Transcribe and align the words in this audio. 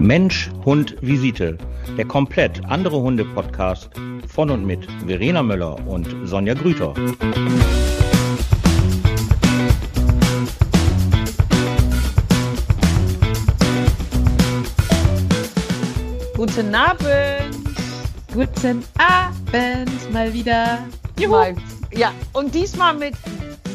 Mensch, 0.00 0.50
Hund, 0.64 0.96
Visite. 1.02 1.58
Der 1.98 2.06
komplett 2.06 2.64
andere 2.64 3.02
Hunde-Podcast 3.02 3.90
von 4.26 4.48
und 4.48 4.64
mit 4.64 4.88
Verena 5.06 5.42
Möller 5.42 5.76
und 5.86 6.08
Sonja 6.24 6.54
Grüter. 6.54 6.94
Guten 16.34 16.74
Abend. 16.74 17.58
Guten 18.32 18.82
Abend 18.96 20.12
mal 20.12 20.32
wieder. 20.32 20.78
Juhu. 21.18 21.32
Mal, 21.32 21.54
ja, 21.92 22.12
und 22.32 22.54
diesmal 22.54 22.94
mit 22.94 23.14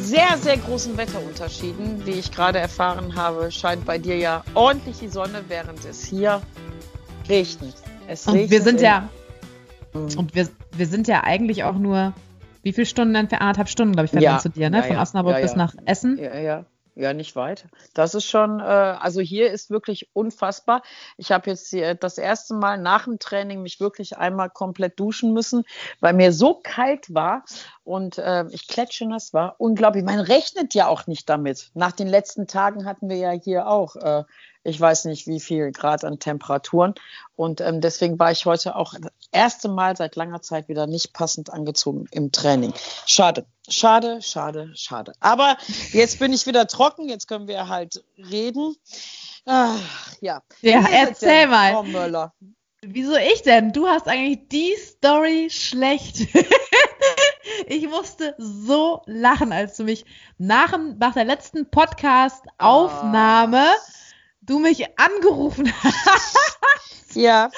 sehr, 0.06 0.38
sehr 0.38 0.58
großen 0.58 0.96
Wetterunterschieden. 0.98 2.06
Wie 2.06 2.12
ich 2.12 2.32
gerade 2.32 2.60
erfahren 2.60 3.16
habe, 3.16 3.52
scheint 3.52 3.86
bei 3.86 3.98
dir 3.98 4.18
ja 4.18 4.44
ordentlich 4.54 5.00
die 5.00 5.08
Sonne, 5.08 5.44
während 5.48 5.84
es 5.86 6.06
hier 6.06 6.42
regnet. 7.28 7.76
Es 8.08 8.28
regnet. 8.28 8.44
Und 8.44 8.52
wir 8.52 8.62
sind 8.62 8.82
ja, 8.82 9.10
mhm. 9.94 10.18
und 10.18 10.36
wir, 10.36 10.48
wir 10.72 10.88
sind 10.88 11.08
ja 11.08 11.24
eigentlich 11.24 11.64
auch 11.64 11.76
nur, 11.76 12.14
wie 12.64 12.74
viele 12.74 12.86
Stunden 12.86 13.16
entfernt? 13.16 13.42
Anderthalb 13.42 13.70
Stunden, 13.70 13.94
glaube 13.94 14.06
ich, 14.06 14.12
fährt 14.12 14.24
ja, 14.24 14.40
zu 14.40 14.50
dir, 14.50 14.70
ne? 14.70 14.78
Ja, 14.78 14.84
Von 14.84 14.98
Osnabrück 14.98 15.36
ja, 15.36 15.42
bis 15.42 15.56
nach 15.56 15.76
Essen. 15.86 16.18
Ja, 16.18 16.38
ja. 16.38 16.66
Ja, 16.98 17.14
nicht 17.14 17.36
weit. 17.36 17.66
Das 17.94 18.16
ist 18.16 18.24
schon, 18.26 18.62
äh, 18.62 18.64
also 18.64 19.20
hier 19.20 19.52
ist 19.52 19.70
wirklich 19.70 20.10
unfassbar. 20.14 20.82
Ich 21.18 21.34
habe 21.34 21.50
jetzt 21.50 21.70
hier 21.70 21.94
das 21.94 22.18
erste 22.18 22.54
Mal 22.54 22.78
nach 22.78 23.04
dem 23.04 23.20
Training 23.20 23.62
mich 23.62 23.82
wirklich 23.82 24.18
einmal 24.18 24.50
komplett 24.50 24.98
duschen 24.98 25.34
müssen, 25.34 25.66
weil 26.00 26.14
mir 26.14 26.32
so 26.32 26.62
kalt 26.64 27.14
war 27.14 27.44
und 27.84 28.18
äh, 28.18 28.46
ich 28.52 28.68
das 28.68 29.34
war. 29.34 29.56
Unglaublich. 29.58 30.06
Man 30.06 30.22
rechnet 30.22 30.74
ja 30.74 30.88
auch 30.88 31.06
nicht 31.06 31.28
damit. 31.28 31.70
Nach 31.74 31.92
den 31.92 32.08
letzten 32.08 32.48
Tagen 32.48 32.86
hatten 32.86 33.10
wir 33.10 33.18
ja 33.18 33.32
hier 33.32 33.68
auch 33.68 33.98
äh, 33.98 34.24
ich 34.66 34.82
weiß 34.82 35.06
nicht 35.06 35.28
wie 35.28 35.40
viel 35.40 35.72
Grad 35.72 36.04
an 36.04 36.20
Temperaturen. 36.20 36.96
Und 37.36 37.62
ähm, 37.62 37.82
deswegen 37.82 38.18
war 38.18 38.32
ich 38.32 38.46
heute 38.46 38.76
auch 38.76 38.96
das 38.96 39.12
erste 39.32 39.70
Mal 39.70 39.96
seit 39.96 40.16
langer 40.16 40.42
Zeit 40.42 40.68
wieder 40.68 40.88
nicht 40.88 41.14
passend 41.14 41.54
angezogen 41.54 42.08
im 42.12 42.32
Training. 42.32 42.74
Schade, 43.06 43.46
schade, 43.70 44.22
schade, 44.22 44.72
schade. 44.74 45.14
Aber 45.20 45.58
jetzt 45.92 46.18
bin 46.20 46.34
ich 46.34 46.48
wieder 46.48 46.66
trocken, 46.66 47.08
jetzt 47.08 47.28
können 47.28 47.48
wir 47.48 47.70
halt 47.70 48.04
reden. 48.18 48.76
Ach, 49.46 49.80
ja. 50.20 50.42
Ja, 50.62 50.84
erzähl 50.92 51.46
mal. 51.48 51.74
Frau 51.74 51.84
Möller? 51.84 52.34
Wieso 52.82 53.16
ich 53.16 53.44
denn? 53.44 53.72
Du 53.72 53.88
hast 53.88 54.08
eigentlich 54.08 54.48
die 54.50 54.76
Story 54.78 55.50
schlecht. 55.52 56.28
ich 57.68 57.88
musste 57.88 58.34
so 58.40 59.04
lachen, 59.06 59.52
als 59.52 59.78
du 59.78 59.84
mich 59.84 60.06
nach, 60.38 60.76
nach 60.98 61.14
der 61.14 61.26
letzten 61.26 61.70
Podcast-Aufnahme 61.70 63.66
oh 63.70 64.05
du 64.46 64.60
mich 64.60 64.86
angerufen 65.00 65.72
hast. 65.84 66.38
Ja. 67.16 67.50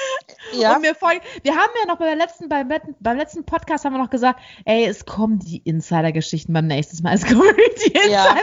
ja. 0.53 0.75
Und 0.75 0.81
mir 0.81 0.95
voll, 0.95 1.19
wir 1.41 1.55
haben 1.55 1.71
ja 1.79 1.87
noch 1.87 1.97
beim 1.97 2.17
letzten, 2.17 2.47
beim, 2.47 2.69
beim 2.99 3.17
letzten 3.17 3.43
Podcast 3.43 3.85
haben 3.85 3.93
wir 3.93 3.99
noch 3.99 4.09
gesagt, 4.09 4.39
ey, 4.65 4.85
es 4.85 5.05
kommen 5.05 5.39
die 5.39 5.57
Insider-Geschichten 5.57 6.53
beim 6.53 6.67
nächsten 6.67 7.01
Mal. 7.03 7.15
Es 7.15 7.25
kommen 7.25 7.55
die 7.55 7.91
Insider. 7.91 8.11
Ja. 8.11 8.31
Und 8.31 8.39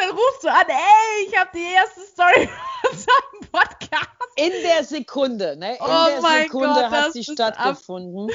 dann 0.00 0.10
rufst 0.10 0.44
du 0.44 0.48
an, 0.48 0.64
ey, 0.68 1.28
ich 1.28 1.38
habe 1.38 1.50
die 1.54 1.72
erste 1.74 2.00
Story 2.00 2.48
unserem 2.90 3.52
Podcast. 3.52 4.08
In 4.36 4.52
der 4.62 4.84
Sekunde, 4.84 5.56
ne? 5.56 5.72
In 5.72 5.78
oh 5.80 6.06
der 6.22 6.42
Sekunde 6.42 6.68
Gott, 6.68 6.90
hat 6.90 7.12
sie 7.12 7.24
stattgefunden. 7.24 8.30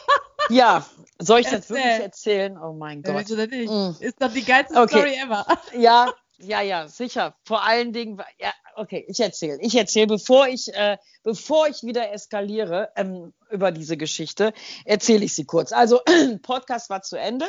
ja, 0.48 0.84
soll 1.18 1.40
ich 1.40 1.46
Erzähl. 1.46 1.58
das 1.60 1.70
wirklich 1.70 2.02
erzählen? 2.02 2.58
Oh 2.58 2.72
mein 2.72 3.02
Gott. 3.02 3.28
Ja, 3.28 3.46
nicht? 3.46 3.70
Mm. 3.70 3.90
Ist 4.00 4.22
doch 4.22 4.32
die 4.32 4.44
geilste 4.44 4.80
okay. 4.80 4.98
Story 4.98 5.14
ever. 5.22 5.44
Ja, 5.76 6.12
ja, 6.40 6.62
ja, 6.62 6.88
sicher. 6.88 7.34
Vor 7.44 7.64
allen 7.64 7.92
Dingen, 7.92 8.20
ja, 8.38 8.52
okay, 8.76 9.04
ich 9.08 9.20
erzähle. 9.20 9.58
Ich 9.60 9.74
erzähle, 9.74 10.06
bevor 10.06 10.48
ich, 10.48 10.72
äh, 10.74 10.96
bevor 11.22 11.68
ich 11.68 11.82
wieder 11.82 12.12
eskaliere 12.12 12.90
ähm, 12.96 13.32
über 13.50 13.70
diese 13.72 13.96
Geschichte, 13.96 14.52
erzähle 14.84 15.24
ich 15.24 15.34
sie 15.34 15.44
kurz. 15.44 15.72
Also, 15.72 16.00
Podcast 16.42 16.90
war 16.90 17.02
zu 17.02 17.16
Ende 17.16 17.46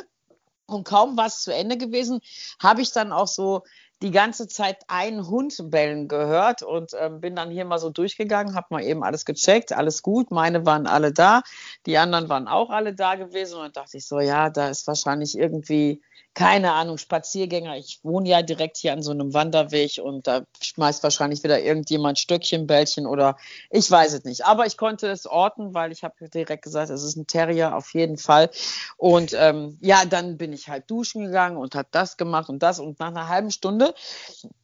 und 0.68 0.84
kaum 0.84 1.18
war 1.18 1.28
es 1.28 1.42
zu 1.42 1.54
Ende 1.54 1.78
gewesen, 1.78 2.22
habe 2.60 2.82
ich 2.82 2.92
dann 2.92 3.12
auch 3.12 3.28
so 3.28 3.64
die 4.02 4.12
ganze 4.12 4.48
Zeit 4.48 4.78
einen 4.88 5.28
Hund 5.28 5.56
bellen 5.70 6.08
gehört 6.08 6.64
und 6.64 6.92
ähm, 7.00 7.22
bin 7.22 7.36
dann 7.36 7.52
hier 7.52 7.66
mal 7.66 7.78
so 7.78 7.92
durchgegangen, 7.92 8.56
habe 8.56 8.68
mal 8.72 8.84
eben 8.84 9.04
alles 9.04 9.26
gecheckt, 9.26 9.74
alles 9.74 10.02
gut, 10.02 10.32
meine 10.32 10.66
waren 10.66 10.88
alle 10.88 11.14
da, 11.14 11.44
die 11.86 11.98
anderen 11.98 12.28
waren 12.28 12.48
auch 12.48 12.72
alle 12.72 12.96
da 12.96 13.16
gewesen 13.16 13.60
und 13.60 13.78
dachte 13.78 13.98
ich 13.98 14.08
so, 14.08 14.20
ja, 14.20 14.50
da 14.50 14.70
ist 14.70 14.88
wahrscheinlich 14.88 15.38
irgendwie 15.38 16.02
keine 16.34 16.72
Ahnung, 16.72 16.98
Spaziergänger. 16.98 17.76
Ich 17.76 18.00
wohne 18.04 18.30
ja 18.30 18.42
direkt 18.42 18.78
hier 18.78 18.94
an 18.94 19.04
so 19.04 19.12
einem 19.12 19.34
Wanderweg 19.34 20.00
und 20.02 20.28
da 20.28 20.44
schmeißt 20.62 21.04
wahrscheinlich 21.04 21.44
wieder 21.44 21.62
irgendjemand 21.62 22.20
Stöckchen, 22.20 22.68
Bällchen 22.68 23.06
oder 23.06 23.36
ich 23.70 23.92
weiß 23.92 24.14
es 24.14 24.24
nicht. 24.24 24.46
Aber 24.46 24.66
ich 24.66 24.78
konnte 24.78 25.08
es 25.08 25.26
orten, 25.26 25.74
weil 25.74 25.92
ich 25.92 26.04
habe 26.04 26.30
direkt 26.30 26.64
gesagt, 26.64 26.90
es 26.90 27.04
ist 27.04 27.18
ein 27.18 27.28
Terrier 27.28 27.76
auf 27.76 27.94
jeden 27.94 28.18
Fall. 28.18 28.50
Und 28.96 29.36
ähm, 29.38 29.78
ja, 29.82 30.06
dann 30.06 30.38
bin 30.38 30.54
ich 30.54 30.70
halt 30.70 30.90
duschen 30.90 31.26
gegangen 31.26 31.58
und 31.58 31.76
habe 31.76 31.90
das 31.92 32.16
gemacht 32.16 32.48
und 32.48 32.64
das. 32.64 32.80
Und 32.80 33.00
nach 33.00 33.08
einer 33.08 33.28
halben 33.28 33.52
Stunde 33.52 33.94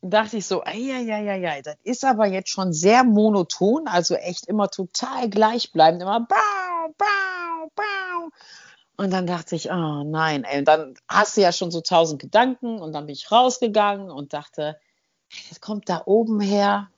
dachte 0.01 0.38
ich 0.38 0.45
so, 0.45 0.63
ja, 0.63 1.00
ja, 1.00 1.19
ja, 1.19 1.35
ja, 1.35 1.62
das 1.62 1.75
ist 1.84 2.06
aber 2.06 2.28
jetzt 2.28 2.50
schon 2.50 2.72
sehr 2.72 3.03
monoton, 3.03 3.88
also 3.88 4.16
echt 4.16 4.47
immer 4.47 4.69
total 4.69 5.29
gleichbleibend, 5.29 6.01
immer 6.01 6.22
bau, 6.22 6.94
bau, 6.97 7.72
bau. 7.75 8.29
Und 8.97 9.11
dann 9.11 9.27
dachte 9.27 9.55
ich, 9.55 9.69
oh 9.69 10.03
nein, 10.03 10.43
ey. 10.43 10.59
Und 10.59 10.67
dann 10.67 10.95
hast 11.07 11.37
du 11.37 11.41
ja 11.41 11.51
schon 11.51 11.69
so 11.69 11.81
tausend 11.81 12.19
Gedanken 12.19 12.79
und 12.79 12.93
dann 12.93 13.05
bin 13.05 13.13
ich 13.13 13.31
rausgegangen 13.31 14.09
und 14.09 14.33
dachte, 14.33 14.79
das 15.49 15.61
kommt 15.61 15.87
da 15.87 16.01
oben 16.05 16.39
her. 16.39 16.89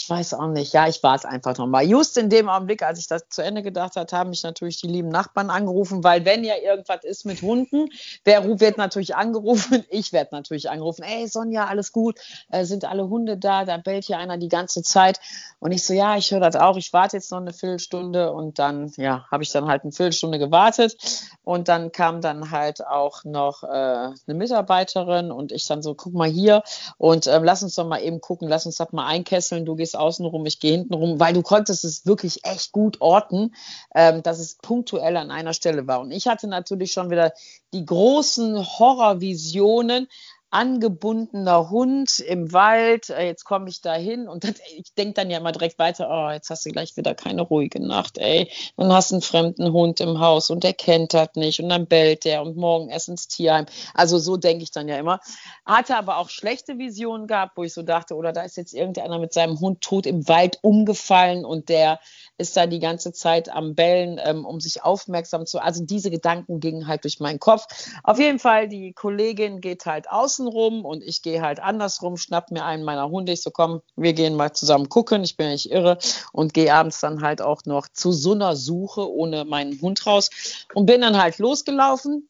Ich 0.00 0.08
weiß 0.08 0.32
auch 0.32 0.46
nicht. 0.46 0.72
Ja, 0.72 0.88
ich 0.88 1.02
war 1.02 1.14
es 1.14 1.26
einfach 1.26 1.58
nochmal. 1.58 1.84
Just 1.84 2.16
in 2.16 2.30
dem 2.30 2.48
Augenblick, 2.48 2.82
als 2.82 2.98
ich 2.98 3.06
das 3.06 3.28
zu 3.28 3.42
Ende 3.42 3.62
gedacht 3.62 3.96
habe, 3.96 4.10
haben 4.16 4.30
mich 4.30 4.42
natürlich 4.42 4.80
die 4.80 4.86
lieben 4.86 5.10
Nachbarn 5.10 5.50
angerufen, 5.50 6.02
weil 6.02 6.24
wenn 6.24 6.42
ja 6.42 6.54
irgendwas 6.56 7.04
ist 7.04 7.26
mit 7.26 7.42
Hunden, 7.42 7.90
wer 8.24 8.58
wird 8.60 8.78
natürlich 8.78 9.14
angerufen? 9.14 9.84
Ich 9.90 10.12
werde 10.12 10.34
natürlich 10.34 10.70
angerufen. 10.70 11.02
Ey, 11.02 11.26
Sonja, 11.26 11.66
alles 11.66 11.92
gut? 11.92 12.18
Äh, 12.50 12.64
sind 12.64 12.84
alle 12.84 13.08
Hunde 13.08 13.36
da? 13.36 13.64
Da 13.64 13.76
bellt 13.76 14.04
hier 14.04 14.18
einer 14.18 14.38
die 14.38 14.48
ganze 14.48 14.82
Zeit. 14.82 15.20
Und 15.58 15.72
ich 15.72 15.84
so, 15.84 15.92
ja, 15.92 16.16
ich 16.16 16.30
höre 16.30 16.40
das 16.40 16.56
auch. 16.56 16.76
Ich 16.76 16.92
warte 16.92 17.16
jetzt 17.16 17.30
noch 17.30 17.40
eine 17.40 17.52
Viertelstunde 17.52 18.32
und 18.32 18.58
dann, 18.58 18.92
ja, 18.96 19.26
habe 19.30 19.42
ich 19.42 19.50
dann 19.50 19.66
halt 19.66 19.82
eine 19.82 19.92
Viertelstunde 19.92 20.38
gewartet. 20.38 20.96
Und 21.44 21.68
dann 21.68 21.92
kam 21.92 22.20
dann 22.20 22.50
halt 22.50 22.86
auch 22.86 23.24
noch 23.24 23.64
äh, 23.64 23.66
eine 23.66 24.14
Mitarbeiterin 24.26 25.30
und 25.30 25.52
ich 25.52 25.66
dann 25.66 25.82
so, 25.82 25.94
guck 25.94 26.14
mal 26.14 26.28
hier 26.28 26.62
und 26.96 27.26
äh, 27.26 27.38
lass 27.42 27.62
uns 27.62 27.74
doch 27.74 27.86
mal 27.86 28.00
eben 28.00 28.20
gucken, 28.20 28.48
lass 28.48 28.66
uns 28.66 28.76
das 28.76 28.92
mal 28.92 29.06
einkesseln. 29.06 29.66
Du 29.66 29.74
gehst 29.74 29.89
außen 29.94 30.24
rum, 30.26 30.46
ich 30.46 30.60
gehe 30.60 30.72
hinten 30.72 30.94
rum, 30.94 31.20
weil 31.20 31.34
du 31.34 31.42
konntest 31.42 31.84
es 31.84 32.06
wirklich 32.06 32.44
echt 32.44 32.72
gut 32.72 33.00
orten, 33.00 33.54
ähm, 33.94 34.22
dass 34.22 34.38
es 34.38 34.56
punktuell 34.56 35.16
an 35.16 35.30
einer 35.30 35.54
Stelle 35.54 35.86
war. 35.86 36.00
Und 36.00 36.10
ich 36.10 36.26
hatte 36.26 36.46
natürlich 36.46 36.92
schon 36.92 37.10
wieder 37.10 37.32
die 37.72 37.84
großen 37.84 38.56
Horrorvisionen, 38.58 40.08
angebundener 40.50 41.70
Hund 41.70 42.18
im 42.20 42.52
Wald, 42.52 43.08
äh, 43.10 43.26
jetzt 43.26 43.44
komme 43.44 43.68
ich 43.68 43.80
da 43.80 43.94
hin 43.94 44.28
und 44.28 44.44
das, 44.44 44.54
ich 44.76 44.92
denke 44.94 45.14
dann 45.14 45.30
ja 45.30 45.38
immer 45.38 45.52
direkt 45.52 45.78
weiter, 45.78 46.08
oh, 46.10 46.30
jetzt 46.30 46.50
hast 46.50 46.66
du 46.66 46.70
gleich 46.70 46.96
wieder 46.96 47.14
keine 47.14 47.42
ruhige 47.42 47.80
Nacht, 47.80 48.18
ey. 48.18 48.50
Dann 48.76 48.92
hast 48.92 49.10
du 49.10 49.16
einen 49.16 49.22
fremden 49.22 49.72
Hund 49.72 50.00
im 50.00 50.18
Haus 50.18 50.50
und 50.50 50.64
der 50.64 50.74
kennt 50.74 51.14
das 51.14 51.30
nicht 51.36 51.60
und 51.60 51.68
dann 51.68 51.86
bellt 51.86 52.24
der 52.24 52.42
und 52.42 52.56
morgen 52.56 52.88
erst 52.88 53.08
ins 53.08 53.28
Tierheim. 53.28 53.66
Also 53.94 54.18
so 54.18 54.36
denke 54.36 54.64
ich 54.64 54.72
dann 54.72 54.88
ja 54.88 54.98
immer. 54.98 55.20
Hatte 55.64 55.96
aber 55.96 56.18
auch 56.18 56.28
schlechte 56.28 56.78
Visionen 56.78 57.28
gehabt, 57.28 57.56
wo 57.56 57.62
ich 57.62 57.72
so 57.72 57.82
dachte, 57.82 58.16
oder 58.16 58.32
da 58.32 58.42
ist 58.42 58.56
jetzt 58.56 58.74
irgendeiner 58.74 59.18
mit 59.18 59.32
seinem 59.32 59.60
Hund 59.60 59.80
tot 59.80 60.06
im 60.06 60.26
Wald 60.28 60.58
umgefallen 60.62 61.44
und 61.44 61.68
der 61.68 62.00
ist 62.38 62.56
da 62.56 62.66
die 62.66 62.80
ganze 62.80 63.12
Zeit 63.12 63.50
am 63.50 63.74
Bellen, 63.74 64.18
ähm, 64.24 64.44
um 64.44 64.60
sich 64.60 64.82
aufmerksam 64.82 65.46
zu. 65.46 65.60
Also 65.60 65.84
diese 65.84 66.10
Gedanken 66.10 66.58
gingen 66.58 66.86
halt 66.86 67.04
durch 67.04 67.20
meinen 67.20 67.38
Kopf. 67.38 67.66
Auf 68.02 68.18
jeden 68.18 68.38
Fall, 68.38 68.68
die 68.68 68.92
Kollegin 68.92 69.60
geht 69.60 69.86
halt 69.86 70.10
außen 70.10 70.39
rum 70.46 70.84
und 70.84 71.02
ich 71.02 71.22
gehe 71.22 71.42
halt 71.42 71.60
andersrum, 71.60 72.16
schnapp 72.16 72.50
mir 72.50 72.64
einen 72.64 72.84
meiner 72.84 73.10
Hunde. 73.10 73.32
Ich 73.32 73.42
so, 73.42 73.50
komm, 73.50 73.82
wir 73.96 74.12
gehen 74.12 74.36
mal 74.36 74.52
zusammen 74.52 74.88
gucken. 74.88 75.24
Ich 75.24 75.36
bin 75.36 75.48
nicht 75.48 75.70
irre 75.70 75.98
und 76.32 76.54
gehe 76.54 76.72
abends 76.74 77.00
dann 77.00 77.22
halt 77.22 77.42
auch 77.42 77.64
noch 77.64 77.88
zu 77.88 78.12
so 78.12 78.32
einer 78.32 78.56
Suche 78.56 79.10
ohne 79.10 79.44
meinen 79.44 79.80
Hund 79.80 80.06
raus 80.06 80.30
und 80.74 80.86
bin 80.86 81.00
dann 81.00 81.20
halt 81.20 81.38
losgelaufen. 81.38 82.28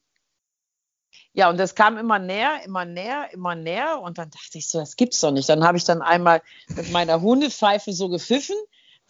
Ja, 1.33 1.49
und 1.49 1.57
das 1.57 1.75
kam 1.75 1.97
immer 1.97 2.19
näher, 2.19 2.61
immer 2.65 2.83
näher, 2.83 3.29
immer 3.31 3.55
näher. 3.55 4.01
Und 4.01 4.17
dann 4.17 4.29
dachte 4.29 4.57
ich 4.57 4.67
so, 4.67 4.79
das 4.79 4.97
gibt's 4.97 5.21
doch 5.21 5.31
nicht. 5.31 5.47
Dann 5.47 5.63
habe 5.63 5.77
ich 5.77 5.85
dann 5.85 6.01
einmal 6.01 6.41
mit 6.75 6.91
meiner 6.91 7.21
Hundepfeife 7.21 7.93
so 7.93 8.09
gepfiffen 8.09 8.57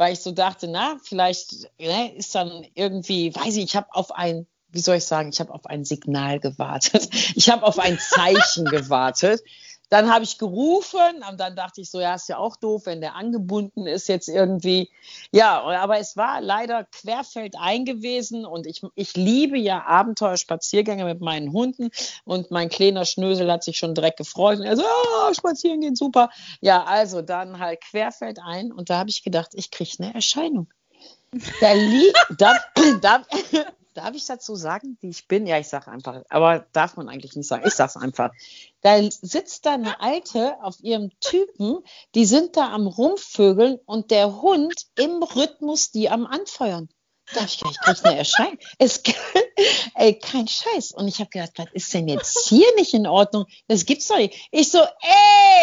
weil 0.01 0.13
ich 0.13 0.21
so 0.21 0.31
dachte, 0.31 0.67
na, 0.67 0.97
vielleicht 1.03 1.69
ne, 1.79 2.11
ist 2.15 2.33
dann 2.33 2.65
irgendwie, 2.73 3.35
weiß 3.35 3.55
ich, 3.57 3.65
ich 3.65 3.75
habe 3.75 3.87
auf 3.91 4.11
ein, 4.11 4.47
wie 4.71 4.79
soll 4.79 4.97
ich 4.97 5.05
sagen, 5.05 5.29
ich 5.29 5.39
habe 5.39 5.53
auf 5.53 5.65
ein 5.65 5.85
Signal 5.85 6.39
gewartet. 6.39 7.09
Ich 7.35 7.49
habe 7.49 7.65
auf 7.65 7.79
ein 7.79 7.97
Zeichen 7.99 8.65
gewartet, 8.71 9.41
Dann 9.89 10.13
habe 10.13 10.23
ich 10.23 10.37
gerufen 10.37 11.23
und 11.29 11.39
dann 11.39 11.55
dachte 11.55 11.81
ich 11.81 11.89
so, 11.91 11.99
ja, 11.99 12.15
ist 12.15 12.29
ja 12.29 12.37
auch 12.37 12.55
doof, 12.55 12.85
wenn 12.85 13.01
der 13.01 13.15
angebunden 13.15 13.87
ist 13.87 14.07
jetzt 14.07 14.29
irgendwie. 14.29 14.89
Ja, 15.31 15.61
aber 15.61 15.99
es 15.99 16.15
war 16.15 16.39
leider 16.41 16.85
querfeldein 16.85 17.85
gewesen 17.85 18.45
und 18.45 18.67
ich, 18.67 18.81
ich 18.95 19.15
liebe 19.15 19.57
ja 19.57 19.83
Abenteuerspaziergänge 19.85 21.05
mit 21.05 21.21
meinen 21.21 21.51
Hunden 21.51 21.89
und 22.23 22.51
mein 22.51 22.69
kleiner 22.69 23.05
Schnösel 23.05 23.51
hat 23.51 23.63
sich 23.63 23.77
schon 23.77 23.95
direkt 23.95 24.17
gefreut 24.17 24.59
und 24.59 24.65
er 24.65 24.77
so, 24.77 24.83
oh, 24.83 25.33
spazieren 25.33 25.81
gehen, 25.81 25.95
super. 25.95 26.29
Ja, 26.61 26.83
also 26.83 27.21
dann 27.21 27.59
halt 27.59 27.81
querfeldein 27.81 28.71
und 28.71 28.89
da 28.89 28.99
habe 28.99 29.09
ich 29.09 29.23
gedacht, 29.23 29.51
ich 29.53 29.71
kriege 29.71 29.91
eine 29.99 30.13
Erscheinung. 30.13 30.67
Da 31.59 31.73
liegt, 31.73 32.17
da, 32.37 32.55
da, 33.01 33.23
darf 33.93 34.15
ich 34.15 34.25
dazu 34.25 34.55
sagen, 34.55 34.97
wie 35.01 35.09
ich 35.09 35.27
bin? 35.27 35.45
Ja, 35.47 35.59
ich 35.59 35.67
sage 35.67 35.91
einfach, 35.91 36.21
aber 36.29 36.65
darf 36.71 36.97
man 36.97 37.09
eigentlich 37.09 37.35
nicht 37.35 37.47
sagen. 37.47 37.63
Ich 37.65 37.73
sage 37.73 37.91
es 37.95 37.97
einfach. 37.97 38.31
Da 38.81 39.01
sitzt 39.09 39.65
da 39.65 39.73
eine 39.73 39.99
Alte 40.01 40.55
auf 40.61 40.79
ihrem 40.81 41.11
Typen, 41.19 41.79
die 42.15 42.25
sind 42.25 42.57
da 42.57 42.73
am 42.73 42.87
Rumvögeln 42.87 43.79
und 43.85 44.11
der 44.11 44.41
Hund 44.41 44.87
im 44.95 45.23
Rhythmus 45.23 45.91
die 45.91 46.09
am 46.09 46.25
Anfeuern. 46.25 46.89
Da 47.33 47.45
ich 47.45 47.59
gedacht, 47.59 47.75
ich 47.75 47.79
kriege 47.79 48.05
eine 48.05 48.17
Erscheinung. 48.17 48.57
Es, 48.77 49.01
ey, 49.95 50.19
kein 50.19 50.47
Scheiß. 50.47 50.91
Und 50.91 51.07
ich 51.07 51.19
habe 51.19 51.29
gedacht, 51.29 51.51
was 51.55 51.67
ist 51.73 51.93
denn 51.93 52.07
jetzt 52.07 52.47
hier 52.47 52.67
nicht 52.75 52.93
in 52.93 53.07
Ordnung? 53.07 53.45
Das 53.67 53.85
gibt's 53.85 54.07
doch 54.07 54.17
nicht. 54.17 54.49
Ich 54.51 54.71
so, 54.71 54.79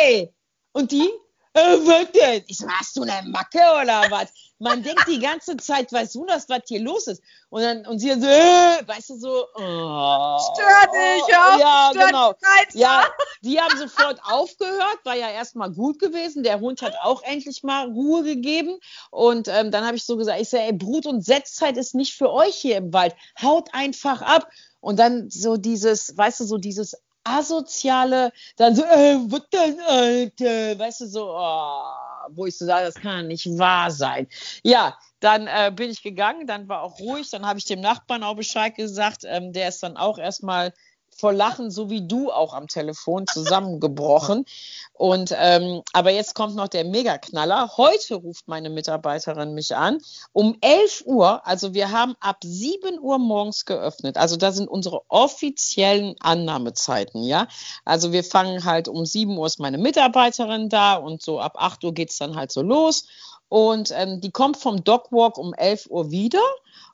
ey! 0.00 0.32
Und 0.72 0.92
die, 0.92 1.08
äh, 1.54 1.60
was 1.60 2.12
denn? 2.12 2.44
Ich 2.46 2.58
so, 2.58 2.68
hast 2.68 2.96
du 2.96 3.02
eine 3.02 3.28
Macke 3.28 3.58
oder 3.58 4.04
was? 4.10 4.32
Man 4.60 4.82
denkt 4.82 5.06
die 5.06 5.20
ganze 5.20 5.56
Zeit, 5.56 5.92
weißt 5.92 6.16
du 6.16 6.26
das, 6.26 6.48
was 6.48 6.62
hier 6.66 6.80
los 6.80 7.06
ist? 7.06 7.22
Und 7.48 7.62
dann 7.62 7.86
und 7.86 8.00
sie 8.00 8.08
so, 8.08 8.26
äh, 8.26 8.86
weißt 8.86 9.10
du 9.10 9.16
so, 9.16 9.46
oh, 9.54 10.38
stört 10.52 10.92
dich, 10.92 11.28
ja, 11.28 11.58
ja 11.58 11.90
genau. 11.92 12.34
Ja, 12.72 13.04
die 13.42 13.60
haben 13.60 13.78
sofort 13.78 14.20
aufgehört, 14.24 14.98
war 15.04 15.14
ja 15.14 15.30
erstmal 15.30 15.70
gut 15.70 16.00
gewesen. 16.00 16.42
Der 16.42 16.58
Hund 16.58 16.82
hat 16.82 16.94
auch 17.02 17.22
endlich 17.22 17.62
mal 17.62 17.86
Ruhe 17.86 18.24
gegeben. 18.24 18.78
Und 19.10 19.46
ähm, 19.46 19.70
dann 19.70 19.86
habe 19.86 19.96
ich 19.96 20.04
so 20.04 20.16
gesagt, 20.16 20.40
ich 20.40 20.48
sage, 20.48 20.64
ey, 20.64 20.72
Brut- 20.72 21.06
und 21.06 21.24
Setzzeit 21.24 21.76
ist 21.76 21.94
nicht 21.94 22.14
für 22.14 22.32
euch 22.32 22.56
hier 22.56 22.78
im 22.78 22.92
Wald. 22.92 23.14
Haut 23.40 23.68
einfach 23.72 24.22
ab. 24.22 24.48
Und 24.80 24.98
dann 24.98 25.30
so 25.30 25.56
dieses, 25.56 26.16
weißt 26.16 26.40
du, 26.40 26.44
so 26.44 26.58
dieses 26.58 26.96
asoziale, 27.36 28.32
dann 28.56 28.74
so, 28.74 28.82
äh, 28.84 29.18
was 29.26 29.48
denn, 29.52 29.80
Alter? 29.80 30.78
Weißt 30.78 31.02
du, 31.02 31.06
so, 31.06 31.30
oh, 31.30 31.82
wo 32.30 32.46
ich 32.46 32.56
so 32.56 32.66
sage, 32.66 32.86
das 32.86 32.94
kann 32.94 33.28
nicht 33.28 33.46
wahr 33.58 33.90
sein. 33.90 34.26
Ja, 34.62 34.96
dann 35.20 35.46
äh, 35.46 35.72
bin 35.74 35.90
ich 35.90 36.02
gegangen, 36.02 36.46
dann 36.46 36.68
war 36.68 36.82
auch 36.82 36.98
ruhig, 37.00 37.30
dann 37.30 37.46
habe 37.46 37.58
ich 37.58 37.64
dem 37.64 37.80
Nachbarn 37.80 38.22
auch 38.22 38.36
Bescheid 38.36 38.74
gesagt, 38.74 39.22
ähm, 39.24 39.52
der 39.52 39.68
ist 39.68 39.82
dann 39.82 39.96
auch 39.96 40.18
erstmal 40.18 40.72
vor 41.18 41.32
Lachen, 41.32 41.70
so 41.70 41.90
wie 41.90 42.06
du 42.06 42.30
auch 42.30 42.54
am 42.54 42.68
Telefon 42.68 43.26
zusammengebrochen. 43.26 44.44
Und 44.92 45.34
ähm, 45.36 45.82
aber 45.92 46.10
jetzt 46.10 46.34
kommt 46.34 46.56
noch 46.56 46.68
der 46.68 46.84
Megaknaller. 46.84 47.76
Heute 47.76 48.16
ruft 48.16 48.48
meine 48.48 48.70
Mitarbeiterin 48.70 49.54
mich 49.54 49.76
an 49.76 49.98
um 50.32 50.56
11 50.60 51.02
Uhr. 51.06 51.46
Also 51.46 51.74
wir 51.74 51.90
haben 51.90 52.14
ab 52.20 52.38
7 52.42 52.98
Uhr 53.00 53.18
morgens 53.18 53.64
geöffnet. 53.64 54.16
Also 54.16 54.36
da 54.36 54.52
sind 54.52 54.68
unsere 54.68 55.02
offiziellen 55.08 56.14
Annahmezeiten. 56.20 57.22
Ja, 57.22 57.48
also 57.84 58.12
wir 58.12 58.24
fangen 58.24 58.64
halt 58.64 58.88
um 58.88 59.04
7 59.04 59.36
Uhr 59.36 59.46
ist 59.46 59.60
meine 59.60 59.78
Mitarbeiterin 59.78 60.68
da 60.68 60.94
und 60.94 61.22
so 61.22 61.40
ab 61.40 61.54
8 61.56 61.84
Uhr 61.84 61.94
geht 61.94 62.10
es 62.10 62.18
dann 62.18 62.36
halt 62.36 62.52
so 62.52 62.62
los. 62.62 63.04
Und 63.48 63.92
ähm, 63.94 64.20
die 64.20 64.30
kommt 64.30 64.58
vom 64.58 64.84
Dogwalk 64.84 65.38
um 65.38 65.54
11 65.54 65.86
Uhr 65.90 66.10
wieder 66.10 66.42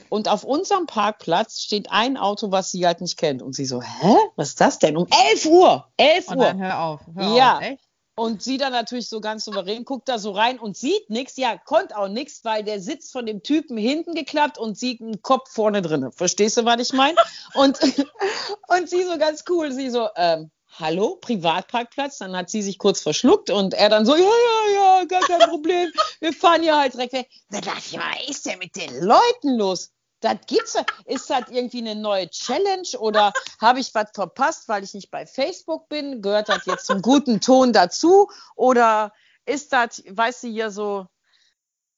und 0.09 0.29
auf 0.29 0.45
unserem 0.45 0.87
Parkplatz 0.87 1.61
steht 1.61 1.91
ein 1.91 2.17
Auto, 2.17 2.53
was 2.53 2.71
sie 2.71 2.87
halt 2.87 3.01
nicht 3.01 3.17
kennt. 3.17 3.43
Und 3.43 3.55
sie 3.55 3.65
so, 3.65 3.83
hä? 3.83 4.17
Was 4.37 4.51
ist 4.51 4.61
das 4.61 4.79
denn? 4.79 4.97
Um 4.97 5.06
11 5.33 5.47
Uhr. 5.47 5.89
11 5.97 6.29
Uhr. 6.29 6.33
Und 6.33 6.41
dann 6.41 6.62
hör 6.62 6.81
auf. 6.81 7.01
Hör 7.15 7.37
ja. 7.37 7.56
Auf, 7.56 7.62
echt? 7.62 7.85
Und 8.17 8.45
sie 8.45 8.59
dann 8.59 8.71
natürlich 8.71 9.09
so 9.09 9.21
ganz 9.21 9.45
souverän, 9.45 9.85
guckt 9.85 10.09
da 10.09 10.21
so 10.21 10.31
rein 10.31 10.61
und 10.61 10.77
sieht 10.77 11.11
nichts. 11.11 11.37
Ja, 11.37 11.59
konnte 11.59 11.99
auch 11.99 12.06
nichts, 12.06 12.45
weil 12.45 12.62
der 12.62 12.81
Sitz 12.81 13.11
von 13.11 13.27
dem 13.27 13.43
Typen 13.43 13.77
hinten 13.77 14.15
geklappt 14.15 14.57
und 14.57 14.79
sieht 14.79 15.00
einen 15.00 15.21
Kopf 15.21 15.50
vorne 15.50 15.83
drin. 15.83 16.12
Verstehst 16.12 16.57
du, 16.57 16.65
was 16.65 16.81
ich 16.81 16.93
meine? 16.93 17.17
Und, 17.55 17.81
und 18.69 18.89
sie 18.89 19.03
so 19.03 19.19
ganz 19.19 19.43
cool, 19.49 19.73
sie 19.73 19.91
so, 19.91 20.09
ähm, 20.15 20.53
hallo, 20.79 21.17
Privatparkplatz. 21.21 22.19
Dann 22.19 22.37
hat 22.37 22.50
sie 22.50 22.62
sich 22.62 22.79
kurz 22.79 23.00
verschluckt 23.00 23.50
und 23.50 23.75
er 23.75 23.88
dann 23.88 24.06
so, 24.06 24.15
ja, 24.17 24.23
ja, 24.23 24.75
ja, 24.75 25.05
gar 25.05 25.23
kein 25.23 25.41
Problem. 25.49 25.93
Wir 26.21 26.32
fahren 26.32 26.62
ja 26.62 26.79
halt 26.79 26.94
direkt 26.94 27.12
weg. 27.12 27.31
Da 27.50 27.61
dachte 27.61 27.82
ich, 27.91 27.99
was 27.99 28.29
ist 28.29 28.47
denn 28.47 28.59
mit 28.59 28.76
den 28.76 29.03
Leuten 29.03 29.56
los? 29.59 29.93
Das 30.21 30.38
gibt's. 30.47 30.76
Ist 31.05 31.29
das 31.29 31.44
irgendwie 31.50 31.79
eine 31.79 31.94
neue 31.94 32.31
Challenge 32.31 32.88
oder 32.99 33.32
habe 33.61 33.81
ich 33.81 33.94
was 33.94 34.11
verpasst, 34.15 34.69
weil 34.69 34.82
ich 34.82 34.94
nicht 34.94 35.11
bei 35.11 35.26
Facebook 35.26 35.88
bin? 35.88 36.23
Gehört 36.23 36.49
das 36.49 36.65
jetzt 36.67 36.87
zum 36.87 37.03
guten 37.03 37.41
Ton 37.41 37.73
dazu? 37.73 38.31
Oder 38.56 39.12
ist 39.44 39.73
das, 39.73 40.03
weißt 40.09 40.44
du, 40.44 40.49
hier 40.49 40.71
so 40.71 41.06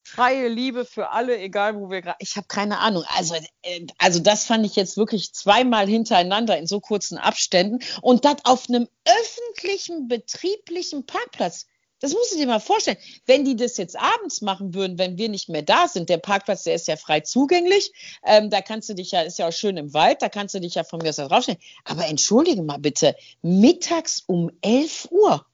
freie 0.07 0.49
Liebe 0.49 0.85
für 0.85 1.11
alle, 1.11 1.37
egal 1.39 1.77
wo 1.77 1.91
wir 1.91 2.01
gerade. 2.01 2.17
Ich 2.21 2.37
habe 2.37 2.47
keine 2.47 2.79
Ahnung. 2.79 3.05
Also, 3.17 3.35
äh, 3.63 3.87
also 3.99 4.21
das 4.21 4.45
fand 4.45 4.65
ich 4.65 4.77
jetzt 4.77 4.97
wirklich 4.97 5.33
zweimal 5.35 5.89
hintereinander 5.89 6.57
in 6.57 6.67
so 6.67 6.81
kurzen 6.81 7.19
Abständen 7.19 7.81
und 8.03 8.25
das 8.25 8.37
auf 8.45 8.69
einem 8.69 8.89
öffentlichen, 9.05 10.07
betrieblichen 10.07 11.07
Parkplatz. 11.07 11.67
Das 11.99 12.13
musst 12.13 12.33
du 12.33 12.37
dir 12.37 12.47
mal 12.47 12.61
vorstellen. 12.61 12.99
Wenn 13.25 13.45
die 13.45 13.57
das 13.57 13.79
jetzt 13.79 13.99
abends 13.99 14.43
machen 14.43 14.75
würden, 14.75 14.99
wenn 14.99 15.19
wir 15.19 15.29
nicht 15.29 15.49
mehr 15.49 15.63
da 15.63 15.89
sind, 15.89 16.09
der 16.09 16.19
Parkplatz, 16.19 16.63
der 16.65 16.75
ist 16.75 16.87
ja 16.89 16.97
frei 16.97 17.21
zugänglich, 17.21 17.91
ähm, 18.23 18.51
da 18.51 18.61
kannst 18.61 18.89
du 18.89 18.95
dich 18.95 19.11
ja, 19.11 19.23
ist 19.23 19.39
ja 19.39 19.49
auch 19.49 19.53
schön 19.53 19.77
im 19.77 19.93
Wald, 19.93 20.23
da 20.23 20.29
kannst 20.29 20.55
du 20.55 20.61
dich 20.61 20.75
ja 20.75 20.85
von 20.85 21.01
mir 21.01 21.09
aus 21.09 21.17
da 21.17 21.27
draufstellen. 21.27 21.61
Aber 21.85 22.07
entschuldige 22.07 22.63
mal 22.63 22.79
bitte, 22.79 23.17
mittags 23.43 24.23
um 24.27 24.51
11 24.61 25.09
Uhr. 25.11 25.47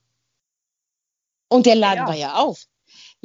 Und 1.47 1.65
der 1.65 1.75
Laden 1.75 1.99
ja. 1.99 2.07
war 2.07 2.15
ja 2.15 2.35
auf. 2.35 2.67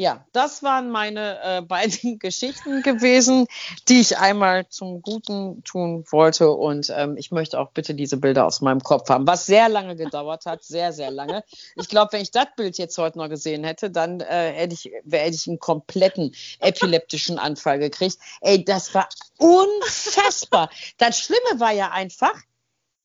Ja, 0.00 0.24
das 0.30 0.62
waren 0.62 0.90
meine 0.90 1.40
äh, 1.42 1.60
beiden 1.66 2.20
Geschichten 2.20 2.82
gewesen, 2.82 3.48
die 3.88 4.00
ich 4.00 4.16
einmal 4.16 4.68
zum 4.68 5.02
Guten 5.02 5.64
tun 5.64 6.04
wollte. 6.12 6.52
Und 6.52 6.92
ähm, 6.94 7.16
ich 7.16 7.32
möchte 7.32 7.58
auch 7.58 7.72
bitte 7.72 7.96
diese 7.96 8.16
Bilder 8.16 8.46
aus 8.46 8.60
meinem 8.60 8.80
Kopf 8.80 9.10
haben, 9.10 9.26
was 9.26 9.46
sehr 9.46 9.68
lange 9.68 9.96
gedauert 9.96 10.46
hat, 10.46 10.62
sehr, 10.62 10.92
sehr 10.92 11.10
lange. 11.10 11.42
Ich 11.74 11.88
glaube, 11.88 12.12
wenn 12.12 12.22
ich 12.22 12.30
das 12.30 12.46
Bild 12.56 12.78
jetzt 12.78 12.96
heute 12.96 13.18
noch 13.18 13.28
gesehen 13.28 13.64
hätte, 13.64 13.90
dann 13.90 14.20
äh, 14.20 14.52
hätte, 14.52 14.74
ich, 14.74 14.84
hätte 14.84 15.34
ich 15.34 15.48
einen 15.48 15.58
kompletten 15.58 16.32
epileptischen 16.60 17.40
Anfall 17.40 17.80
gekriegt. 17.80 18.18
Ey, 18.40 18.64
das 18.64 18.94
war 18.94 19.08
unfassbar. 19.38 20.70
Das 20.98 21.18
Schlimme 21.18 21.58
war 21.58 21.72
ja 21.72 21.90
einfach, 21.90 22.40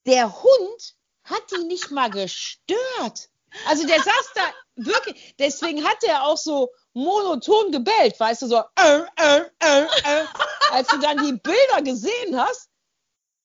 der 0.06 0.44
Hund 0.44 0.96
hat 1.24 1.42
die 1.58 1.64
nicht 1.64 1.90
mal 1.90 2.12
gestört. 2.12 3.30
Also 3.68 3.88
der 3.88 3.98
saß 3.98 4.32
da 4.36 4.42
wirklich, 4.76 5.36
deswegen 5.40 5.84
hat 5.84 6.04
er 6.04 6.26
auch 6.26 6.38
so 6.38 6.70
monoton 6.94 7.72
gebellt, 7.72 8.20
weißt 8.20 8.44
du, 8.44 8.48
so, 8.48 8.58
äh, 8.58 9.00
äh, 9.18 9.42
äh, 9.60 9.84
äh. 9.84 10.26
als 10.72 10.88
du 10.88 11.00
dann 11.00 11.18
die 11.26 11.34
Bilder 11.34 11.82
gesehen 11.84 12.40
hast, 12.40 12.70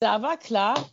da 0.01 0.21
war 0.23 0.37
klar, 0.37 0.89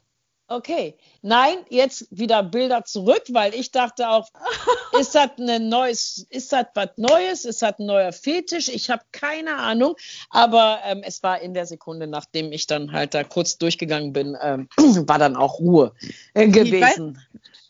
okay, 0.47 0.95
nein, 1.21 1.57
jetzt 1.69 2.07
wieder 2.11 2.43
Bilder 2.43 2.85
zurück, 2.85 3.23
weil 3.29 3.53
ich 3.53 3.71
dachte 3.71 4.09
auch, 4.09 4.27
ist 4.99 5.15
das 5.15 5.31
ein 5.39 5.69
neues, 5.69 6.25
ist 6.29 6.51
das 6.53 6.65
was 6.73 6.89
Neues, 6.97 7.45
ist 7.45 7.61
das 7.61 7.79
ein 7.79 7.85
neuer 7.85 8.11
Fetisch? 8.11 8.69
Ich 8.69 8.89
habe 8.89 9.03
keine 9.11 9.57
Ahnung, 9.57 9.95
aber 10.29 10.79
ähm, 10.85 11.01
es 11.03 11.23
war 11.23 11.41
in 11.41 11.53
der 11.53 11.65
Sekunde, 11.65 12.07
nachdem 12.07 12.51
ich 12.51 12.67
dann 12.67 12.91
halt 12.91 13.13
da 13.13 13.23
kurz 13.23 13.57
durchgegangen 13.57 14.13
bin, 14.13 14.37
ähm, 14.41 14.69
war 14.77 15.19
dann 15.19 15.35
auch 15.35 15.59
Ruhe 15.59 15.93
äh, 16.33 16.47
gewesen. 16.47 17.17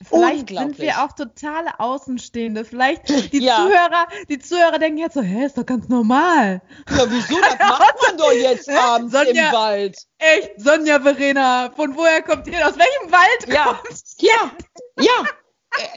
Vielleicht 0.03 0.49
sind 0.49 0.77
wir 0.79 1.03
auch 1.03 1.13
totale 1.13 1.79
Außenstehende. 1.79 2.65
Vielleicht 2.65 3.07
die 3.33 3.43
ja. 3.43 3.55
Zuhörer, 3.55 4.07
die 4.29 4.39
Zuhörer 4.39 4.77
denken 4.77 4.99
jetzt 4.99 5.13
so, 5.13 5.21
hä, 5.21 5.45
ist 5.45 5.57
doch 5.57 5.65
ganz 5.65 5.87
normal. 5.87 6.61
Ja, 6.89 7.05
wieso? 7.09 7.39
Das 7.41 7.59
macht 7.59 7.95
man 8.07 8.17
doch 8.17 8.31
jetzt 8.33 8.69
abends 8.69 9.13
Sonja, 9.13 9.47
im 9.47 9.53
Wald. 9.53 9.97
Echt, 10.17 10.51
Sonja 10.57 10.99
Verena, 10.99 11.71
von 11.75 11.95
woher 11.95 12.21
kommt 12.21 12.47
ihr? 12.47 12.64
Aus 12.65 12.73
welchem 12.77 13.11
Wald 13.11 13.55
ja. 13.55 13.63
kommt 13.65 14.03
Ja, 14.19 14.51
ja. 14.99 15.25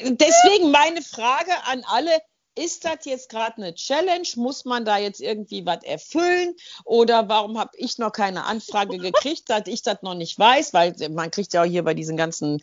Äh, 0.01 0.13
deswegen 0.13 0.71
meine 0.71 1.01
Frage 1.01 1.53
an 1.65 1.83
alle, 1.89 2.11
ist 2.55 2.85
das 2.85 3.05
jetzt 3.05 3.31
gerade 3.31 3.57
eine 3.57 3.75
Challenge? 3.75 4.27
Muss 4.37 4.65
man 4.67 4.85
da 4.85 4.99
jetzt 4.99 5.21
irgendwie 5.21 5.65
was 5.65 5.83
erfüllen? 5.85 6.55
Oder 6.85 7.29
warum 7.29 7.59
habe 7.59 7.71
ich 7.75 7.97
noch 7.99 8.13
keine 8.13 8.45
Anfrage 8.45 8.99
gekriegt, 8.99 9.49
dass 9.49 9.63
ich 9.67 9.83
das 9.83 10.03
noch 10.03 10.15
nicht 10.15 10.39
weiß? 10.39 10.75
Weil 10.75 10.95
man 11.11 11.31
kriegt 11.31 11.55
ja 11.55 11.63
auch 11.63 11.67
hier 11.67 11.85
bei 11.85 11.95
diesen 11.95 12.17
ganzen 12.17 12.61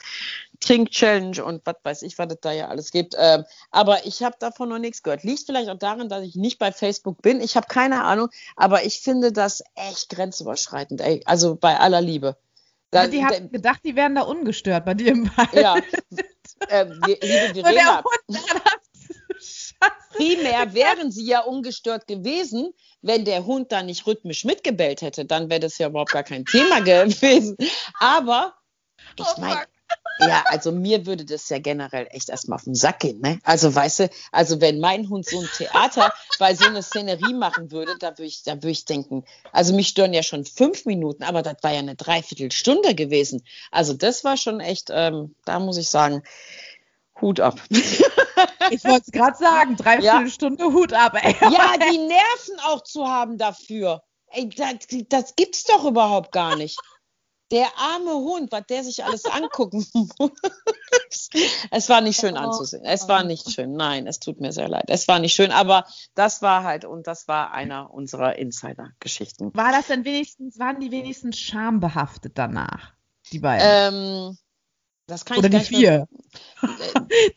Trink-Challenge 0.60 1.44
und 1.44 1.66
was 1.66 1.78
weiß 1.82 2.02
ich, 2.04 2.20
was 2.20 2.28
es 2.32 2.40
da 2.42 2.52
ja 2.52 2.68
alles 2.68 2.92
gibt. 2.92 3.16
Ähm, 3.18 3.46
aber 3.72 4.06
ich 4.06 4.22
habe 4.22 4.36
davon 4.38 4.70
noch 4.70 4.80
nichts 4.80 5.02
gehört. 5.02 5.24
Liegt 5.24 5.46
vielleicht 5.46 5.70
auch 5.70 5.80
daran, 5.80 6.10
dass 6.10 6.24
ich 6.24 6.36
nicht 6.36 6.60
bei 6.60 6.72
Facebook 6.72 7.22
bin. 7.22 7.42
Ich 7.42 7.56
habe 7.56 7.68
keine 7.68 8.04
Ahnung, 8.04 8.28
aber 8.56 8.84
ich 8.84 9.00
finde 9.00 9.32
das 9.32 9.64
echt 9.74 10.10
grenzüberschreitend. 10.10 11.02
Ey. 11.02 11.24
Also 11.26 11.56
bei 11.56 11.80
aller 11.80 12.02
Liebe. 12.02 12.38
Da, 12.96 13.08
die 13.08 13.26
haben 13.26 13.52
gedacht, 13.52 13.82
die 13.84 13.96
wären 13.96 14.16
da 14.16 14.22
ungestört 14.22 14.86
bei 14.86 14.94
dir 14.94 15.12
im 15.12 15.30
Wald. 15.38 15.54
Ja, 15.54 15.76
äh, 16.70 16.86
liebe 16.86 17.62
Verena, 17.62 18.04
primär 20.12 20.74
wären 20.74 21.12
sie 21.12 21.26
ja 21.26 21.42
ungestört 21.42 22.08
gewesen, 22.08 22.72
wenn 23.02 23.26
der 23.26 23.46
Hund 23.46 23.72
da 23.72 23.84
nicht 23.84 24.08
rhythmisch 24.08 24.46
mitgebellt 24.46 25.02
hätte. 25.02 25.26
Dann 25.26 25.50
wäre 25.50 25.60
das 25.60 25.78
ja 25.78 25.88
überhaupt 25.88 26.14
gar 26.14 26.24
kein 26.24 26.46
Thema 26.46 26.80
gewesen. 26.80 27.58
Aber 28.00 28.54
ich 29.20 29.26
oh, 29.26 29.42
meine, 29.42 29.66
Ja, 30.20 30.46
also 30.48 30.72
mir 30.72 31.06
würde 31.06 31.26
das 31.26 31.50
ja 31.50 31.60
generell 31.60 32.08
echt 32.12 32.30
erstmal 32.30 32.56
auf 32.56 32.64
den 32.64 32.76
Sack 32.76 33.00
gehen, 33.00 33.20
ne? 33.20 33.40
Also 33.44 33.74
weißt 33.74 34.00
du, 34.00 34.10
also 34.32 34.62
wenn 34.62 34.80
mein 34.80 35.10
Hund 35.10 35.28
so 35.28 35.42
ein 35.42 35.50
Theater 35.58 36.14
bei 36.40 36.56
so 36.56 36.66
einer 36.66 36.82
Szenerie 36.82 37.34
machen 37.34 37.72
würde, 37.72 37.98
da 38.00 38.12
würde 38.12 38.26
ich, 38.26 38.44
da 38.44 38.54
würde 38.54 38.70
ich 38.70 38.86
denken, 38.86 39.26
also 39.52 39.74
mich 39.74 39.90
stören 39.90 40.14
ja 40.14 40.24
schon 40.24 40.46
fünf 40.46 40.86
Minuten, 40.86 41.24
aber 41.24 41.42
das 41.42 41.58
war 41.62 41.74
ja 41.74 41.80
eine 41.80 41.96
Dreiviertelstunde 41.96 42.96
gewesen. 42.96 43.44
Also 43.72 43.94
das 43.94 44.24
war 44.24 44.38
schon 44.38 44.62
echt, 44.62 44.90
ähm, 44.90 45.36
da 45.44 45.60
muss 45.60 45.78
ich 45.78 45.90
sagen, 45.90 46.24
Hut 47.22 47.40
ab. 47.40 47.60
Ich 48.72 48.84
wollte 48.84 49.04
es 49.06 49.12
gerade 49.12 49.38
sagen, 49.38 49.76
Dreiviertelstunde 49.78 50.64
ja. 50.64 50.74
Hut 50.74 50.92
ab. 50.92 51.16
Ey. 51.22 51.36
Ja, 51.40 51.76
die 51.78 52.00
Nerven 52.00 52.60
auch 52.66 52.82
zu 52.82 53.08
haben 53.08 53.38
dafür. 53.38 54.02
Ey, 54.30 54.50
das, 54.50 54.88
das 55.08 55.36
gibt's 55.36 55.66
doch 55.66 55.86
überhaupt 55.86 56.32
gar 56.32 56.56
nicht. 56.56 56.80
Der 57.52 57.68
arme 57.78 58.14
Hund, 58.14 58.52
was 58.52 58.64
der 58.68 58.84
sich 58.84 59.04
alles 59.04 59.26
angucken 59.26 59.86
muss. 60.20 61.30
es 61.72 61.90
war 61.90 62.02
nicht 62.02 62.20
schön 62.20 62.38
anzusehen. 62.38 62.84
Es 62.84 63.08
war 63.08 63.24
nicht 63.24 63.52
schön. 63.52 63.74
Nein, 63.74 64.08
es 64.08 64.20
tut 64.20 64.42
mir 64.42 64.52
sehr 64.52 64.68
leid. 64.68 64.86
Es 64.88 65.08
war 65.08 65.20
nicht 65.20 65.36
schön, 65.36 65.52
aber 65.52 65.86
das 66.16 66.42
war 66.42 66.64
halt, 66.64 66.86
und 66.86 67.06
das 67.06 67.28
war 67.28 67.52
einer 67.52 67.94
unserer 67.94 68.38
Insider-Geschichten. 68.38 69.52
War 69.54 69.72
das 69.72 69.88
denn 69.88 70.06
wenigstens, 70.06 70.58
waren 70.58 70.80
die 70.80 70.92
wenigstens 70.92 71.38
schambehaftet 71.38 72.38
danach? 72.38 72.94
Die 73.32 73.40
beiden? 73.40 73.68
Ähm, 73.68 74.38
das 75.08 75.26
kann 75.26 75.38
Oder 75.38 75.50
ich 75.50 75.70
die 75.70 75.76
vier? 75.76 76.08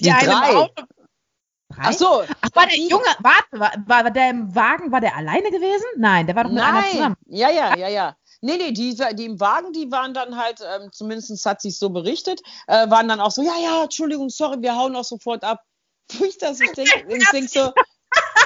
die, 0.00 0.04
die 0.04 0.08
drei. 0.08 0.70
Ach 1.76 1.92
so. 1.92 2.22
Ach, 2.40 2.48
war 2.54 2.66
der 2.66 2.78
Junge, 2.78 3.04
warte, 3.20 3.60
war, 3.60 3.72
war, 4.04 4.10
der 4.10 4.30
im 4.30 4.54
Wagen, 4.54 4.90
war 4.90 5.00
der 5.00 5.16
alleine 5.16 5.50
gewesen? 5.50 5.84
Nein, 5.98 6.26
der 6.26 6.34
war 6.34 6.44
doch 6.44 6.50
mit 6.50 6.62
Nein. 6.62 6.74
einer 6.74 6.90
zusammen. 6.90 7.16
Ja, 7.26 7.50
ja, 7.50 7.76
ja, 7.76 7.88
ja. 7.88 8.16
Nee, 8.40 8.56
nee, 8.56 8.72
die, 8.72 8.94
die 9.14 9.24
im 9.24 9.40
Wagen, 9.40 9.72
die 9.72 9.90
waren 9.90 10.14
dann 10.14 10.36
halt, 10.36 10.60
ähm, 10.60 10.90
zumindest 10.92 11.44
hat 11.44 11.60
sie 11.60 11.68
es 11.68 11.78
so 11.78 11.90
berichtet, 11.90 12.40
äh, 12.68 12.88
waren 12.88 13.08
dann 13.08 13.20
auch 13.20 13.32
so, 13.32 13.42
ja, 13.42 13.56
ja, 13.60 13.82
Entschuldigung, 13.82 14.30
sorry, 14.30 14.62
wir 14.62 14.76
hauen 14.76 14.94
auch 14.94 15.04
sofort 15.04 15.42
ab. 15.42 15.62
Wo 16.12 16.24
ich 16.24 16.38
das 16.38 16.60
ich 16.60 16.72
denke, 16.72 17.04
ich 17.08 17.30
denk 17.30 17.50
so, 17.50 17.72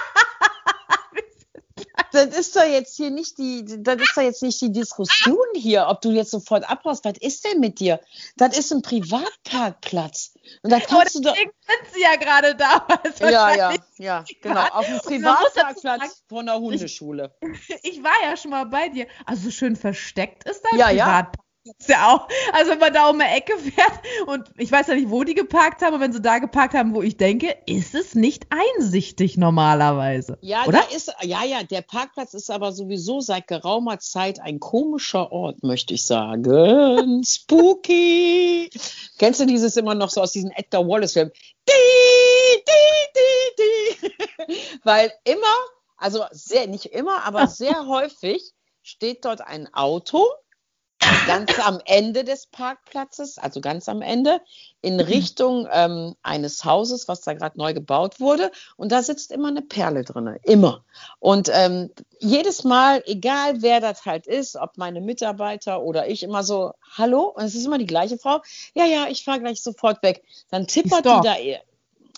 das 2.13 2.27
ist 2.27 2.57
doch 2.57 2.65
jetzt 2.65 2.97
hier 2.97 3.11
nicht 3.11 3.39
die, 3.39 3.65
das 3.65 3.97
ist 3.97 4.17
doch 4.17 4.23
jetzt 4.23 4.43
nicht 4.43 4.61
die 4.61 4.73
Diskussion 4.73 5.47
hier, 5.55 5.87
ob 5.89 6.01
du 6.01 6.11
jetzt 6.11 6.31
sofort 6.31 6.69
abhaust. 6.69 7.05
Was 7.05 7.19
ist 7.21 7.45
denn 7.45 7.61
mit 7.61 7.81
dir? 7.81 8.01
Das 8.37 8.57
ist 8.57 8.73
ein 8.73 8.83
Privatparkplatz. 8.83 10.35
Und 10.63 10.71
da 10.71 10.81
kannst 10.81 11.17
oh, 11.17 11.21
du 11.21 11.29
doch. 11.29 11.37
sind 11.37 11.53
sie 11.93 12.03
ja 12.03 12.17
gerade 12.17 12.55
da. 12.55 12.87
Ja, 13.21 13.55
ja, 13.55 13.75
ja, 13.99 14.25
genau. 14.41 14.67
Auf 14.69 14.87
dem 14.87 14.99
Privatparkplatz 15.05 16.23
von 16.29 16.47
der 16.47 16.59
Hundeschule. 16.59 17.35
Ich, 17.41 17.79
ich, 17.83 18.03
war 18.03 18.15
ja 18.23 18.37
schon 18.37 18.51
mal 18.51 18.65
bei 18.65 18.89
dir. 18.89 19.07
Also 19.27 19.51
schön 19.51 19.77
versteckt 19.77 20.45
ist 20.45 20.63
dein 20.71 20.79
ja, 20.79 20.89
Privatparkplatz. 20.89 21.42
Ja 21.87 22.15
auch. 22.15 22.29
Also 22.53 22.73
wenn 22.73 22.81
man 22.81 22.93
da 22.93 23.09
um 23.09 23.21
eine 23.21 23.37
Ecke 23.37 23.57
fährt 23.57 23.93
und 24.27 24.51
ich 24.59 24.73
weiß 24.73 24.89
ja 24.89 24.95
nicht, 24.95 25.11
wo 25.11 25.23
die 25.23 25.35
geparkt 25.35 25.81
haben, 25.81 25.95
aber 25.95 26.03
wenn 26.03 26.13
sie 26.13 26.21
da 26.21 26.39
geparkt 26.39 26.75
haben, 26.75 26.95
wo 26.95 27.03
ich 27.03 27.17
denke, 27.17 27.57
ist 27.67 27.95
es 27.95 28.15
nicht 28.17 28.47
einsichtig 28.51 29.37
normalerweise. 29.37 30.39
Ja, 30.41 30.65
oder? 30.67 30.83
Ist, 30.95 31.15
ja, 31.23 31.45
ja, 31.45 31.63
der 31.63 31.83
Parkplatz 31.83 32.35
ist 32.35 32.51
aber 32.51 32.73
sowieso 32.73 33.21
seit 33.21 33.47
geraumer 33.47 34.01
Zeit 34.01 34.41
ein 34.41 34.59
komischer 34.59 35.31
Ort, 35.31 35.63
möchte 35.63 35.95
ich 35.95 36.05
sagen. 36.05 37.23
Spooky. 37.27 38.69
Kennst 39.19 39.41
du 39.41 39.47
dieses 39.47 39.77
immer 39.77 39.95
noch 39.95 40.11
so 40.11 40.21
aus 40.21 40.33
diesen 40.33 40.51
Edgar 40.51 40.87
Wallace-Filmen? 40.87 41.33
Die, 41.69 42.63
die, 42.67 43.13
die, 43.17 44.09
die. 44.49 44.81
Weil 44.85 45.13
immer, 45.25 45.57
also 45.97 46.25
sehr, 46.33 46.67
nicht 46.67 46.87
immer, 46.87 47.23
aber 47.25 47.47
sehr 47.47 47.87
häufig 47.87 48.53
steht 48.83 49.25
dort 49.25 49.41
ein 49.43 49.73
Auto 49.73 50.27
ganz 51.27 51.59
am 51.61 51.81
Ende 51.85 52.25
des 52.25 52.47
Parkplatzes, 52.47 53.39
also 53.39 53.61
ganz 53.61 53.89
am 53.89 54.03
Ende, 54.03 54.41
in 54.81 54.95
mhm. 54.95 55.01
Richtung 55.01 55.69
ähm, 55.71 56.15
eines 56.23 56.65
Hauses, 56.65 57.09
was 57.09 57.21
da 57.21 57.35
gerade 57.35 57.59
neu 57.59 57.73
gebaut 57.75 58.21
wurde. 58.21 58.51
Und 58.77 58.93
da 58.93 59.03
sitzt 59.03 59.31
immer 59.31 59.49
eine 59.49 59.63
Perle 59.63 60.05
drin, 60.05 60.39
immer. 60.43 60.85
Und 61.19 61.51
ähm, 61.53 61.91
jedes 62.19 62.65
Mal, 62.65 63.03
egal 63.07 63.63
wer 63.63 63.81
das 63.81 64.05
halt 64.05 64.27
ist, 64.27 64.57
ob 64.57 64.79
meine 64.79 65.01
Mitarbeiter 65.01 65.83
oder 65.83 66.09
ich, 66.09 66.23
immer 66.23 66.43
so, 66.43 66.73
hallo, 66.97 67.33
und 67.35 67.45
es 67.45 67.55
ist 67.55 67.67
immer 67.67 67.79
die 67.79 67.87
gleiche 67.87 68.19
Frau, 68.19 68.41
ja, 68.75 68.85
ja, 68.85 69.07
ich 69.09 69.25
fahre 69.25 69.41
gleich 69.41 69.63
sofort 69.63 70.03
weg. 70.03 70.25
Dann 70.51 70.67
tippert 70.67 71.05
die 71.05 71.21
da. 71.23 71.37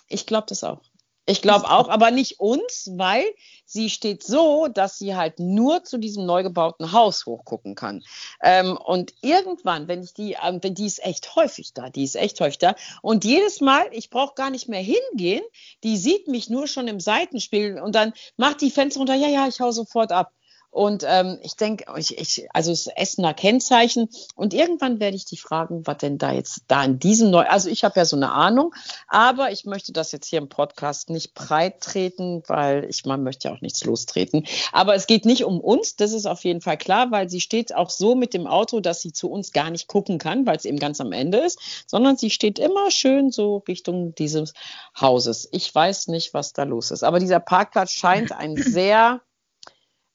Ich 0.09 0.27
glaube 0.27 0.47
das 0.49 0.65
auch. 0.65 0.81
Ich 1.26 1.40
glaube 1.40 1.71
auch, 1.71 1.88
aber 1.88 2.11
nicht 2.11 2.38
uns, 2.38 2.90
weil 2.97 3.25
sie 3.64 3.88
steht 3.88 4.23
so, 4.23 4.69
dass 4.69 4.99
sie 4.99 5.16
halt 5.16 5.38
nur 5.38 5.83
zu 5.83 5.97
diesem 5.97 6.26
neu 6.26 6.43
gebauten 6.43 6.93
Haus 6.93 7.25
hochgucken 7.25 7.75
kann. 7.75 8.04
Ähm, 8.43 8.76
und 8.76 9.14
irgendwann, 9.23 9.88
wenn 9.88 10.02
ich 10.02 10.12
die, 10.12 10.37
ähm, 10.43 10.59
wenn 10.62 10.75
die 10.75 10.85
ist 10.85 11.02
echt 11.02 11.35
häufig 11.35 11.73
da, 11.73 11.88
die 11.88 12.04
ist 12.04 12.16
echt 12.16 12.40
häufig 12.40 12.59
da. 12.59 12.75
Und 13.00 13.25
jedes 13.25 13.62
Mal, 13.62 13.87
ich 13.93 14.11
brauche 14.11 14.35
gar 14.35 14.50
nicht 14.50 14.69
mehr 14.69 14.83
hingehen, 14.83 15.43
die 15.83 15.97
sieht 15.97 16.28
mich 16.28 16.50
nur 16.50 16.66
schon 16.66 16.88
im 16.88 17.00
Seitenspiegel 17.00 17.81
und 17.81 17.95
dann 17.95 18.12
macht 18.37 18.61
die 18.61 18.71
Fenster 18.71 19.00
runter, 19.00 19.14
ja, 19.14 19.28
ja, 19.28 19.49
ich 19.49 19.61
hau 19.61 19.71
sofort 19.71 20.12
ab. 20.12 20.31
Und 20.75 21.04
ähm, 21.07 21.38
ich 21.40 21.54
denke, 21.54 21.85
ich, 21.97 22.19
ich, 22.19 22.49
also 22.52 22.73
es 22.73 22.88
ist 22.88 22.97
Essener 22.97 23.33
Kennzeichen. 23.33 24.09
Und 24.35 24.52
irgendwann 24.52 24.99
werde 24.99 25.16
ich 25.16 25.25
die 25.25 25.37
fragen, 25.37 25.87
was 25.87 25.99
denn 25.99 26.19
da 26.19 26.33
jetzt 26.33 26.62
da 26.66 26.83
in 26.83 26.99
diesem 26.99 27.31
neu. 27.31 27.45
Also 27.45 27.71
ich 27.71 27.85
habe 27.85 28.00
ja 28.00 28.04
so 28.04 28.16
eine 28.16 28.33
Ahnung, 28.33 28.75
aber 29.07 29.52
ich 29.52 29.66
möchte 29.66 29.93
das 29.93 30.11
jetzt 30.11 30.26
hier 30.26 30.40
im 30.40 30.49
Podcast 30.49 31.11
nicht 31.11 31.33
breit 31.35 31.81
treten, 31.81 32.43
weil 32.49 32.87
ich 32.90 33.04
man 33.04 33.23
möchte 33.23 33.47
ja 33.47 33.54
auch 33.54 33.61
nichts 33.61 33.85
lostreten. 33.85 34.47
Aber 34.73 34.97
es 34.97 35.07
geht 35.07 35.26
nicht 35.26 35.45
um 35.45 35.61
uns, 35.61 35.95
das 35.95 36.12
ist 36.12 36.26
auf 36.26 36.43
jeden 36.43 36.61
Fall 36.61 36.76
klar, 36.76 37.12
weil 37.12 37.31
sie 37.31 37.40
steht 37.40 37.73
auch 37.73 37.90
so 37.90 38.16
mit 38.16 38.35
dem 38.35 38.49
Auto, 38.49 38.81
dass 38.81 39.00
sie 39.00 39.12
zu 39.12 39.31
uns 39.31 39.52
gar 39.52 39.71
nicht 39.71 39.87
gucken 39.87 40.19
kann, 40.19 40.45
weil 40.45 40.57
es 40.57 40.64
eben 40.64 40.81
ganz 40.81 41.00
am 41.00 41.12
Ende 41.12 41.38
ist, 41.38 41.61
sondern 41.87 42.16
sie 42.16 42.31
steht 42.31 42.59
immer 42.59 42.90
schön 42.90 43.31
so 43.31 43.62
Richtung 43.69 44.16
dieses 44.16 44.54
Hauses. 45.00 45.49
Ich 45.52 45.73
weiß 45.73 46.09
nicht, 46.09 46.35
was 46.35 46.52
da 46.52 46.64
los 46.64 46.90
ist. 46.90 47.04
Aber 47.04 47.21
dieser 47.21 47.38
Parkplatz 47.38 47.93
scheint 47.93 48.33
ein 48.33 48.57
sehr 48.59 49.21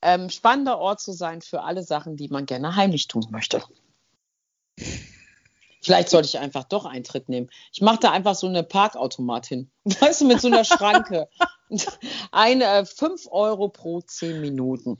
ähm, 0.01 0.29
spannender 0.29 0.79
Ort 0.79 1.01
zu 1.01 1.11
sein 1.11 1.41
für 1.41 1.63
alle 1.63 1.83
Sachen, 1.83 2.15
die 2.15 2.29
man 2.29 2.45
gerne 2.45 2.75
heimlich 2.75 3.07
tun 3.07 3.27
möchte. 3.29 3.61
Vielleicht 5.81 6.09
sollte 6.09 6.27
ich 6.27 6.39
einfach 6.39 6.65
doch 6.65 6.85
Eintritt 6.85 7.29
nehmen. 7.29 7.49
Ich 7.71 7.81
mache 7.81 7.99
da 8.01 8.11
einfach 8.11 8.35
so 8.35 8.47
eine 8.47 8.63
Parkautomat 8.63 9.45
hin. 9.45 9.71
Weißt 9.83 10.21
du, 10.21 10.25
mit 10.25 10.41
so 10.41 10.47
einer 10.47 10.65
Schranke. 10.65 11.29
Eine 12.31 12.85
5 12.85 13.25
äh, 13.25 13.29
Euro 13.29 13.69
pro 13.69 14.01
10 14.01 14.41
Minuten. 14.41 14.97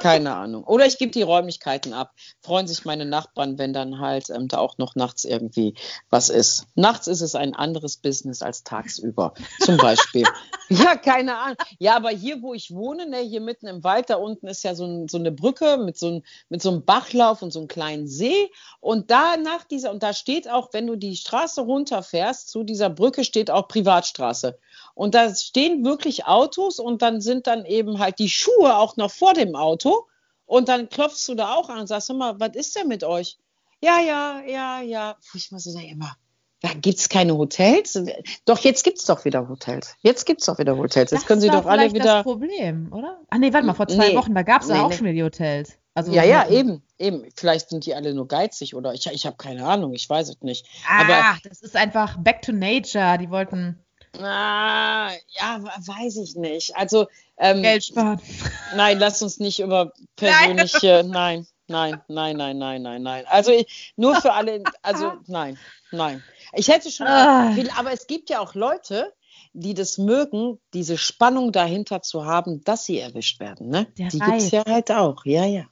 Keine 0.00 0.34
Ahnung. 0.34 0.64
Oder 0.64 0.86
ich 0.86 0.98
gebe 0.98 1.12
die 1.12 1.22
Räumlichkeiten 1.22 1.92
ab. 1.92 2.14
Freuen 2.40 2.66
sich 2.66 2.84
meine 2.84 3.04
Nachbarn, 3.04 3.58
wenn 3.58 3.72
dann 3.72 4.00
halt 4.00 4.30
ähm, 4.30 4.48
da 4.48 4.58
auch 4.58 4.78
noch 4.78 4.96
nachts 4.96 5.24
irgendwie 5.24 5.74
was 6.10 6.30
ist. 6.30 6.66
Nachts 6.74 7.06
ist 7.06 7.20
es 7.20 7.34
ein 7.34 7.54
anderes 7.54 7.96
Business 7.96 8.42
als 8.42 8.64
tagsüber. 8.64 9.34
Zum 9.60 9.76
Beispiel. 9.76 10.24
ja, 10.68 10.96
keine 10.96 11.36
Ahnung. 11.36 11.56
Ja, 11.78 11.96
aber 11.96 12.10
hier, 12.10 12.42
wo 12.42 12.54
ich 12.54 12.74
wohne, 12.74 13.08
ne, 13.08 13.18
hier 13.18 13.40
mitten 13.40 13.66
im 13.66 13.84
Wald, 13.84 14.10
da 14.10 14.16
unten 14.16 14.48
ist 14.48 14.64
ja 14.64 14.74
so, 14.74 14.84
ein, 14.84 15.08
so 15.08 15.18
eine 15.18 15.30
Brücke 15.30 15.76
mit 15.78 15.96
so, 15.96 16.08
ein, 16.08 16.24
mit 16.48 16.60
so 16.60 16.70
einem 16.70 16.84
Bachlauf 16.84 17.42
und 17.42 17.52
so 17.52 17.60
einem 17.60 17.68
kleinen 17.68 18.08
See. 18.08 18.50
Und 18.80 19.10
da 19.10 19.36
nach 19.36 19.64
dieser, 19.64 19.92
und 19.92 20.02
da 20.02 20.12
steht 20.12 20.50
auch, 20.50 20.72
wenn 20.72 20.86
du 20.86 20.96
die 20.96 21.16
Straße 21.16 21.60
runterfährst, 21.60 22.48
zu 22.48 22.64
dieser 22.64 22.90
Brücke 22.90 23.24
steht 23.24 23.50
auch 23.50 23.68
Privatstraße. 23.68 24.58
Und 24.94 25.14
da 25.14 25.34
stehen 25.34 25.83
wirklich 25.84 26.26
Autos 26.26 26.78
und 26.78 27.02
dann 27.02 27.20
sind 27.20 27.46
dann 27.46 27.64
eben 27.64 27.98
halt 27.98 28.18
die 28.18 28.28
Schuhe 28.28 28.76
auch 28.76 28.96
noch 28.96 29.10
vor 29.10 29.34
dem 29.34 29.54
Auto. 29.54 30.06
Und 30.46 30.68
dann 30.68 30.88
klopfst 30.88 31.26
du 31.28 31.34
da 31.34 31.54
auch 31.54 31.68
an 31.68 31.80
und 31.80 31.86
sagst, 31.86 32.12
mal, 32.12 32.38
was 32.38 32.54
ist 32.54 32.76
denn 32.76 32.88
mit 32.88 33.02
euch? 33.02 33.38
Ja, 33.80 34.00
ja, 34.00 34.42
ja, 34.46 34.80
ja. 34.82 35.16
Ich 35.34 35.50
muss 35.50 35.64
sagen, 35.64 35.88
immer, 35.88 36.16
da 36.64 36.70
gibt 36.72 36.98
es 36.98 37.10
keine 37.10 37.36
Hotels? 37.36 38.02
Doch, 38.46 38.58
jetzt 38.60 38.84
gibt 38.84 38.98
es 38.98 39.04
doch 39.04 39.26
wieder 39.26 39.46
Hotels. 39.48 39.96
Jetzt 40.00 40.24
gibt 40.24 40.40
es 40.40 40.46
doch 40.46 40.58
wieder 40.58 40.76
Hotels. 40.76 41.10
Jetzt 41.10 41.20
das 41.20 41.26
können 41.26 41.42
sie 41.42 41.50
doch 41.50 41.66
alle 41.66 41.92
wieder. 41.92 42.04
Das 42.04 42.22
Problem, 42.22 42.90
oder? 42.90 43.20
Ah, 43.28 43.36
nee, 43.36 43.52
warte 43.52 43.66
mal, 43.66 43.74
vor 43.74 43.86
zwei 43.86 44.08
nee, 44.08 44.16
Wochen, 44.16 44.34
da 44.34 44.42
gab 44.42 44.62
es 44.62 44.68
nee, 44.68 44.74
ja 44.74 44.82
auch 44.82 44.88
nee. 44.88 44.96
schon 44.96 45.04
wieder 45.04 45.14
die 45.14 45.24
Hotels. 45.24 45.74
Also, 45.92 46.10
ja, 46.12 46.24
ja, 46.24 46.48
eben, 46.48 46.82
eben. 46.98 47.26
Vielleicht 47.36 47.68
sind 47.68 47.84
die 47.84 47.94
alle 47.94 48.14
nur 48.14 48.26
geizig 48.26 48.74
oder 48.74 48.94
ich, 48.94 49.06
ich 49.06 49.26
habe 49.26 49.36
keine 49.36 49.66
Ahnung, 49.66 49.92
ich 49.92 50.08
weiß 50.08 50.30
es 50.30 50.40
nicht. 50.40 50.66
Ah, 50.88 51.02
Aber 51.02 51.38
das 51.46 51.60
ist 51.60 51.76
einfach 51.76 52.16
back 52.16 52.40
to 52.40 52.52
nature. 52.52 53.18
Die 53.18 53.30
wollten 53.30 53.83
Ah, 54.20 55.10
ja, 55.28 55.60
weiß 55.86 56.16
ich 56.16 56.36
nicht. 56.36 56.76
Also 56.76 57.06
ähm, 57.36 57.62
Geld 57.62 57.84
sparen. 57.84 58.20
Nein, 58.76 58.98
lass 58.98 59.22
uns 59.22 59.38
nicht 59.38 59.60
über 59.60 59.92
persönliche. 60.16 61.04
Nein, 61.06 61.46
nein, 61.66 62.00
nein, 62.08 62.36
nein, 62.36 62.58
nein, 62.58 62.82
nein, 62.82 63.02
nein. 63.02 63.24
Also 63.26 63.50
ich, 63.52 63.92
nur 63.96 64.20
für 64.20 64.32
alle. 64.32 64.62
Also 64.82 65.12
nein, 65.26 65.58
nein. 65.90 66.22
Ich 66.52 66.68
hätte 66.68 66.90
schon. 66.90 67.06
Ah. 67.06 67.54
Aber 67.76 67.92
es 67.92 68.06
gibt 68.06 68.30
ja 68.30 68.40
auch 68.40 68.54
Leute, 68.54 69.12
die 69.52 69.74
das 69.74 69.98
mögen, 69.98 70.58
diese 70.72 70.98
Spannung 70.98 71.52
dahinter 71.52 72.02
zu 72.02 72.24
haben, 72.24 72.62
dass 72.64 72.84
sie 72.84 72.98
erwischt 72.98 73.40
werden. 73.40 73.68
Ne? 73.68 73.86
Die 73.96 74.18
gibt 74.18 74.36
es 74.36 74.50
ja 74.50 74.64
halt 74.66 74.90
auch. 74.90 75.24
Ja, 75.24 75.44
ja. 75.44 75.64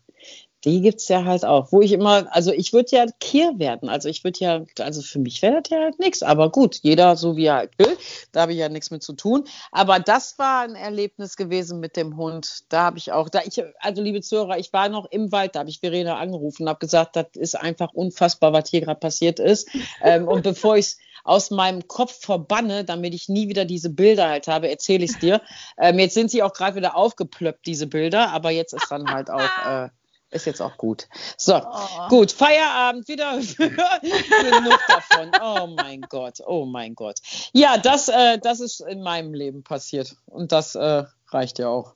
Die 0.64 0.81
gibt 0.81 1.00
es 1.00 1.09
ja 1.09 1.25
halt 1.25 1.45
auch. 1.45 1.73
Wo 1.73 1.81
ich 1.81 1.92
immer, 1.92 2.26
also 2.35 2.52
ich 2.52 2.73
würde 2.73 2.97
ja 2.97 3.07
Kier 3.19 3.59
werden. 3.59 3.88
Also 3.88 4.09
ich 4.09 4.23
würde 4.23 4.38
ja, 4.40 4.64
also 4.78 5.02
für 5.02 5.19
mich 5.19 5.42
wäre 5.42 5.61
das 5.62 5.71
ja 5.71 5.81
halt 5.81 5.99
nichts. 5.99 6.23
Aber 6.23 6.50
gut, 6.50 6.78
jeder 6.83 7.16
so 7.16 7.37
wie 7.37 7.47
er 7.47 7.57
halt 7.57 7.78
will. 7.78 7.97
Da 8.31 8.42
habe 8.42 8.52
ich 8.52 8.59
ja 8.59 8.69
nichts 8.69 8.90
mit 8.90 9.02
zu 9.02 9.14
tun. 9.14 9.45
Aber 9.73 9.99
das 9.99 10.38
war 10.38 10.62
ein 10.62 10.76
Erlebnis 10.76 11.37
gewesen 11.37 11.81
mit 11.81 11.97
dem 11.97 12.16
Hund. 12.16 12.64
Da 12.69 12.83
habe 12.83 12.99
ich 12.99 13.12
auch, 13.12 13.28
da 13.28 13.40
ich, 13.45 13.62
also 13.81 14.02
liebe 14.02 14.21
Zuhörer, 14.21 14.59
ich 14.59 14.73
war 14.73 14.88
noch 14.88 15.07
im 15.11 15.33
Wald, 15.33 15.54
da 15.57 15.61
habe 15.61 15.71
ich 15.71 15.81
Verena 15.81 16.19
angerufen 16.19 16.62
und 16.62 16.69
habe 16.69 16.78
gesagt, 16.78 17.16
das 17.16 17.26
ist 17.35 17.54
einfach 17.57 17.92
unfassbar, 17.92 18.52
was 18.52 18.71
hier 18.71 18.83
gerade 18.83 19.00
passiert 19.00 19.40
ist. 19.40 19.69
ähm, 20.02 20.28
und 20.28 20.42
bevor 20.42 20.76
ich 20.76 20.87
es 20.87 20.99
aus 21.25 21.50
meinem 21.50 21.87
Kopf 21.87 22.21
verbanne, 22.21 22.85
damit 22.85 23.14
ich 23.14 23.28
nie 23.28 23.49
wieder 23.49 23.64
diese 23.64 23.90
Bilder 23.90 24.28
halt 24.28 24.49
habe, 24.49 24.69
erzähle 24.71 25.04
ich 25.04 25.12
es 25.12 25.19
dir. 25.19 25.40
Ähm, 25.78 25.99
jetzt 25.99 26.14
sind 26.14 26.31
sie 26.31 26.42
auch 26.42 26.52
gerade 26.52 26.76
wieder 26.76 26.97
aufgeplöppt, 26.97 27.66
diese 27.66 27.87
Bilder, 27.87 28.31
aber 28.31 28.50
jetzt 28.50 28.73
ist 28.73 28.90
dann 28.90 29.11
halt 29.11 29.31
auch. 29.31 29.40
Äh, 29.66 29.88
ist 30.33 30.47
jetzt 30.47 30.61
auch 30.61 30.77
gut. 30.77 31.09
So, 31.37 31.57
oh. 31.57 32.09
gut, 32.09 32.33
Feierabend 32.33 33.07
wieder. 33.09 33.39
Genug 33.57 34.81
davon. 34.89 35.31
Oh 35.41 35.67
mein 35.67 36.01
Gott, 36.03 36.41
oh 36.47 36.65
mein 36.65 36.95
Gott. 36.95 37.19
Ja, 37.53 37.79
das, 37.79 38.09
äh, 38.09 38.39
das 38.39 38.61
ist 38.61 38.81
in 38.81 39.03
meinem 39.03 39.35
Leben 39.35 39.62
passiert. 39.62 40.17
Und 40.27 40.53
das 40.53 40.75
äh, 40.75 41.05
reicht 41.29 41.59
ja 41.59 41.69
auch. 41.69 41.95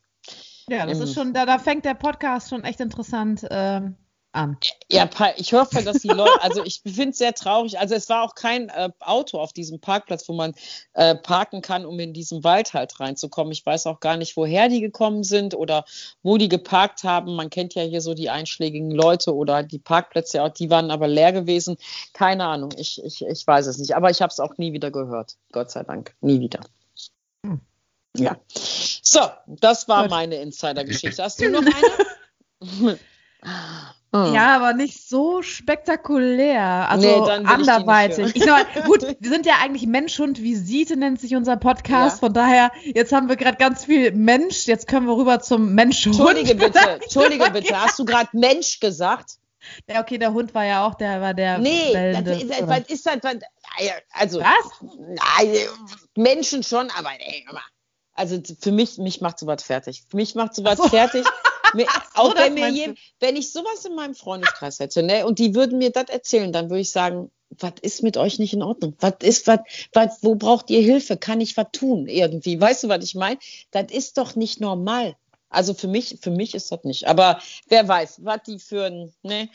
Ja, 0.69 0.87
das 0.87 0.99
Im, 0.99 1.05
ist 1.05 1.15
schon, 1.15 1.33
da, 1.33 1.47
da 1.47 1.59
fängt 1.59 1.85
der 1.85 1.95
Podcast 1.95 2.51
schon 2.51 2.65
echt 2.65 2.81
interessant 2.81 3.47
ähm, 3.51 3.97
an. 4.37 4.57
Ja, 4.91 5.09
ich 5.37 5.53
hoffe, 5.53 5.83
dass 5.83 5.99
die 5.99 6.09
Leute, 6.09 6.43
also 6.43 6.63
ich 6.65 6.83
finde 6.85 7.11
es 7.11 7.19
sehr 7.19 7.35
traurig. 7.35 7.79
Also 7.79 7.95
es 7.95 8.09
war 8.09 8.23
auch 8.23 8.35
kein 8.35 8.69
äh, 8.69 8.91
Auto 9.01 9.39
auf 9.39 9.53
diesem 9.53 9.81
Parkplatz, 9.81 10.29
wo 10.29 10.35
man 10.35 10.55
äh, 10.93 11.17
parken 11.17 11.63
kann, 11.63 11.85
um 11.85 11.99
in 11.99 12.13
diesen 12.13 12.45
Wald 12.45 12.75
halt 12.75 13.01
reinzukommen. 13.01 13.53
Ich 13.53 13.65
weiß 13.65 13.87
auch 13.87 14.01
gar 14.01 14.17
nicht, 14.17 14.37
woher 14.37 14.69
die 14.69 14.81
gekommen 14.81 15.25
sind 15.25 15.55
oder 15.55 15.85
wo 16.23 16.37
die 16.37 16.49
geparkt 16.49 17.03
haben. 17.03 17.35
Man 17.35 17.51
kennt 17.51 17.75
ja 17.75 17.83
hier 17.83 18.01
so 18.01 18.15
die 18.15 18.31
einschlägigen 18.31 18.91
Leute 18.91 19.35
oder 19.35 19.63
die 19.63 19.79
Parkplätze, 19.79 20.43
auch 20.43 20.51
die 20.51 20.71
waren 20.71 20.91
aber 20.91 21.09
leer 21.09 21.33
gewesen. 21.33 21.77
Keine 22.13 22.45
Ahnung, 22.45 22.71
ich, 22.77 23.03
ich, 23.03 23.25
ich 23.25 23.47
weiß 23.47 23.67
es 23.67 23.79
nicht. 23.79 23.97
Aber 23.97 24.11
ich 24.11 24.23
habe 24.23 24.31
es 24.31 24.39
auch 24.39 24.57
nie 24.59 24.73
wieder 24.73 24.91
gehört. 24.91 25.37
Gott 25.51 25.71
sei 25.71 25.83
Dank, 25.83 26.15
nie 26.21 26.41
wieder. 26.41 26.61
Hm. 27.45 27.61
Ja. 28.17 28.37
So, 29.03 29.21
das 29.47 29.89
war 29.89 30.09
meine 30.09 30.37
Insider-Geschichte. 30.37 31.23
Hast 31.23 31.41
du 31.41 31.51
noch 31.51 31.63
eine? 31.63 32.99
Oh. 34.13 34.33
Ja, 34.33 34.57
aber 34.57 34.73
nicht 34.73 35.09
so 35.09 35.43
spektakulär. 35.43 36.89
Also 36.89 37.27
nee, 37.27 37.31
anderweitig. 37.45 38.29
Ich, 38.29 38.43
ich 38.43 38.47
mal, 38.47 38.65
gut, 38.87 39.03
wir 39.03 39.31
sind 39.31 39.47
ja 39.47 39.55
eigentlich 39.63 39.87
Mensch-Hund-Visite, 39.87 40.97
nennt 40.97 41.21
sich 41.21 41.35
unser 41.35 41.57
Podcast. 41.57 42.17
Ja. 42.17 42.21
Von 42.21 42.33
daher, 42.33 42.73
jetzt 42.85 43.13
haben 43.13 43.29
wir 43.29 43.37
gerade 43.37 43.59
ganz 43.59 43.85
viel 43.85 44.13
Mensch. 44.13 44.67
Jetzt 44.67 44.87
können 44.87 45.07
wir 45.07 45.17
rüber 45.17 45.41
zum 45.41 45.75
Mensch-Hund. 45.75 46.19
Entschuldige 46.19 46.55
bitte, 46.65 46.79
Entschuldige 46.79 47.51
bitte. 47.51 47.79
Hast 47.79 47.99
du 47.99 48.05
gerade 48.05 48.31
Mensch 48.33 48.81
gesagt? 48.81 49.33
Ja, 49.89 50.01
okay, 50.01 50.17
der 50.17 50.33
Hund 50.33 50.55
war 50.55 50.65
ja 50.65 50.87
auch, 50.87 50.95
der 50.95 51.21
war 51.21 51.35
der. 51.35 51.59
Nee, 51.59 51.93
das 51.93 52.43
ist, 52.43 52.69
was 52.69 52.81
ist 52.89 53.07
das? 53.07 53.17
Also, 54.13 54.41
was? 54.41 54.81
Nein, 54.81 55.57
Menschen 56.15 56.63
schon, 56.63 56.89
aber 56.97 57.11
ey, 57.19 57.45
also 58.15 58.41
für 58.61 58.73
mich, 58.73 58.97
mich 58.99 59.21
macht 59.21 59.39
sowas 59.39 59.63
fertig. 59.63 60.05
Für 60.09 60.17
mich 60.17 60.35
macht 60.35 60.55
sowas 60.55 60.79
so. 60.79 60.89
fertig. 60.89 61.27
Mir, 61.77 61.87
auch 62.15 62.31
so, 62.31 62.37
wenn, 62.37 62.55
mir 62.55 62.69
je, 62.71 62.95
wenn 63.21 63.37
ich 63.37 63.53
sowas 63.53 63.85
in 63.85 63.95
meinem 63.95 64.15
Freundeskreis 64.15 64.79
hätte, 64.81 65.03
ne, 65.03 65.27
und 65.27 65.39
die 65.39 65.55
würden 65.55 65.79
mir 65.79 65.91
das 65.91 66.09
erzählen, 66.09 66.53
dann 66.53 66.71
würde 66.71 66.81
ich 66.81 66.91
sagen, 66.91 67.31
was 67.51 67.75
ist 67.83 68.03
mit 68.03 68.17
euch 68.17 68.39
nicht 68.39 68.55
in 68.55 68.63
Ordnung? 68.63 68.97
Was 69.01 69.15
ist, 69.23 69.47
was, 69.47 69.61
was, 69.93 70.19
wo 70.23 70.35
braucht 70.35 70.69
ihr 70.71 70.81
Hilfe? 70.81 71.17
Kann 71.17 71.41
ich 71.41 71.57
was 71.57 71.69
tun 71.73 72.09
irgendwie? 72.09 72.61
Weißt 72.61 72.85
du, 72.85 72.89
was 72.89 73.05
ich 73.05 73.15
meine? 73.15 73.39
Das 73.71 73.87
ist 73.91 74.19
doch 74.19 74.35
nicht 74.35 74.61
normal. 74.61 75.17
Also 75.49 75.73
für 75.73 75.89
mich, 75.89 76.19
für 76.21 76.33
mich 76.33 76.55
ist 76.55 76.73
das 76.73 76.83
nicht. 76.83 77.07
Aber 77.07 77.41
wer 77.69 77.87
weiß, 77.87 78.25
was 78.25 78.43
die 78.47 78.59
für 78.59 78.87
ein, 78.87 79.15
ne, 79.23 79.49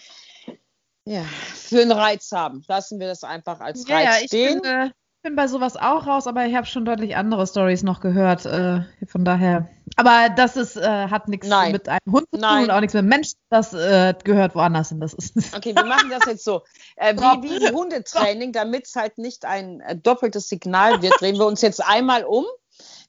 ja, 1.06 1.26
für 1.56 1.82
einen 1.82 1.92
Reiz 1.92 2.32
haben. 2.32 2.64
Lassen 2.68 3.00
wir 3.00 3.08
das 3.08 3.24
einfach 3.24 3.60
als 3.60 3.88
ja, 3.88 3.98
Reiz 3.98 4.22
ja, 4.22 4.28
stehen. 4.28 4.62
Finde, 4.62 4.94
bin 5.22 5.36
bei 5.36 5.48
sowas 5.48 5.78
auch 5.78 6.08
raus, 6.08 6.28
aber 6.28 6.46
ich 6.46 6.56
habe 6.56 6.66
schon 6.66 6.86
deutlich 6.86 7.16
andere 7.16 7.46
Stories 7.46 7.84
noch 7.84 8.00
gehört. 8.00 8.46
Äh, 8.46 8.82
von 9.08 9.26
daher. 9.26 9.68
Aber 9.98 10.30
das 10.36 10.58
ist, 10.58 10.78
äh, 10.78 11.08
hat 11.08 11.28
nichts 11.28 11.48
mit 11.48 11.90
einem 11.90 12.00
Hund 12.12 12.26
zu 12.34 12.40
tun 12.40 12.64
und 12.64 12.72
auch 12.72 12.80
nichts 12.80 12.94
mit 12.94 13.00
einem 13.00 13.10
Mensch. 13.10 13.34
Das 13.50 13.74
äh, 13.74 14.14
gehört 14.24 14.56
woanders 14.56 14.90
hin. 14.90 15.00
Das 15.00 15.14
ist 15.14 15.56
okay, 15.56 15.76
wir 15.76 15.86
machen 15.86 16.10
das 16.10 16.26
jetzt 16.26 16.44
so. 16.44 16.64
Äh, 16.96 17.16
wie, 17.16 17.50
wie 17.50 17.72
Hundetraining, 17.74 18.52
damit 18.52 18.88
es 18.88 18.96
halt 18.96 19.18
nicht 19.18 19.46
ein 19.46 19.82
äh, 19.82 19.96
doppeltes 19.96 20.50
Signal 20.50 21.02
wird, 21.02 21.20
drehen 21.20 21.38
wir 21.38 21.46
uns 21.46 21.62
jetzt 21.62 21.84
einmal 21.86 22.24
um. 22.24 22.46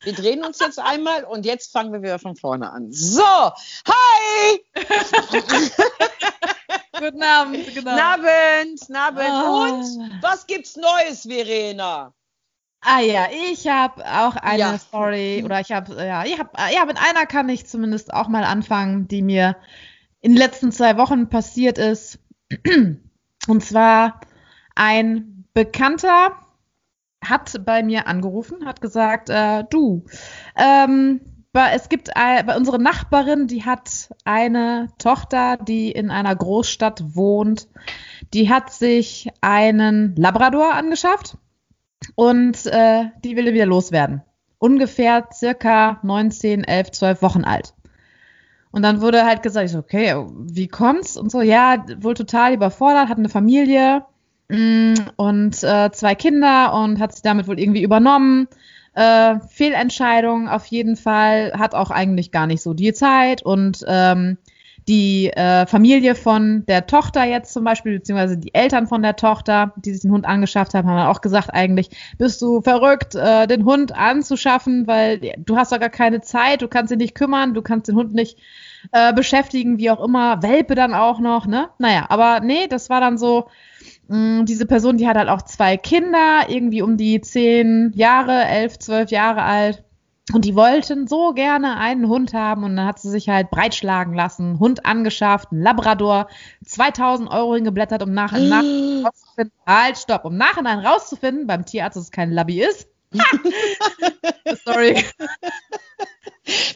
Wir 0.02 0.12
drehen 0.12 0.44
uns 0.44 0.59
jetzt 0.59 0.80
einmal 0.80 1.25
und 1.25 1.47
jetzt 1.47 1.73
fangen 1.73 1.92
wir 1.92 2.02
wieder 2.02 2.18
von 2.18 2.37
vorne 2.37 2.71
an. 2.71 2.90
So, 2.90 3.23
hi! 3.23 4.61
Guten 6.99 7.23
Abend, 7.23 7.75
genau. 7.75 7.90
Guten 7.90 7.99
Abend, 8.00 8.97
Abend. 8.97 9.30
Oh. 9.30 9.62
Und 9.62 10.23
was 10.23 10.47
gibt's 10.47 10.76
Neues, 10.76 11.23
Verena? 11.23 12.12
Ah 12.80 13.00
ja, 13.00 13.28
ich 13.52 13.68
habe 13.68 14.04
auch 14.04 14.35
eine 14.35 14.59
ja. 14.59 14.78
Story 14.78 15.42
oder 15.44 15.61
ich 15.61 15.71
habe 15.71 15.94
ja, 16.04 16.25
ich 16.25 16.37
habe 16.38 16.50
ja 16.75 16.85
mit 16.85 16.99
einer 16.99 17.26
kann 17.26 17.49
ich 17.49 17.66
zumindest 17.66 18.12
auch 18.12 18.26
mal 18.26 18.42
anfangen, 18.42 19.06
die 19.06 19.23
mir 19.23 19.56
in 20.21 20.32
den 20.32 20.38
letzten 20.38 20.73
zwei 20.73 20.97
Wochen 20.97 21.28
passiert 21.28 21.78
ist. 21.78 22.19
Und 23.47 23.65
zwar 23.65 24.21
ein 24.75 25.45
Bekannter 25.54 26.42
hat 27.23 27.65
bei 27.65 27.82
mir 27.82 28.06
angerufen, 28.06 28.67
hat 28.67 28.80
gesagt, 28.80 29.30
äh, 29.30 29.65
du, 29.71 30.04
ähm, 30.56 31.21
es 31.54 31.89
gibt 31.89 32.11
bei 32.15 32.56
unserer 32.56 32.78
Nachbarin, 32.78 33.47
die 33.47 33.65
hat 33.65 34.08
eine 34.25 34.89
Tochter, 34.99 35.58
die 35.58 35.91
in 35.91 36.11
einer 36.11 36.35
Großstadt 36.35 37.15
wohnt. 37.15 37.69
Die 38.32 38.49
hat 38.49 38.73
sich 38.73 39.28
einen 39.43 40.17
Labrador 40.17 40.73
angeschafft 40.73 41.37
und 42.15 42.65
äh, 42.67 43.04
die 43.23 43.37
will 43.37 43.52
wieder 43.52 43.67
loswerden. 43.67 44.23
Ungefähr 44.58 45.28
circa 45.32 45.99
19, 46.02 46.65
11, 46.65 46.93
12 46.93 47.23
Wochen 47.23 47.45
alt. 47.45 47.75
Und 48.71 48.82
dann 48.82 49.02
wurde 49.02 49.26
halt 49.26 49.43
gesagt, 49.43 49.67
ich 49.67 49.73
so, 49.73 49.78
okay, 49.80 50.15
wie 50.39 50.69
kommt's? 50.69 51.19
Und 51.19 51.30
so, 51.30 51.43
ja, 51.43 51.85
wohl 51.99 52.15
total 52.15 52.54
überfordert, 52.54 53.11
hat 53.11 53.19
eine 53.19 53.28
Familie 53.28 54.06
und 54.49 55.63
äh, 55.63 55.91
zwei 55.93 56.15
Kinder 56.15 56.75
und 56.75 57.00
hat 57.00 57.13
sich 57.13 57.23
damit 57.23 57.49
wohl 57.49 57.59
irgendwie 57.59 57.83
übernommen 57.83 58.49
äh, 58.95 59.37
Fehlentscheidung 59.49 60.49
auf 60.49 60.67
jeden 60.67 60.97
Fall, 60.97 61.52
hat 61.59 61.75
auch 61.75 61.91
eigentlich 61.91 62.31
gar 62.31 62.47
nicht 62.47 62.63
so 62.63 62.75
die 62.75 62.93
Zeit 62.93 63.43
und 63.43 63.85
ähm, 63.87 64.39
die 64.89 65.31
äh, 65.31 65.65
Familie 65.67 66.17
von 66.17 66.67
der 66.67 66.87
Tochter 66.87 67.25
jetzt 67.25 67.52
zum 67.52 67.63
Beispiel, 67.63 67.99
beziehungsweise 67.99 68.37
die 68.37 68.52
Eltern 68.52 68.89
von 68.89 69.00
der 69.00 69.15
Tochter, 69.15 69.73
die 69.76 69.93
sich 69.93 70.02
den 70.02 70.11
Hund 70.11 70.26
angeschafft 70.26 70.75
haben, 70.75 70.89
haben 70.89 71.09
auch 71.09 71.21
gesagt, 71.21 71.55
eigentlich 71.55 71.91
bist 72.19 72.43
du 72.43 72.61
verrückt, 72.63 73.15
äh, 73.15 73.47
den 73.47 73.65
Hund 73.65 73.97
anzuschaffen, 73.97 74.89
weil 74.89 75.21
du 75.39 75.57
hast 75.57 75.71
doch 75.71 75.78
gar 75.78 75.89
keine 75.89 76.21
Zeit, 76.21 76.63
du 76.63 76.69
kannst 76.69 76.91
dich 76.91 76.99
nicht 76.99 77.15
kümmern, 77.15 77.55
du 77.55 77.63
kannst 77.63 77.89
den 77.89 77.95
Hund 77.95 78.13
nicht 78.13 78.41
äh, 78.91 79.13
beschäftigen, 79.13 79.78
wie 79.78 79.91
auch 79.91 80.05
immer, 80.05 80.43
Welpe 80.43 80.75
dann 80.75 80.95
auch 80.95 81.21
noch, 81.21 81.47
ne? 81.47 81.69
Naja, 81.78 82.07
aber 82.09 82.41
nee, 82.41 82.67
das 82.67 82.91
war 82.91 83.00
dann 83.00 83.19
so, 83.19 83.47
Mm, 84.08 84.45
diese 84.45 84.67
Person, 84.67 84.97
die 84.99 85.08
hat 85.08 85.17
halt 85.17 85.28
auch 85.28 85.43
zwei 85.43 85.76
Kinder, 85.76 86.47
irgendwie 86.49 86.82
um 86.82 86.97
die 86.97 87.21
zehn 87.21 87.93
Jahre, 87.95 88.45
elf, 88.45 88.78
zwölf 88.78 89.10
Jahre 89.10 89.43
alt. 89.43 89.84
Und 90.32 90.45
die 90.45 90.54
wollten 90.54 91.08
so 91.08 91.32
gerne 91.34 91.76
einen 91.78 92.08
Hund 92.08 92.32
haben 92.32 92.62
und 92.62 92.76
dann 92.76 92.86
hat 92.86 93.00
sie 93.00 93.10
sich 93.10 93.28
halt 93.28 93.50
breitschlagen 93.50 94.15
lassen, 94.15 94.60
Hund 94.60 94.86
angeschafft, 94.86 95.50
ein 95.50 95.60
Labrador, 95.60 96.28
2000 96.65 97.28
Euro 97.28 97.56
hingeblättert, 97.56 98.02
um 98.02 98.12
nach, 98.12 98.32
nach 98.32 98.62
rauszufinden, 99.04 99.52
halt, 99.67 99.99
stopp, 99.99 100.25
um 100.25 100.36
nachhinein 100.36 100.78
rauszufinden 100.78 101.47
beim 101.47 101.67
Tierarzt, 101.67 101.97
dass 101.97 102.04
es 102.04 102.10
kein 102.12 102.30
Labby 102.30 102.62
ist. 102.62 102.88
Sorry. 104.65 105.04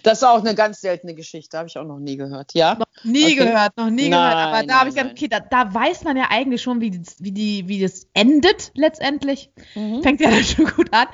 Das 0.02 0.18
ist 0.18 0.24
auch 0.24 0.40
eine 0.40 0.54
ganz 0.54 0.80
seltene 0.80 1.14
Geschichte, 1.14 1.58
habe 1.58 1.68
ich 1.68 1.76
auch 1.76 1.84
noch 1.84 1.98
nie 1.98 2.16
gehört, 2.16 2.54
ja? 2.54 2.76
Noch 2.76 2.86
nie 3.04 3.24
okay. 3.24 3.34
gehört, 3.34 3.76
noch 3.76 3.90
nie 3.90 4.08
nein, 4.08 4.30
gehört. 4.30 4.36
Aber 4.36 4.66
da 4.66 4.80
habe 4.80 4.90
ich 4.90 4.94
gedacht, 4.94 5.12
okay, 5.12 5.28
da, 5.28 5.40
da, 5.40 5.74
weiß 5.74 6.04
man 6.04 6.16
ja 6.16 6.26
eigentlich 6.30 6.62
schon, 6.62 6.80
wie, 6.80 7.00
wie, 7.18 7.32
die, 7.32 7.66
wie 7.66 7.80
das 7.80 8.06
endet 8.14 8.70
letztendlich. 8.74 9.50
Mhm. 9.74 10.02
Fängt 10.02 10.20
ja 10.20 10.30
dann 10.30 10.44
schon 10.44 10.66
gut 10.66 10.92
an. 10.92 11.08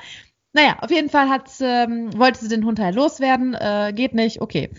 Naja, 0.53 0.77
auf 0.81 0.91
jeden 0.91 1.09
Fall 1.09 1.27
ähm, 1.61 2.17
wollte 2.17 2.39
sie 2.39 2.47
den 2.47 2.63
Hund 2.63 2.79
halt 2.79 2.93
loswerden. 2.93 3.55
Äh, 3.55 3.91
geht 3.95 4.13
nicht, 4.13 4.39
okay. 4.39 4.69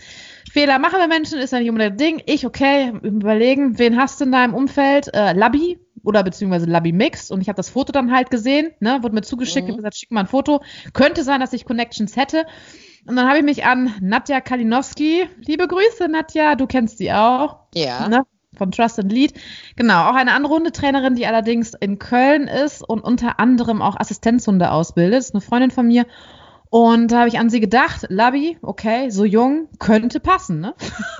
Fehler 0.51 0.79
machen 0.79 0.99
wir 0.99 1.07
Menschen, 1.07 1.39
ist 1.39 1.53
ja 1.53 1.59
nicht 1.59 1.69
unbedingt 1.69 1.99
Ding. 1.99 2.21
Ich, 2.25 2.45
okay, 2.45 2.93
überlegen, 3.01 3.77
wen 3.79 3.97
hast 3.97 4.19
du 4.19 4.25
in 4.25 4.31
deinem 4.31 4.53
Umfeld? 4.53 5.13
Äh, 5.13 5.33
Labby 5.33 5.79
oder 6.03 6.23
beziehungsweise 6.23 6.67
Labby 6.67 6.91
Mixed 6.91 7.31
und 7.31 7.41
ich 7.41 7.49
habe 7.49 7.57
das 7.57 7.69
Foto 7.69 7.91
dann 7.91 8.11
halt 8.11 8.29
gesehen, 8.29 8.71
ne, 8.79 8.99
wurde 9.01 9.15
mir 9.15 9.21
zugeschickt, 9.21 9.67
mhm. 9.67 9.71
und 9.71 9.77
gesagt, 9.77 9.97
schick 9.97 10.11
mal 10.11 10.21
ein 10.21 10.27
Foto. 10.27 10.61
Könnte 10.93 11.23
sein, 11.23 11.39
dass 11.39 11.53
ich 11.53 11.65
Connections 11.65 12.15
hätte. 12.15 12.45
Und 13.07 13.15
dann 13.15 13.27
habe 13.27 13.37
ich 13.37 13.43
mich 13.43 13.65
an 13.65 13.93
Nadja 14.01 14.41
Kalinowski, 14.41 15.27
liebe 15.45 15.67
Grüße 15.67 16.07
Nadja, 16.07 16.55
du 16.55 16.65
kennst 16.67 16.97
sie 16.97 17.11
auch. 17.11 17.57
Ja. 17.73 18.07
Ne? 18.07 18.23
Von 18.57 18.71
Trust 18.71 18.99
and 18.99 19.11
Lead. 19.11 19.33
Genau, 19.75 20.09
auch 20.09 20.15
eine 20.15 20.31
andere 20.31 20.53
Hundetrainerin, 20.53 21.15
die 21.15 21.27
allerdings 21.27 21.73
in 21.73 21.99
Köln 21.99 22.47
ist 22.47 22.81
und 22.81 23.01
unter 23.01 23.39
anderem 23.39 23.81
auch 23.81 23.99
Assistenzhunde 23.99 24.71
ausbildet. 24.71 25.19
Das 25.19 25.25
ist 25.27 25.35
eine 25.35 25.41
Freundin 25.41 25.71
von 25.71 25.87
mir. 25.87 26.05
Und 26.75 27.13
da 27.13 27.19
habe 27.19 27.29
ich 27.29 27.39
an 27.39 27.49
sie 27.49 27.61
gedacht, 27.61 28.05
Labi, 28.09 28.57
okay, 28.61 29.09
so 29.09 29.23
jung, 29.23 29.69
könnte 29.79 30.19
passen, 30.19 30.59
ne? 30.59 30.75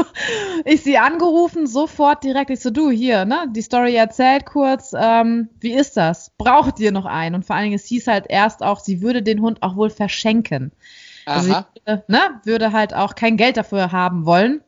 ich 0.65 0.83
sie 0.83 0.97
angerufen, 0.97 1.65
sofort 1.65 2.25
direkt. 2.25 2.49
Ich 2.49 2.59
so, 2.59 2.71
du 2.71 2.91
hier, 2.91 3.23
ne? 3.23 3.45
Die 3.55 3.61
Story 3.61 3.95
erzählt 3.95 4.45
kurz. 4.45 4.91
Ähm, 4.93 5.47
wie 5.61 5.71
ist 5.71 5.95
das? 5.95 6.33
Braucht 6.37 6.81
ihr 6.81 6.91
noch 6.91 7.05
einen? 7.05 7.35
Und 7.35 7.45
vor 7.45 7.55
allen 7.55 7.63
Dingen, 7.63 7.77
es 7.77 7.85
hieß 7.85 8.07
halt 8.07 8.25
erst 8.27 8.63
auch, 8.63 8.81
sie 8.81 9.01
würde 9.01 9.23
den 9.23 9.39
Hund 9.39 9.63
auch 9.63 9.77
wohl 9.77 9.89
verschenken. 9.89 10.73
Also 11.25 11.47
sie 11.47 11.53
würde, 11.85 12.03
ne, 12.09 12.41
würde 12.43 12.73
halt 12.73 12.93
auch 12.93 13.15
kein 13.15 13.37
Geld 13.37 13.55
dafür 13.55 13.93
haben 13.93 14.25
wollen. 14.25 14.61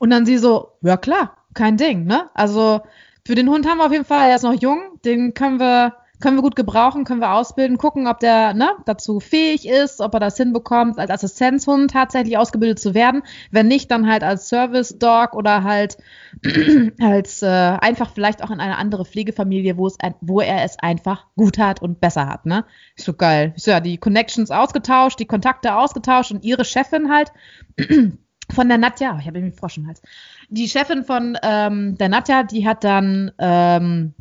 Und 0.00 0.10
dann 0.10 0.26
sie 0.26 0.38
so, 0.38 0.72
ja 0.80 0.96
klar, 0.96 1.36
kein 1.54 1.76
Ding, 1.76 2.06
ne? 2.06 2.28
Also 2.34 2.80
für 3.24 3.36
den 3.36 3.48
Hund 3.48 3.68
haben 3.68 3.78
wir 3.78 3.86
auf 3.86 3.92
jeden 3.92 4.04
Fall, 4.04 4.30
er 4.30 4.34
ist 4.34 4.42
noch 4.42 4.60
jung, 4.60 4.98
den 5.04 5.32
können 5.32 5.60
wir 5.60 5.94
können 6.22 6.38
wir 6.38 6.42
gut 6.42 6.56
gebrauchen, 6.56 7.04
können 7.04 7.20
wir 7.20 7.32
ausbilden, 7.32 7.76
gucken, 7.76 8.06
ob 8.06 8.20
der 8.20 8.54
ne, 8.54 8.70
dazu 8.86 9.20
fähig 9.20 9.68
ist, 9.68 10.00
ob 10.00 10.14
er 10.14 10.20
das 10.20 10.36
hinbekommt, 10.36 10.98
als 10.98 11.10
Assistenzhund 11.10 11.90
tatsächlich 11.90 12.38
ausgebildet 12.38 12.78
zu 12.78 12.94
werden. 12.94 13.22
Wenn 13.50 13.68
nicht, 13.68 13.90
dann 13.90 14.08
halt 14.08 14.22
als 14.22 14.48
Service 14.48 14.98
Dog 14.98 15.34
oder 15.34 15.64
halt 15.64 15.98
als 17.00 17.42
äh, 17.42 17.46
einfach 17.46 18.10
vielleicht 18.14 18.42
auch 18.42 18.50
in 18.50 18.60
eine 18.60 18.78
andere 18.78 19.04
Pflegefamilie, 19.04 19.76
wo, 19.76 19.86
es 19.86 20.00
ein, 20.00 20.14
wo 20.20 20.40
er 20.40 20.64
es 20.64 20.78
einfach 20.78 21.26
gut 21.36 21.58
hat 21.58 21.82
und 21.82 22.00
besser 22.00 22.28
hat. 22.28 22.46
Ne? 22.46 22.64
Ist 22.96 23.04
so 23.04 23.12
geil. 23.12 23.52
Ist 23.56 23.66
ja 23.66 23.80
die 23.80 23.98
Connections 23.98 24.50
ausgetauscht, 24.50 25.18
die 25.18 25.26
Kontakte 25.26 25.74
ausgetauscht 25.74 26.30
und 26.30 26.44
ihre 26.44 26.64
Chefin 26.64 27.10
halt. 27.10 27.32
von 28.52 28.68
der 28.68 28.76
Nadja, 28.76 29.16
ich 29.18 29.26
habe 29.26 29.38
irgendwie 29.38 29.56
Frosch 29.56 29.78
im 29.78 29.86
Hals. 29.86 30.02
Die 30.48 30.68
Chefin 30.68 31.04
von 31.04 31.38
ähm, 31.42 31.96
der 31.96 32.08
Nadja, 32.08 32.42
die 32.42 32.66
hat 32.66 32.84
dann 32.84 33.32
ähm, 33.38 34.14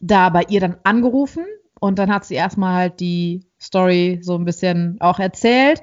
da 0.00 0.28
bei 0.30 0.44
ihr 0.48 0.60
dann 0.60 0.76
angerufen 0.84 1.44
und 1.80 1.98
dann 1.98 2.12
hat 2.12 2.24
sie 2.24 2.34
erstmal 2.34 2.74
halt 2.74 3.00
die 3.00 3.44
Story 3.60 4.20
so 4.22 4.36
ein 4.36 4.44
bisschen 4.44 4.96
auch 5.00 5.18
erzählt. 5.18 5.82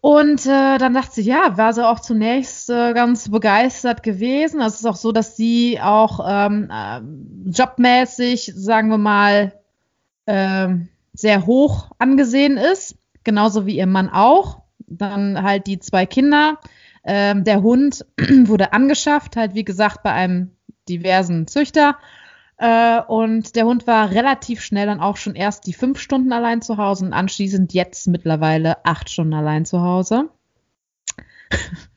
Und 0.00 0.46
äh, 0.46 0.78
dann 0.78 0.94
dachte 0.94 1.14
sie, 1.14 1.22
ja, 1.22 1.56
war 1.56 1.72
sie 1.72 1.86
auch 1.86 2.00
zunächst 2.00 2.70
äh, 2.70 2.94
ganz 2.94 3.30
begeistert 3.30 4.02
gewesen. 4.02 4.60
Also 4.60 4.74
es 4.74 4.80
ist 4.80 4.86
auch 4.86 4.96
so, 4.96 5.10
dass 5.10 5.36
sie 5.36 5.80
auch 5.80 6.20
ähm, 6.28 6.70
äh, 6.70 7.00
jobmäßig, 7.50 8.52
sagen 8.54 8.90
wir 8.90 8.98
mal, 8.98 9.52
äh, 10.26 10.68
sehr 11.14 11.46
hoch 11.46 11.90
angesehen 11.98 12.56
ist. 12.56 12.96
Genauso 13.24 13.66
wie 13.66 13.76
ihr 13.76 13.86
Mann 13.86 14.08
auch. 14.08 14.62
Dann 14.86 15.42
halt 15.42 15.66
die 15.66 15.80
zwei 15.80 16.06
Kinder. 16.06 16.58
Ähm, 17.04 17.42
der 17.44 17.62
Hund 17.62 18.06
wurde 18.18 18.72
angeschafft, 18.72 19.36
halt 19.36 19.54
wie 19.54 19.64
gesagt 19.64 20.02
bei 20.02 20.12
einem 20.12 20.52
diversen 20.88 21.46
Züchter. 21.46 21.96
Äh, 22.58 23.00
und 23.02 23.54
der 23.54 23.64
Hund 23.66 23.86
war 23.86 24.10
relativ 24.10 24.62
schnell 24.62 24.86
dann 24.86 25.00
auch 25.00 25.16
schon 25.16 25.36
erst 25.36 25.66
die 25.66 25.72
fünf 25.72 26.00
Stunden 26.00 26.32
allein 26.32 26.60
zu 26.60 26.76
Hause 26.76 27.06
und 27.06 27.12
anschließend 27.12 27.72
jetzt 27.72 28.08
mittlerweile 28.08 28.84
acht 28.84 29.08
Stunden 29.10 29.34
allein 29.34 29.64
zu 29.64 29.80
Hause. 29.80 30.28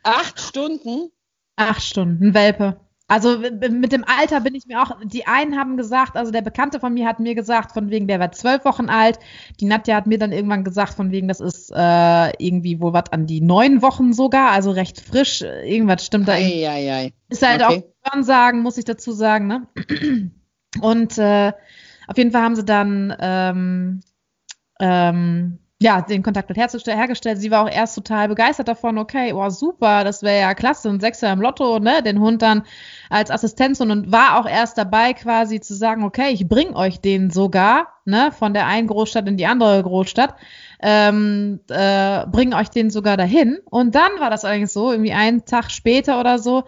Acht 0.04 0.39
Stunden? 0.39 1.12
Acht 1.56 1.82
Stunden, 1.82 2.34
Welpe. 2.34 2.80
Also 3.08 3.39
mit 3.39 3.91
dem 3.91 4.06
Alter 4.06 4.39
bin 4.39 4.56
ich 4.56 4.67
mir 4.67 4.82
auch, 4.82 4.95
die 5.04 5.28
einen 5.28 5.60
haben 5.60 5.76
gesagt, 5.76 6.15
also 6.15 6.32
der 6.32 6.41
Bekannte 6.41 6.80
von 6.80 6.93
mir 6.93 7.06
hat 7.06 7.19
mir 7.19 7.36
gesagt, 7.36 7.74
von 7.74 7.89
wegen, 7.89 8.08
der 8.08 8.21
war 8.21 8.32
zwölf 8.32 8.63
Wochen 8.63 8.88
alt. 8.88 9.19
Die 9.60 9.65
Nadja 9.65 9.97
hat 9.97 10.08
mir 10.08 10.17
dann 10.17 10.32
irgendwann 10.32 10.63
gesagt, 10.63 10.93
von 10.93 11.12
wegen, 11.12 11.28
das 11.28 11.41
ist 11.41 11.74
äh, 11.76 12.30
irgendwie 12.38 12.80
wohl 12.80 12.93
was 12.93 13.12
an 13.12 13.26
die 13.26 13.41
neun 13.41 13.82
Wochen 13.82 14.13
sogar, 14.13 14.52
also 14.52 14.71
recht 14.71 15.02
frisch. 15.02 15.41
Irgendwas 15.41 16.06
stimmt 16.06 16.30
da. 16.30 16.34
Ei, 16.34 16.69
ei, 16.69 16.93
ei. 16.93 17.13
Ist 17.28 17.45
halt 17.45 17.62
okay. 17.62 17.84
auch 18.04 18.24
sagen, 18.24 18.62
muss 18.62 18.78
ich 18.78 18.86
dazu 18.86 19.12
sagen, 19.12 19.47
ne? 19.47 19.67
Und 20.80 21.18
äh, 21.18 21.52
auf 22.08 22.18
jeden 22.18 22.32
Fall 22.32 22.44
haben 22.44 22.56
sie 22.56 22.66
dann 22.66 23.16
ähm, 23.20 24.02
ähm, 24.80 25.60
ja, 25.82 26.00
den 26.02 26.22
Kontakt 26.22 26.48
mit 26.48 26.60
hergestellt. 26.60 27.40
Sie 27.40 27.50
war 27.50 27.64
auch 27.64 27.70
erst 27.70 27.96
total 27.96 28.28
begeistert 28.28 28.68
davon, 28.68 29.00
okay, 29.00 29.34
oh 29.34 29.50
super, 29.50 30.04
das 30.04 30.22
wäre 30.22 30.40
ja 30.40 30.54
klasse, 30.54 30.90
ein 30.90 31.00
Sechser 31.00 31.34
im 31.34 31.42
Lotto, 31.42 31.80
ne, 31.80 32.04
den 32.04 32.20
Hund 32.20 32.44
dann 32.44 32.62
als 33.10 33.32
Assistenz 33.32 33.80
und, 33.80 34.12
war 34.12 34.40
auch 34.40 34.48
erst 34.48 34.78
dabei 34.78 35.14
quasi 35.14 35.60
zu 35.60 35.74
sagen, 35.74 36.04
okay, 36.04 36.30
ich 36.34 36.48
bring 36.48 36.76
euch 36.76 37.02
den 37.02 37.32
sogar, 37.32 37.88
ne, 38.06 38.32
von 38.32 38.54
der 38.54 38.68
einen 38.68 38.86
Großstadt 38.86 39.28
in 39.28 39.38
die 39.38 39.48
andere 39.48 39.82
Großstadt, 39.82 40.36
ähm, 40.84 41.62
äh, 41.68 42.28
bring 42.28 42.54
euch 42.54 42.70
den 42.70 42.92
sogar 42.92 43.18
dahin. 43.18 43.58
Und 43.66 43.96
dann 43.96 44.12
war 44.20 44.30
das 44.30 44.46
eigentlich 44.46 44.72
so, 44.72 44.92
irgendwie 44.92 45.14
einen 45.14 45.46
Tag 45.46 45.72
später 45.72 46.20
oder 46.20 46.38
so, 46.38 46.66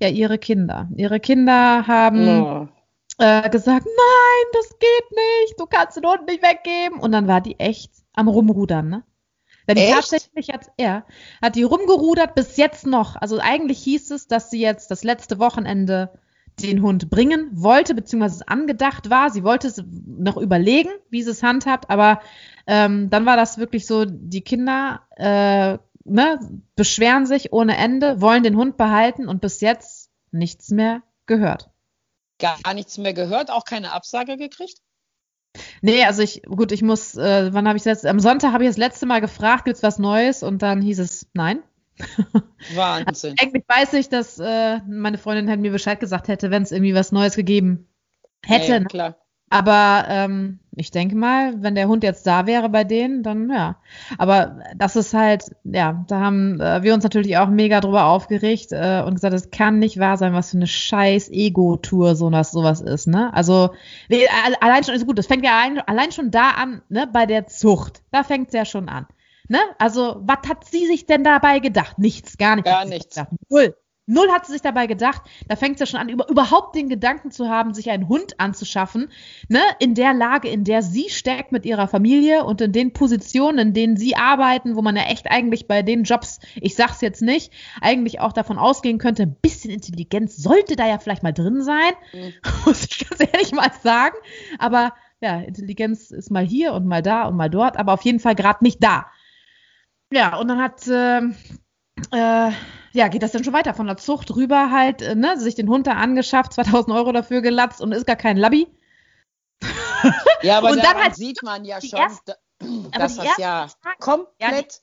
ja, 0.00 0.08
ihre 0.08 0.38
Kinder. 0.38 0.88
Ihre 0.96 1.20
Kinder 1.20 1.86
haben 1.86 2.42
oh 2.42 2.68
äh, 3.18 3.48
gesagt, 3.50 3.86
nein, 3.86 4.46
das 4.52 4.78
geht 4.78 5.10
nicht, 5.10 5.60
du 5.60 5.66
kannst 5.66 5.96
den 5.96 6.06
Hund 6.06 6.26
nicht 6.26 6.42
weggeben. 6.42 7.00
Und 7.00 7.12
dann 7.12 7.28
war 7.28 7.40
die 7.40 7.58
echt 7.58 7.92
am 8.12 8.28
Rumrudern, 8.28 8.88
ne? 8.88 9.04
Wenn 9.66 9.76
die 9.76 9.90
tatsächlich 9.90 10.50
hat, 10.50 10.70
er 10.76 11.04
hat 11.42 11.56
die 11.56 11.64
rumgerudert 11.64 12.36
bis 12.36 12.56
jetzt 12.56 12.86
noch. 12.86 13.16
Also 13.16 13.40
eigentlich 13.40 13.80
hieß 13.80 14.12
es, 14.12 14.28
dass 14.28 14.48
sie 14.48 14.60
jetzt 14.60 14.92
das 14.92 15.02
letzte 15.02 15.40
Wochenende 15.40 16.12
den 16.60 16.82
Hund 16.82 17.10
bringen 17.10 17.50
wollte, 17.52 17.94
beziehungsweise 17.94 18.36
es 18.36 18.48
angedacht 18.48 19.10
war. 19.10 19.30
Sie 19.30 19.42
wollte 19.42 19.66
es 19.66 19.82
noch 20.06 20.36
überlegen, 20.36 20.90
wie 21.10 21.22
sie 21.22 21.32
es 21.32 21.42
handhabt, 21.42 21.90
aber 21.90 22.20
ähm, 22.68 23.10
dann 23.10 23.26
war 23.26 23.36
das 23.36 23.58
wirklich 23.58 23.86
so, 23.86 24.04
die 24.06 24.40
Kinder 24.42 25.02
äh, 25.16 25.78
ne, 26.04 26.38
beschweren 26.76 27.26
sich 27.26 27.52
ohne 27.52 27.76
Ende, 27.76 28.20
wollen 28.20 28.44
den 28.44 28.56
Hund 28.56 28.76
behalten 28.76 29.26
und 29.26 29.40
bis 29.40 29.60
jetzt 29.60 30.10
nichts 30.30 30.70
mehr 30.70 31.02
gehört 31.26 31.70
gar 32.38 32.74
nichts 32.74 32.98
mehr 32.98 33.14
gehört, 33.14 33.50
auch 33.50 33.64
keine 33.64 33.92
Absage 33.92 34.36
gekriegt? 34.36 34.80
Nee, 35.80 36.04
also 36.04 36.22
ich, 36.22 36.42
gut, 36.42 36.72
ich 36.72 36.82
muss, 36.82 37.16
äh, 37.16 37.52
wann 37.52 37.66
habe 37.66 37.78
ich 37.78 37.84
das? 37.84 38.04
Am 38.04 38.20
Sonntag 38.20 38.52
habe 38.52 38.64
ich 38.64 38.70
das 38.70 38.76
letzte 38.76 39.06
Mal 39.06 39.20
gefragt, 39.20 39.64
gibt 39.64 39.76
es 39.76 39.82
was 39.82 39.98
Neues? 39.98 40.42
Und 40.42 40.62
dann 40.62 40.82
hieß 40.82 40.98
es 40.98 41.28
nein. 41.32 41.62
Wahnsinn. 42.74 43.06
Also 43.06 43.28
eigentlich 43.40 43.64
weiß 43.66 43.94
ich, 43.94 44.08
dass 44.08 44.38
äh, 44.38 44.80
meine 44.86 45.18
Freundin 45.18 45.48
halt 45.48 45.60
mir 45.60 45.70
Bescheid 45.70 45.98
gesagt 45.98 46.28
hätte, 46.28 46.50
wenn 46.50 46.62
es 46.62 46.72
irgendwie 46.72 46.94
was 46.94 47.12
Neues 47.12 47.36
gegeben 47.36 47.88
hätte. 48.44 48.72
Ja, 48.72 48.78
ja, 48.78 48.84
klar. 48.84 49.25
Aber 49.48 50.06
ähm, 50.08 50.58
ich 50.74 50.90
denke 50.90 51.14
mal, 51.14 51.62
wenn 51.62 51.74
der 51.74 51.88
Hund 51.88 52.02
jetzt 52.02 52.26
da 52.26 52.46
wäre 52.46 52.68
bei 52.68 52.84
denen, 52.84 53.22
dann 53.22 53.48
ja. 53.48 53.76
Aber 54.18 54.58
das 54.76 54.96
ist 54.96 55.14
halt, 55.14 55.44
ja, 55.64 56.04
da 56.08 56.20
haben 56.20 56.60
äh, 56.60 56.82
wir 56.82 56.94
uns 56.94 57.04
natürlich 57.04 57.38
auch 57.38 57.48
mega 57.48 57.80
drüber 57.80 58.06
aufgeregt 58.06 58.72
äh, 58.72 59.02
und 59.06 59.14
gesagt, 59.14 59.34
es 59.34 59.50
kann 59.50 59.78
nicht 59.78 59.98
wahr 59.98 60.16
sein, 60.16 60.34
was 60.34 60.50
für 60.50 60.58
eine 60.58 60.66
scheiß 60.66 61.30
Ego-Tour 61.30 62.16
so 62.16 62.30
was, 62.32 62.50
sowas 62.50 62.80
ist, 62.80 63.06
ne? 63.06 63.32
Also 63.32 63.70
allein 64.60 64.84
schon 64.84 64.94
ist 64.94 65.06
gut, 65.06 65.18
das 65.18 65.26
fängt 65.26 65.44
ja 65.44 65.56
allein, 65.56 65.78
allein 65.80 66.12
schon 66.12 66.30
da 66.30 66.50
an, 66.50 66.82
ne, 66.88 67.08
bei 67.10 67.26
der 67.26 67.46
Zucht. 67.46 68.02
Da 68.10 68.24
fängt 68.24 68.48
es 68.48 68.54
ja 68.54 68.64
schon 68.64 68.88
an. 68.88 69.06
Ne? 69.48 69.60
Also, 69.78 70.16
was 70.22 70.48
hat 70.48 70.64
sie 70.64 70.86
sich 70.86 71.06
denn 71.06 71.22
dabei 71.22 71.60
gedacht? 71.60 71.98
Nichts, 71.98 72.36
gar 72.36 72.56
nichts. 72.56 72.70
Gar 72.70 72.84
nichts. 72.84 73.20
Null. 73.48 73.76
Null 74.06 74.30
hat 74.30 74.46
sie 74.46 74.52
sich 74.52 74.62
dabei 74.62 74.86
gedacht. 74.86 75.22
Da 75.48 75.56
fängt 75.56 75.74
es 75.74 75.80
ja 75.80 75.86
schon 75.86 76.00
an, 76.00 76.08
über, 76.08 76.28
überhaupt 76.28 76.76
den 76.76 76.88
Gedanken 76.88 77.32
zu 77.32 77.48
haben, 77.48 77.74
sich 77.74 77.90
einen 77.90 78.08
Hund 78.08 78.38
anzuschaffen, 78.38 79.10
ne, 79.48 79.60
in 79.80 79.94
der 79.94 80.14
Lage, 80.14 80.48
in 80.48 80.62
der 80.62 80.82
sie 80.82 81.10
steckt 81.10 81.50
mit 81.50 81.66
ihrer 81.66 81.88
Familie 81.88 82.44
und 82.44 82.60
in 82.60 82.72
den 82.72 82.92
Positionen, 82.92 83.58
in 83.58 83.74
denen 83.74 83.96
sie 83.96 84.16
arbeiten, 84.16 84.76
wo 84.76 84.82
man 84.82 84.96
ja 84.96 85.02
echt 85.04 85.28
eigentlich 85.28 85.66
bei 85.66 85.82
den 85.82 86.04
Jobs, 86.04 86.38
ich 86.54 86.76
sag's 86.76 87.00
jetzt 87.00 87.20
nicht, 87.20 87.52
eigentlich 87.80 88.20
auch 88.20 88.32
davon 88.32 88.58
ausgehen 88.58 88.98
könnte, 88.98 89.24
ein 89.24 89.36
bisschen 89.42 89.72
Intelligenz 89.72 90.36
sollte 90.36 90.76
da 90.76 90.86
ja 90.86 90.98
vielleicht 90.98 91.24
mal 91.24 91.32
drin 91.32 91.62
sein, 91.62 91.92
mhm. 92.12 92.32
muss 92.64 92.84
ich 92.84 93.08
ganz 93.08 93.20
ehrlich 93.20 93.52
mal 93.52 93.70
sagen. 93.82 94.16
Aber 94.58 94.92
ja, 95.20 95.40
Intelligenz 95.40 96.10
ist 96.10 96.30
mal 96.30 96.46
hier 96.46 96.74
und 96.74 96.86
mal 96.86 97.02
da 97.02 97.24
und 97.24 97.36
mal 97.36 97.50
dort, 97.50 97.76
aber 97.76 97.92
auf 97.94 98.02
jeden 98.02 98.20
Fall 98.20 98.34
gerade 98.36 98.62
nicht 98.62 98.82
da. 98.82 99.06
Ja, 100.12 100.36
und 100.36 100.46
dann 100.46 100.62
hat 100.62 100.86
äh, 100.86 101.20
äh, 102.12 102.52
ja, 102.96 103.08
geht 103.08 103.22
das 103.22 103.32
dann 103.32 103.44
schon 103.44 103.52
weiter 103.52 103.74
von 103.74 103.86
der 103.86 103.98
Zucht 103.98 104.34
rüber 104.34 104.70
halt, 104.70 105.02
äh, 105.02 105.14
ne, 105.14 105.38
sich 105.38 105.54
den 105.54 105.68
Hund 105.68 105.86
da 105.86 105.92
angeschafft, 105.92 106.54
2000 106.54 106.96
Euro 106.96 107.12
dafür 107.12 107.42
gelatzt 107.42 107.80
und 107.80 107.92
ist 107.92 108.06
gar 108.06 108.16
kein 108.16 108.36
Labby. 108.36 108.66
Ja, 110.42 110.58
aber 110.58 110.70
und 110.72 110.82
dann 110.82 110.96
halt 110.96 111.14
sieht 111.14 111.42
man 111.42 111.64
ja 111.64 111.80
schon, 111.80 111.98
erst, 111.98 112.36
dass 112.92 113.16
das 113.16 113.36
ja 113.36 113.68
komplett. 113.98 114.80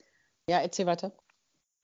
Ja, 0.48 0.56
ja, 0.56 0.62
erzähl 0.62 0.86
weiter. 0.86 1.12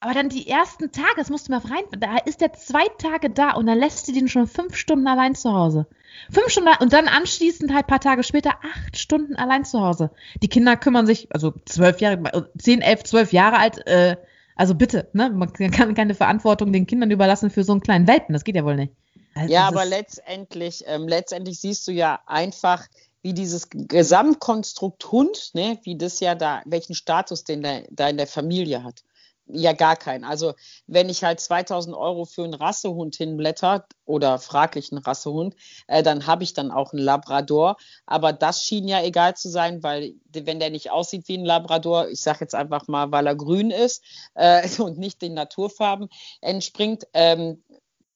Aber 0.02 0.14
dann 0.14 0.30
die 0.30 0.48
ersten 0.48 0.92
Tage, 0.92 1.16
das 1.16 1.28
musst 1.28 1.48
du 1.48 1.52
mal 1.52 1.58
rein, 1.58 1.84
da 1.98 2.16
ist 2.24 2.40
der 2.40 2.54
zwei 2.54 2.86
Tage 2.98 3.28
da 3.28 3.52
und 3.52 3.66
dann 3.66 3.78
lässt 3.78 4.06
sie 4.06 4.12
den 4.12 4.28
schon 4.28 4.46
fünf 4.46 4.74
Stunden 4.76 5.06
allein 5.06 5.34
zu 5.34 5.52
Hause. 5.52 5.86
Fünf 6.30 6.48
Stunden 6.48 6.70
und 6.80 6.92
dann 6.92 7.06
anschließend 7.06 7.74
halt 7.74 7.86
paar 7.86 8.00
Tage 8.00 8.22
später 8.22 8.52
acht 8.62 8.96
Stunden 8.96 9.36
allein 9.36 9.64
zu 9.64 9.80
Hause. 9.80 10.10
Die 10.42 10.48
Kinder 10.48 10.76
kümmern 10.76 11.06
sich, 11.06 11.28
also 11.34 11.52
zwölf 11.66 12.00
Jahre, 12.00 12.50
zehn, 12.56 12.80
elf, 12.80 13.02
zwölf 13.02 13.32
Jahre 13.32 13.58
alt, 13.58 13.86
äh, 13.86 14.16
also 14.60 14.74
bitte, 14.74 15.08
ne? 15.14 15.30
Man 15.30 15.50
kann 15.54 15.94
keine 15.94 16.14
Verantwortung 16.14 16.70
den 16.70 16.86
Kindern 16.86 17.10
überlassen 17.10 17.48
für 17.48 17.64
so 17.64 17.72
einen 17.72 17.80
kleinen 17.80 18.06
Welpen. 18.06 18.34
Das 18.34 18.44
geht 18.44 18.56
ja 18.56 18.64
wohl 18.66 18.76
nicht. 18.76 18.92
Also 19.34 19.50
ja, 19.50 19.66
aber 19.66 19.86
letztendlich, 19.86 20.84
ähm, 20.86 21.08
letztendlich 21.08 21.58
siehst 21.60 21.88
du 21.88 21.92
ja 21.92 22.20
einfach, 22.26 22.86
wie 23.22 23.32
dieses 23.32 23.70
Gesamtkonstrukt 23.70 25.10
Hund, 25.12 25.52
ne, 25.54 25.78
wie 25.84 25.96
das 25.96 26.20
ja 26.20 26.34
da, 26.34 26.60
welchen 26.66 26.94
Status 26.94 27.44
den 27.44 27.62
da, 27.62 27.80
da 27.90 28.10
in 28.10 28.18
der 28.18 28.26
Familie 28.26 28.84
hat. 28.84 29.02
Ja 29.52 29.72
gar 29.72 29.96
keinen. 29.96 30.24
Also 30.24 30.54
wenn 30.86 31.08
ich 31.08 31.24
halt 31.24 31.40
2000 31.40 31.96
Euro 31.96 32.24
für 32.24 32.44
einen 32.44 32.54
Rassehund 32.54 33.16
hinblätter 33.16 33.86
oder 34.04 34.38
fraglichen 34.38 34.98
Rassehund, 34.98 35.54
äh, 35.86 36.02
dann 36.02 36.26
habe 36.26 36.44
ich 36.44 36.54
dann 36.54 36.70
auch 36.70 36.92
einen 36.92 37.02
Labrador. 37.02 37.76
Aber 38.06 38.32
das 38.32 38.64
schien 38.64 38.88
ja 38.88 39.02
egal 39.02 39.36
zu 39.36 39.48
sein, 39.48 39.82
weil 39.82 40.14
wenn 40.32 40.60
der 40.60 40.70
nicht 40.70 40.90
aussieht 40.90 41.28
wie 41.28 41.38
ein 41.38 41.44
Labrador, 41.44 42.08
ich 42.08 42.20
sage 42.20 42.38
jetzt 42.40 42.54
einfach 42.54 42.88
mal, 42.88 43.10
weil 43.12 43.26
er 43.26 43.36
grün 43.36 43.70
ist 43.70 44.02
äh, 44.34 44.68
und 44.80 44.98
nicht 44.98 45.22
den 45.22 45.34
Naturfarben 45.34 46.08
entspringt, 46.40 47.06
ähm, 47.14 47.62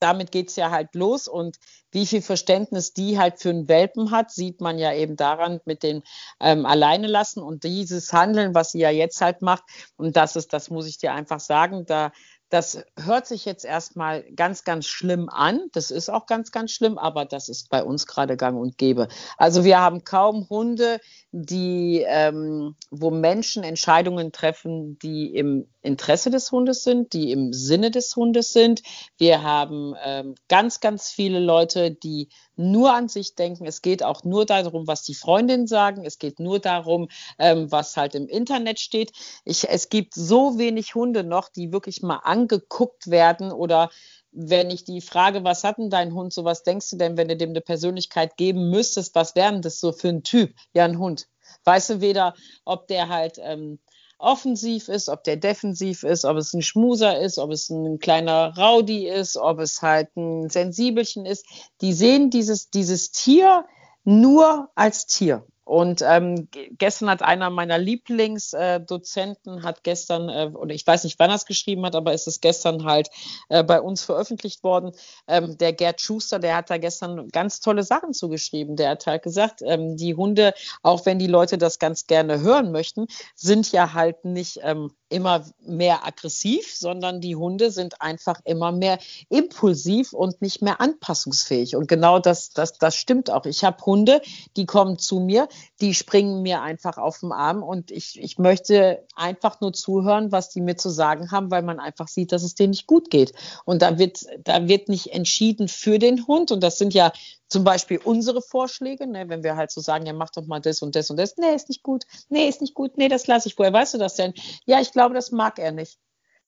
damit 0.04 0.30
geht 0.30 0.50
es 0.50 0.56
ja 0.56 0.70
halt 0.70 0.94
los. 0.94 1.26
Und 1.26 1.56
wie 1.90 2.04
viel 2.04 2.20
Verständnis 2.20 2.92
die 2.92 3.18
halt 3.18 3.40
für 3.40 3.48
einen 3.48 3.68
Welpen 3.68 4.10
hat, 4.10 4.30
sieht 4.30 4.60
man 4.60 4.78
ja 4.78 4.92
eben 4.92 5.16
daran 5.16 5.60
mit 5.64 5.82
dem 5.82 6.02
ähm, 6.40 6.66
Alleine 6.66 7.06
lassen 7.06 7.42
und 7.42 7.64
dieses 7.64 8.12
Handeln, 8.12 8.54
was 8.54 8.72
sie 8.72 8.80
ja 8.80 8.90
jetzt 8.90 9.22
halt 9.22 9.40
macht. 9.40 9.64
Und 9.96 10.14
das 10.16 10.36
ist, 10.36 10.52
das 10.52 10.68
muss 10.68 10.86
ich 10.86 10.98
dir 10.98 11.14
einfach 11.14 11.40
sagen, 11.40 11.86
da 11.86 12.12
das 12.54 12.78
hört 12.96 13.26
sich 13.26 13.44
jetzt 13.46 13.64
erstmal 13.64 14.22
ganz, 14.36 14.62
ganz 14.62 14.86
schlimm 14.86 15.28
an. 15.28 15.60
Das 15.72 15.90
ist 15.90 16.08
auch 16.08 16.26
ganz, 16.26 16.52
ganz 16.52 16.70
schlimm, 16.70 16.98
aber 16.98 17.24
das 17.24 17.48
ist 17.48 17.68
bei 17.68 17.82
uns 17.82 18.06
gerade 18.06 18.36
gang 18.36 18.56
und 18.56 18.78
gäbe. 18.78 19.08
Also 19.36 19.64
wir 19.64 19.80
haben 19.80 20.04
kaum 20.04 20.48
Hunde, 20.48 21.00
die, 21.32 22.04
ähm, 22.06 22.76
wo 22.92 23.10
Menschen 23.10 23.64
Entscheidungen 23.64 24.30
treffen, 24.30 25.00
die 25.00 25.34
im 25.34 25.66
Interesse 25.82 26.30
des 26.30 26.52
Hundes 26.52 26.84
sind, 26.84 27.12
die 27.12 27.32
im 27.32 27.52
Sinne 27.52 27.90
des 27.90 28.14
Hundes 28.14 28.52
sind. 28.52 28.82
Wir 29.18 29.42
haben 29.42 29.96
ähm, 30.04 30.36
ganz, 30.48 30.78
ganz 30.78 31.10
viele 31.10 31.40
Leute, 31.40 31.90
die 31.90 32.28
nur 32.56 32.94
an 32.94 33.08
sich 33.08 33.34
denken. 33.34 33.66
Es 33.66 33.82
geht 33.82 34.02
auch 34.02 34.24
nur 34.24 34.46
darum, 34.46 34.86
was 34.86 35.02
die 35.02 35.14
Freundinnen 35.14 35.66
sagen. 35.66 36.04
Es 36.04 36.18
geht 36.18 36.40
nur 36.40 36.58
darum, 36.58 37.08
ähm, 37.38 37.70
was 37.70 37.96
halt 37.96 38.14
im 38.14 38.28
Internet 38.28 38.80
steht. 38.80 39.12
Ich, 39.44 39.68
es 39.68 39.88
gibt 39.88 40.14
so 40.14 40.58
wenig 40.58 40.94
Hunde 40.94 41.24
noch, 41.24 41.48
die 41.48 41.72
wirklich 41.72 42.02
mal 42.02 42.20
angeguckt 42.24 43.10
werden 43.10 43.52
oder 43.52 43.90
wenn 44.34 44.70
ich 44.70 44.84
die 44.84 45.00
frage, 45.00 45.44
was 45.44 45.62
hat 45.62 45.78
denn 45.78 45.90
dein 45.90 46.12
Hund, 46.12 46.32
so 46.32 46.44
was 46.44 46.64
denkst 46.64 46.90
du 46.90 46.96
denn, 46.96 47.16
wenn 47.16 47.28
du 47.28 47.36
dem 47.36 47.50
eine 47.50 47.60
Persönlichkeit 47.60 48.36
geben 48.36 48.68
müsstest, 48.68 49.14
was 49.14 49.36
wäre 49.36 49.52
denn 49.52 49.62
das 49.62 49.78
so 49.78 49.92
für 49.92 50.08
ein 50.08 50.24
Typ? 50.24 50.54
Ja, 50.72 50.84
ein 50.84 50.98
Hund. 50.98 51.28
Weißt 51.64 51.90
du 51.90 52.00
weder, 52.00 52.34
ob 52.64 52.88
der 52.88 53.08
halt 53.08 53.38
ähm, 53.40 53.78
offensiv 54.18 54.88
ist, 54.88 55.08
ob 55.08 55.24
der 55.24 55.36
defensiv 55.36 56.02
ist, 56.02 56.24
ob 56.24 56.36
es 56.36 56.52
ein 56.54 56.62
Schmuser 56.62 57.20
ist, 57.20 57.38
ob 57.38 57.50
es 57.50 57.70
ein 57.70 57.98
kleiner 57.98 58.54
Rowdy 58.56 59.08
ist, 59.08 59.36
ob 59.36 59.58
es 59.60 59.82
halt 59.82 60.14
ein 60.16 60.48
Sensibelchen 60.48 61.26
ist. 61.26 61.46
Die 61.80 61.92
sehen 61.92 62.30
dieses, 62.30 62.70
dieses 62.70 63.10
Tier 63.10 63.64
nur 64.04 64.70
als 64.74 65.06
Tier. 65.06 65.46
Und 65.64 66.02
ähm, 66.06 66.48
gestern 66.78 67.08
hat 67.08 67.22
einer 67.22 67.48
meiner 67.48 67.78
Lieblingsdozenten, 67.78 69.58
äh, 69.58 69.62
hat 69.62 69.82
gestern, 69.82 70.28
äh, 70.28 70.50
oder 70.54 70.74
ich 70.74 70.86
weiß 70.86 71.04
nicht, 71.04 71.18
wann 71.18 71.30
er 71.30 71.36
es 71.36 71.46
geschrieben 71.46 71.84
hat, 71.86 71.96
aber 71.96 72.12
es 72.12 72.26
ist 72.26 72.42
gestern 72.42 72.84
halt 72.84 73.08
äh, 73.48 73.64
bei 73.64 73.80
uns 73.80 74.02
veröffentlicht 74.02 74.62
worden. 74.62 74.92
Ähm, 75.26 75.56
der 75.56 75.72
Gerd 75.72 76.00
Schuster, 76.00 76.38
der 76.38 76.56
hat 76.56 76.68
da 76.68 76.76
gestern 76.76 77.28
ganz 77.28 77.60
tolle 77.60 77.82
Sachen 77.82 78.12
zugeschrieben. 78.12 78.76
Der 78.76 78.90
hat 78.90 79.06
halt 79.06 79.22
gesagt, 79.22 79.62
ähm, 79.64 79.96
die 79.96 80.14
Hunde, 80.14 80.52
auch 80.82 81.06
wenn 81.06 81.18
die 81.18 81.26
Leute 81.26 81.56
das 81.56 81.78
ganz 81.78 82.06
gerne 82.06 82.40
hören 82.40 82.70
möchten, 82.70 83.06
sind 83.34 83.72
ja 83.72 83.94
halt 83.94 84.24
nicht 84.24 84.60
ähm, 84.62 84.92
immer 85.08 85.44
mehr 85.64 86.04
aggressiv, 86.04 86.74
sondern 86.74 87.20
die 87.20 87.36
Hunde 87.36 87.70
sind 87.70 88.00
einfach 88.02 88.40
immer 88.44 88.72
mehr 88.72 88.98
impulsiv 89.28 90.12
und 90.12 90.42
nicht 90.42 90.60
mehr 90.60 90.80
anpassungsfähig. 90.80 91.76
Und 91.76 91.86
genau 91.86 92.18
das, 92.18 92.50
das, 92.50 92.78
das 92.78 92.96
stimmt 92.96 93.30
auch. 93.30 93.46
Ich 93.46 93.64
habe 93.64 93.84
Hunde, 93.86 94.20
die 94.56 94.66
kommen 94.66 94.98
zu 94.98 95.20
mir, 95.20 95.48
die 95.80 95.94
springen 95.94 96.42
mir 96.42 96.62
einfach 96.62 96.98
auf 96.98 97.20
den 97.20 97.32
Arm 97.32 97.62
und 97.62 97.90
ich, 97.90 98.20
ich 98.20 98.38
möchte 98.38 99.04
einfach 99.14 99.60
nur 99.60 99.72
zuhören, 99.72 100.32
was 100.32 100.50
die 100.50 100.60
mir 100.60 100.76
zu 100.76 100.90
sagen 100.90 101.30
haben, 101.30 101.50
weil 101.50 101.62
man 101.62 101.80
einfach 101.80 102.08
sieht, 102.08 102.32
dass 102.32 102.42
es 102.42 102.54
denen 102.54 102.70
nicht 102.70 102.86
gut 102.86 103.10
geht. 103.10 103.32
Und 103.64 103.82
da 103.82 103.98
wird, 103.98 104.24
da 104.42 104.68
wird 104.68 104.88
nicht 104.88 105.12
entschieden 105.12 105.68
für 105.68 105.98
den 105.98 106.26
Hund. 106.26 106.52
Und 106.52 106.62
das 106.62 106.78
sind 106.78 106.94
ja 106.94 107.12
zum 107.48 107.64
Beispiel 107.64 108.00
unsere 108.02 108.42
Vorschläge, 108.42 109.06
ne, 109.06 109.28
wenn 109.28 109.42
wir 109.42 109.56
halt 109.56 109.70
so 109.70 109.80
sagen, 109.80 110.06
ja, 110.06 110.12
mach 110.12 110.30
doch 110.30 110.46
mal 110.46 110.60
das 110.60 110.82
und 110.82 110.94
das 110.94 111.10
und 111.10 111.16
das. 111.16 111.36
Nee, 111.36 111.54
ist 111.54 111.68
nicht 111.68 111.82
gut. 111.82 112.04
Nee, 112.28 112.48
ist 112.48 112.60
nicht 112.60 112.74
gut. 112.74 112.96
Nee, 112.96 113.08
das 113.08 113.26
lasse 113.26 113.48
ich. 113.48 113.58
Woher 113.58 113.72
weißt 113.72 113.94
du 113.94 113.98
das 113.98 114.14
denn? 114.14 114.34
Ja, 114.66 114.80
ich 114.80 114.92
glaube, 114.92 115.14
das 115.14 115.30
mag 115.30 115.58
er 115.58 115.72
nicht. 115.72 115.98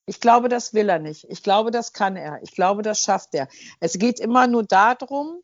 Ich 0.07 0.21
glaube, 0.21 0.49
das 0.49 0.73
will 0.73 0.88
er 0.88 1.01
nicht. 1.01 1.27
Ich 1.29 1.42
glaube, 1.42 1.71
das 1.71 1.92
kann 1.92 2.16
er. 2.16 2.40
Ich 2.42 2.53
glaube, 2.53 2.83
das 2.83 3.01
schafft 3.01 3.35
er. 3.35 3.49
Es 3.81 3.99
geht 3.99 4.21
immer 4.21 4.47
nur 4.47 4.62
darum, 4.62 5.42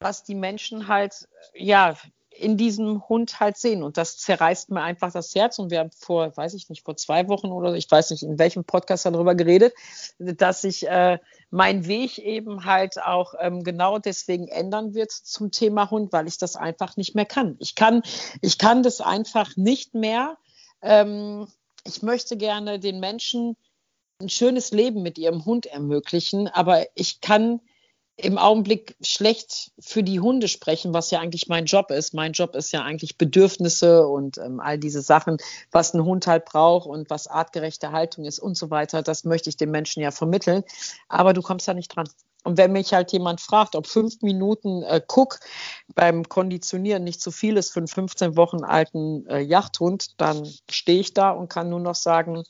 was 0.00 0.22
die 0.22 0.36
Menschen 0.36 0.86
halt, 0.86 1.28
ja, 1.54 1.96
in 2.38 2.56
diesem 2.56 3.08
Hund 3.08 3.40
halt 3.40 3.56
sehen. 3.56 3.82
Und 3.82 3.96
das 3.96 4.18
zerreißt 4.18 4.70
mir 4.70 4.82
einfach 4.82 5.12
das 5.12 5.34
Herz. 5.34 5.58
Und 5.58 5.70
wir 5.70 5.80
haben 5.80 5.90
vor, 5.90 6.36
weiß 6.36 6.54
ich 6.54 6.68
nicht, 6.68 6.84
vor 6.84 6.96
zwei 6.96 7.28
Wochen 7.28 7.48
oder 7.48 7.74
ich 7.74 7.90
weiß 7.90 8.10
nicht, 8.10 8.22
in 8.22 8.38
welchem 8.38 8.64
Podcast 8.64 9.06
darüber 9.06 9.34
geredet, 9.34 9.74
dass 10.18 10.62
sich 10.62 10.86
äh, 10.86 11.18
mein 11.50 11.86
Weg 11.86 12.18
eben 12.18 12.64
halt 12.64 13.02
auch 13.02 13.34
ähm, 13.38 13.64
genau 13.64 13.98
deswegen 13.98 14.48
ändern 14.48 14.94
wird 14.94 15.12
zum 15.12 15.50
Thema 15.50 15.90
Hund, 15.90 16.12
weil 16.12 16.28
ich 16.28 16.38
das 16.38 16.56
einfach 16.56 16.96
nicht 16.96 17.14
mehr 17.14 17.26
kann. 17.26 17.56
Ich 17.58 17.74
kann, 17.74 18.02
ich 18.40 18.58
kann 18.58 18.82
das 18.82 19.00
einfach 19.00 19.56
nicht 19.56 19.94
mehr. 19.94 20.36
Ähm, 20.82 21.48
ich 21.84 22.02
möchte 22.02 22.36
gerne 22.36 22.78
den 22.78 23.00
Menschen 23.00 23.56
ein 24.20 24.28
schönes 24.28 24.72
Leben 24.72 25.02
mit 25.02 25.16
ihrem 25.16 25.44
Hund 25.44 25.66
ermöglichen, 25.66 26.48
aber 26.48 26.84
ich 26.94 27.20
kann 27.20 27.60
im 28.20 28.36
Augenblick 28.36 28.96
schlecht 29.00 29.70
für 29.78 30.02
die 30.02 30.18
Hunde 30.18 30.48
sprechen, 30.48 30.92
was 30.92 31.12
ja 31.12 31.20
eigentlich 31.20 31.46
mein 31.48 31.66
Job 31.66 31.92
ist. 31.92 32.14
Mein 32.14 32.32
Job 32.32 32.56
ist 32.56 32.72
ja 32.72 32.82
eigentlich 32.82 33.16
Bedürfnisse 33.16 34.08
und 34.08 34.38
ähm, 34.38 34.58
all 34.58 34.76
diese 34.76 35.02
Sachen, 35.02 35.36
was 35.70 35.94
ein 35.94 36.04
Hund 36.04 36.26
halt 36.26 36.44
braucht 36.44 36.88
und 36.88 37.10
was 37.10 37.28
artgerechte 37.28 37.92
Haltung 37.92 38.24
ist 38.24 38.40
und 38.40 38.56
so 38.56 38.70
weiter. 38.70 39.02
Das 39.02 39.22
möchte 39.22 39.48
ich 39.50 39.56
den 39.56 39.70
Menschen 39.70 40.02
ja 40.02 40.10
vermitteln. 40.10 40.64
Aber 41.08 41.32
du 41.32 41.42
kommst 41.42 41.68
da 41.68 41.74
nicht 41.74 41.94
dran. 41.94 42.08
Und 42.42 42.58
wenn 42.58 42.72
mich 42.72 42.92
halt 42.92 43.12
jemand 43.12 43.40
fragt, 43.40 43.76
ob 43.76 43.86
fünf 43.86 44.20
Minuten 44.20 44.82
äh, 44.82 45.00
Cook 45.06 45.38
beim 45.94 46.28
Konditionieren 46.28 47.04
nicht 47.04 47.20
zu 47.20 47.30
viel 47.30 47.56
ist 47.56 47.72
für 47.72 47.80
einen 47.80 47.88
15 47.88 48.36
Wochen 48.36 48.64
alten 48.64 49.26
äh, 49.26 49.38
Jachthund, 49.38 50.20
dann 50.20 50.44
stehe 50.68 51.00
ich 51.00 51.14
da 51.14 51.30
und 51.30 51.48
kann 51.48 51.68
nur 51.68 51.80
noch 51.80 51.94
sagen, 51.94 52.42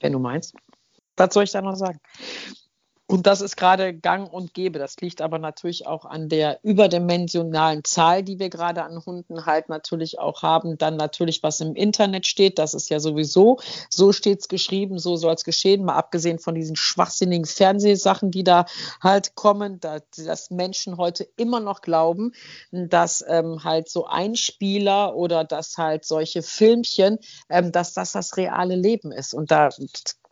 wenn 0.00 0.12
du 0.12 0.18
meinst. 0.18 0.54
Was 1.18 1.34
soll 1.34 1.44
ich 1.44 1.50
da 1.50 1.60
noch 1.60 1.76
sagen? 1.76 2.00
Und 3.10 3.26
das 3.26 3.40
ist 3.40 3.56
gerade 3.56 3.92
gang 3.92 4.32
und 4.32 4.54
gäbe. 4.54 4.78
Das 4.78 4.96
liegt 5.00 5.20
aber 5.20 5.40
natürlich 5.40 5.88
auch 5.88 6.04
an 6.04 6.28
der 6.28 6.60
überdimensionalen 6.62 7.82
Zahl, 7.82 8.22
die 8.22 8.38
wir 8.38 8.50
gerade 8.50 8.84
an 8.84 9.04
Hunden 9.04 9.46
halt 9.46 9.68
natürlich 9.68 10.20
auch 10.20 10.42
haben. 10.42 10.78
Dann 10.78 10.96
natürlich, 10.96 11.42
was 11.42 11.60
im 11.60 11.74
Internet 11.74 12.28
steht. 12.28 12.60
Das 12.60 12.72
ist 12.72 12.88
ja 12.88 13.00
sowieso, 13.00 13.58
so 13.88 14.12
steht 14.12 14.38
es 14.38 14.48
geschrieben, 14.48 15.00
so 15.00 15.16
soll 15.16 15.34
es 15.34 15.42
geschehen. 15.42 15.84
Mal 15.84 15.96
abgesehen 15.96 16.38
von 16.38 16.54
diesen 16.54 16.76
schwachsinnigen 16.76 17.46
Fernsehsachen, 17.46 18.30
die 18.30 18.44
da 18.44 18.66
halt 19.02 19.34
kommen, 19.34 19.80
da, 19.80 19.98
dass 20.16 20.50
Menschen 20.50 20.96
heute 20.96 21.26
immer 21.36 21.58
noch 21.58 21.80
glauben, 21.80 22.30
dass 22.70 23.24
ähm, 23.26 23.64
halt 23.64 23.88
so 23.88 24.06
Einspieler 24.06 25.16
oder 25.16 25.42
dass 25.42 25.78
halt 25.78 26.04
solche 26.04 26.42
Filmchen, 26.42 27.18
ähm, 27.48 27.72
dass 27.72 27.92
das 27.92 28.12
das 28.12 28.36
reale 28.36 28.76
Leben 28.76 29.10
ist. 29.10 29.34
Und 29.34 29.50
da 29.50 29.70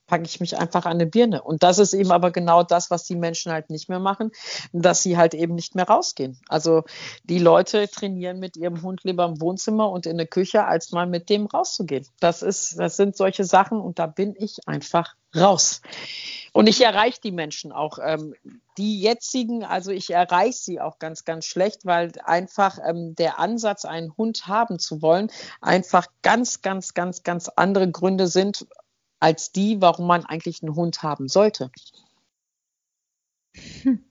packe 0.08 0.24
ich 0.24 0.40
mich 0.40 0.58
einfach 0.58 0.86
an 0.86 0.92
eine 0.92 1.06
Birne. 1.06 1.42
Und 1.42 1.62
das 1.62 1.78
ist 1.78 1.92
eben 1.92 2.10
aber 2.10 2.32
genau 2.32 2.64
das, 2.64 2.90
was 2.90 3.04
die 3.04 3.14
Menschen 3.14 3.52
halt 3.52 3.70
nicht 3.70 3.88
mehr 3.88 4.00
machen, 4.00 4.32
dass 4.72 5.02
sie 5.02 5.16
halt 5.16 5.34
eben 5.34 5.54
nicht 5.54 5.76
mehr 5.76 5.86
rausgehen. 5.86 6.40
Also 6.48 6.82
die 7.22 7.38
Leute 7.38 7.88
trainieren 7.88 8.40
mit 8.40 8.56
ihrem 8.56 8.82
Hund 8.82 9.04
lieber 9.04 9.26
im 9.26 9.40
Wohnzimmer 9.40 9.90
und 9.90 10.06
in 10.06 10.16
der 10.16 10.26
Küche, 10.26 10.64
als 10.64 10.90
mal 10.90 11.06
mit 11.06 11.28
dem 11.28 11.46
rauszugehen. 11.46 12.06
Das 12.18 12.42
ist, 12.42 12.78
das 12.78 12.96
sind 12.96 13.16
solche 13.16 13.44
Sachen 13.44 13.80
und 13.80 13.98
da 13.98 14.06
bin 14.06 14.34
ich 14.36 14.66
einfach 14.66 15.14
raus. 15.36 15.82
Und 16.52 16.66
ich 16.66 16.82
erreiche 16.82 17.20
die 17.22 17.32
Menschen 17.32 17.72
auch. 17.72 17.98
Ähm, 18.02 18.34
die 18.78 19.00
jetzigen, 19.00 19.64
also 19.64 19.90
ich 19.90 20.10
erreiche 20.10 20.56
sie 20.56 20.80
auch 20.80 20.98
ganz, 20.98 21.24
ganz 21.24 21.44
schlecht, 21.44 21.84
weil 21.84 22.12
einfach 22.24 22.78
ähm, 22.84 23.14
der 23.14 23.38
Ansatz, 23.38 23.84
einen 23.84 24.16
Hund 24.16 24.46
haben 24.46 24.78
zu 24.78 25.02
wollen, 25.02 25.30
einfach 25.60 26.06
ganz, 26.22 26.62
ganz, 26.62 26.94
ganz, 26.94 27.22
ganz 27.22 27.48
andere 27.48 27.90
Gründe 27.90 28.28
sind, 28.28 28.66
als 29.20 29.52
die, 29.52 29.80
warum 29.80 30.06
man 30.06 30.24
eigentlich 30.24 30.62
einen 30.62 30.74
Hund 30.74 31.02
haben 31.02 31.28
sollte. 31.28 31.70
Hm. 33.82 34.04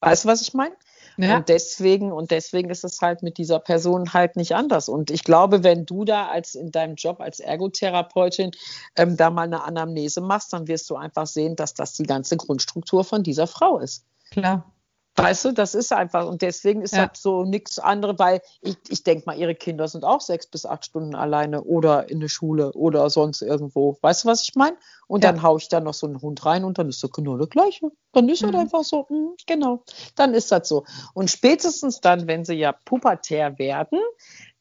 Weißt 0.00 0.24
du, 0.24 0.28
was 0.28 0.42
ich 0.42 0.54
meine? 0.54 0.74
Ja. 1.16 1.36
Und 1.36 1.48
deswegen, 1.48 2.12
und 2.12 2.30
deswegen 2.30 2.70
ist 2.70 2.84
es 2.84 3.00
halt 3.00 3.22
mit 3.22 3.38
dieser 3.38 3.60
Person 3.60 4.12
halt 4.12 4.36
nicht 4.36 4.54
anders. 4.54 4.88
Und 4.88 5.10
ich 5.10 5.24
glaube, 5.24 5.62
wenn 5.62 5.86
du 5.86 6.04
da 6.04 6.28
als 6.28 6.54
in 6.54 6.72
deinem 6.72 6.96
Job 6.96 7.20
als 7.20 7.40
Ergotherapeutin 7.40 8.50
ähm, 8.96 9.16
da 9.16 9.30
mal 9.30 9.42
eine 9.42 9.62
Anamnese 9.62 10.20
machst, 10.20 10.52
dann 10.52 10.66
wirst 10.66 10.90
du 10.90 10.96
einfach 10.96 11.26
sehen, 11.26 11.56
dass 11.56 11.74
das 11.74 11.92
die 11.92 12.02
ganze 12.02 12.36
Grundstruktur 12.36 13.04
von 13.04 13.22
dieser 13.22 13.46
Frau 13.46 13.78
ist. 13.78 14.04
Klar. 14.30 14.73
Weißt 15.16 15.44
du, 15.44 15.52
das 15.52 15.76
ist 15.76 15.92
einfach. 15.92 16.26
Und 16.26 16.42
deswegen 16.42 16.82
ist 16.82 16.96
ja. 16.96 17.06
das 17.06 17.22
so 17.22 17.44
nichts 17.44 17.78
anderes, 17.78 18.18
weil 18.18 18.40
ich, 18.62 18.76
ich 18.88 19.04
denke 19.04 19.24
mal, 19.26 19.38
ihre 19.38 19.54
Kinder 19.54 19.86
sind 19.86 20.04
auch 20.04 20.20
sechs 20.20 20.46
bis 20.48 20.66
acht 20.66 20.84
Stunden 20.84 21.14
alleine 21.14 21.62
oder 21.62 22.10
in 22.10 22.18
der 22.18 22.28
Schule 22.28 22.72
oder 22.72 23.08
sonst 23.10 23.40
irgendwo. 23.40 23.96
Weißt 24.00 24.24
du, 24.24 24.28
was 24.28 24.42
ich 24.42 24.56
meine? 24.56 24.76
Und 25.06 25.22
ja. 25.22 25.30
dann 25.30 25.42
haue 25.42 25.58
ich 25.58 25.68
da 25.68 25.78
noch 25.78 25.94
so 25.94 26.08
einen 26.08 26.20
Hund 26.20 26.44
rein 26.44 26.64
und 26.64 26.78
dann 26.78 26.88
ist 26.88 27.02
das 27.04 27.12
genau 27.12 27.36
das 27.36 27.48
Gleiche. 27.48 27.92
Dann 28.12 28.28
ist 28.28 28.42
mhm. 28.42 28.52
das 28.52 28.60
einfach 28.62 28.82
so, 28.82 29.06
mh, 29.08 29.34
genau. 29.46 29.84
Dann 30.16 30.34
ist 30.34 30.50
das 30.50 30.68
so. 30.68 30.84
Und 31.14 31.30
spätestens 31.30 32.00
dann, 32.00 32.26
wenn 32.26 32.44
sie 32.44 32.54
ja 32.54 32.72
pubertär 32.72 33.56
werden, 33.58 34.00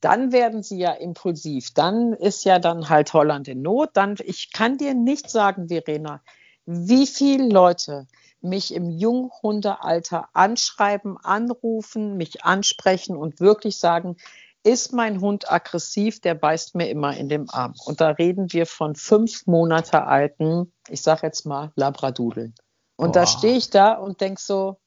dann 0.02 0.32
werden 0.32 0.62
sie 0.62 0.78
ja 0.78 0.92
impulsiv. 0.92 1.74
Dann 1.74 2.14
ist 2.14 2.46
ja 2.46 2.60
dann 2.60 2.90
halt 2.90 3.14
Holland 3.14 3.48
in 3.48 3.64
Not. 3.64 3.92
Dann, 3.94 4.18
ich 4.24 4.52
kann 4.52 4.78
dir 4.78 4.94
nicht 4.94 5.32
sagen, 5.32 5.70
Verena, 5.70 6.22
wie 6.66 7.08
viele 7.08 7.48
Leute 7.48 8.08
mich 8.44 8.74
im 8.74 8.90
Junghundealter 8.90 10.30
anschreiben, 10.34 11.18
anrufen, 11.24 12.18
mich 12.18 12.44
ansprechen 12.44 13.16
und 13.16 13.40
wirklich 13.40 13.78
sagen, 13.78 14.18
ist 14.64 14.94
mein 14.94 15.20
Hund 15.20 15.52
aggressiv, 15.52 16.22
der 16.22 16.36
beißt 16.36 16.76
mir 16.76 16.90
immer 16.90 17.16
in 17.16 17.28
den 17.30 17.50
Arm. 17.50 17.74
Und 17.86 18.00
da 18.00 18.10
reden 18.10 18.54
wir 18.54 18.66
von 18.66 18.96
fünf 18.96 19.46
Monate 19.46 20.06
alten, 20.06 20.72
ich 20.88 21.02
sage 21.02 21.28
jetzt 21.28 21.46
mal, 21.46 21.72
Labradudeln. 21.76 22.56
Und 22.96 23.14
Boah. 23.14 23.22
da 23.22 23.26
stehe 23.26 23.58
ich 23.58 23.70
da 23.70 23.94
und 23.94 24.22
denke 24.22 24.42
so, 24.42 24.78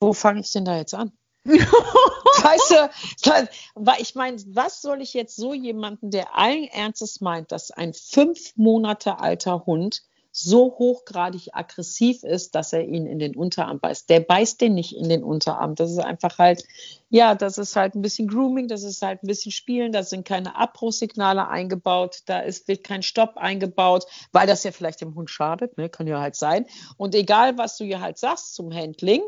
wo 0.00 0.12
fange 0.12 0.40
ich 0.40 0.52
denn 0.52 0.64
da 0.64 0.76
jetzt 0.76 0.94
an? 0.94 1.12
weißt 1.46 2.70
du, 2.70 3.48
weil 3.74 4.00
ich 4.00 4.14
meine, 4.14 4.36
was 4.48 4.82
soll 4.82 5.00
ich 5.00 5.14
jetzt 5.14 5.36
so 5.36 5.54
jemanden, 5.54 6.10
der 6.10 6.34
allen 6.36 6.64
Ernstes 6.64 7.20
meint, 7.20 7.52
dass 7.52 7.70
ein 7.70 7.94
fünf 7.94 8.56
Monate 8.56 9.18
alter 9.20 9.64
Hund 9.66 10.02
so 10.38 10.76
hochgradig 10.78 11.54
aggressiv 11.54 12.22
ist, 12.22 12.54
dass 12.54 12.74
er 12.74 12.86
ihn 12.86 13.06
in 13.06 13.18
den 13.18 13.34
Unterarm 13.34 13.80
beißt. 13.80 14.10
Der 14.10 14.20
beißt 14.20 14.60
den 14.60 14.74
nicht 14.74 14.94
in 14.94 15.08
den 15.08 15.24
Unterarm. 15.24 15.76
Das 15.76 15.90
ist 15.90 15.98
einfach 15.98 16.36
halt, 16.36 16.62
ja, 17.08 17.34
das 17.34 17.56
ist 17.56 17.74
halt 17.74 17.94
ein 17.94 18.02
bisschen 18.02 18.28
Grooming, 18.28 18.68
das 18.68 18.82
ist 18.82 19.00
halt 19.00 19.22
ein 19.22 19.28
bisschen 19.28 19.50
Spielen, 19.50 19.92
da 19.92 20.02
sind 20.02 20.26
keine 20.26 20.54
Abbruchsignale 20.54 21.48
eingebaut, 21.48 22.20
da 22.26 22.40
ist, 22.40 22.68
wird 22.68 22.84
kein 22.84 23.02
Stopp 23.02 23.38
eingebaut, 23.38 24.04
weil 24.32 24.46
das 24.46 24.62
ja 24.62 24.72
vielleicht 24.72 25.00
dem 25.00 25.14
Hund 25.14 25.30
schadet, 25.30 25.78
ne? 25.78 25.88
kann 25.88 26.06
ja 26.06 26.20
halt 26.20 26.36
sein. 26.36 26.66
Und 26.98 27.14
egal, 27.14 27.56
was 27.56 27.78
du 27.78 27.84
hier 27.84 28.02
halt 28.02 28.18
sagst 28.18 28.54
zum 28.54 28.70
Handling, 28.74 29.22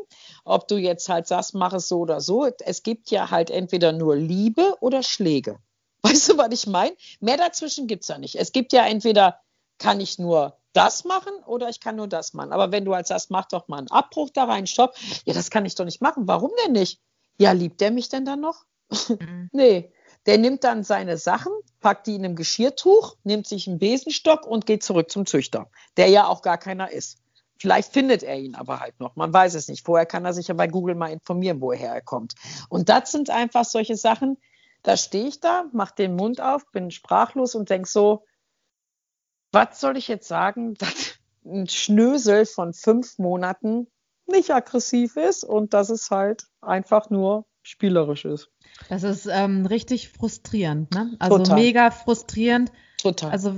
ob 0.45 0.67
du 0.67 0.77
jetzt 0.77 1.09
halt 1.09 1.25
sagst, 1.25 1.55
mach 1.55 1.73
es 1.73 1.87
so 1.87 2.01
oder 2.01 2.21
so, 2.21 2.45
es 2.45 2.83
gibt 2.83 3.09
ja 3.09 3.31
halt 3.31 3.49
entweder 3.49 3.93
nur 3.93 4.15
Liebe 4.15 4.75
oder 4.79 5.01
Schläge. 5.01 5.57
Weißt 6.03 6.29
du, 6.29 6.37
was 6.37 6.49
ich 6.51 6.67
meine? 6.67 6.95
Mehr 7.19 7.37
dazwischen 7.37 7.87
gibt 7.87 8.03
es 8.03 8.09
ja 8.09 8.19
nicht. 8.19 8.35
Es 8.35 8.51
gibt 8.51 8.73
ja 8.73 8.85
entweder, 8.85 9.39
kann 9.79 10.01
ich 10.01 10.19
nur 10.19 10.58
das 10.73 11.03
machen 11.03 11.33
oder 11.45 11.69
ich 11.69 11.79
kann 11.79 11.95
nur 11.95 12.07
das 12.07 12.33
machen. 12.33 12.51
Aber 12.51 12.71
wenn 12.71 12.85
du 12.85 12.93
als 12.93 13.09
das 13.09 13.29
mach 13.29 13.45
doch 13.45 13.67
mal 13.67 13.77
einen 13.77 13.91
Abbruch 13.91 14.29
da 14.33 14.45
rein, 14.45 14.67
stopp. 14.67 14.95
Ja, 15.25 15.33
das 15.33 15.49
kann 15.49 15.65
ich 15.65 15.75
doch 15.75 15.85
nicht 15.85 16.01
machen. 16.01 16.27
Warum 16.27 16.51
denn 16.63 16.73
nicht? 16.73 16.99
Ja, 17.39 17.51
liebt 17.51 17.81
der 17.81 17.91
mich 17.91 18.09
denn 18.09 18.25
dann 18.25 18.41
noch? 18.41 18.65
Mhm. 19.09 19.49
nee. 19.51 19.93
Der 20.25 20.37
nimmt 20.37 20.65
dann 20.65 20.83
seine 20.83 21.17
Sachen, 21.17 21.53
packt 21.79 22.05
die 22.05 22.15
in 22.15 22.25
einem 22.25 22.35
Geschirrtuch, 22.35 23.15
nimmt 23.23 23.47
sich 23.47 23.67
einen 23.67 23.79
Besenstock 23.79 24.45
und 24.45 24.65
geht 24.65 24.83
zurück 24.83 25.09
zum 25.09 25.25
Züchter, 25.25 25.71
der 25.95 26.09
ja 26.09 26.27
auch 26.27 26.41
gar 26.41 26.57
keiner 26.57 26.91
ist. 26.91 27.19
Vielleicht 27.57 27.93
findet 27.93 28.23
er 28.23 28.37
ihn 28.37 28.55
aber 28.55 28.79
halt 28.79 28.99
noch. 28.99 29.15
Man 29.15 29.33
weiß 29.33 29.55
es 29.55 29.67
nicht. 29.69 29.85
Vorher 29.85 30.05
kann 30.05 30.25
er 30.25 30.33
sich 30.33 30.47
ja 30.47 30.53
bei 30.53 30.67
Google 30.67 30.95
mal 30.95 31.11
informieren, 31.11 31.61
woher 31.61 31.93
er 31.93 32.01
kommt. 32.01 32.35
Und 32.67 32.89
das 32.89 33.11
sind 33.11 33.29
einfach 33.29 33.65
solche 33.65 33.95
Sachen, 33.95 34.37
da 34.83 34.95
stehe 34.95 35.27
ich 35.27 35.39
da, 35.39 35.65
mache 35.73 35.95
den 35.95 36.15
Mund 36.15 36.41
auf, 36.41 36.65
bin 36.71 36.89
sprachlos 36.91 37.55
und 37.55 37.69
denke 37.69 37.89
so, 37.89 38.23
was 39.51 39.79
soll 39.79 39.97
ich 39.97 40.07
jetzt 40.07 40.27
sagen, 40.27 40.73
dass 40.77 41.15
ein 41.45 41.67
Schnösel 41.67 42.45
von 42.45 42.73
fünf 42.73 43.17
Monaten 43.17 43.87
nicht 44.27 44.51
aggressiv 44.51 45.17
ist 45.17 45.43
und 45.43 45.73
dass 45.73 45.89
es 45.89 46.11
halt 46.11 46.43
einfach 46.61 47.09
nur 47.09 47.45
spielerisch 47.63 48.25
ist. 48.25 48.49
Das 48.89 49.03
ist 49.03 49.27
ähm, 49.31 49.65
richtig 49.65 50.09
frustrierend, 50.09 50.93
ne? 50.93 51.15
Also 51.19 51.37
Total. 51.37 51.55
mega 51.55 51.91
frustrierend. 51.91 52.71
Total. 52.97 53.31
Also, 53.31 53.55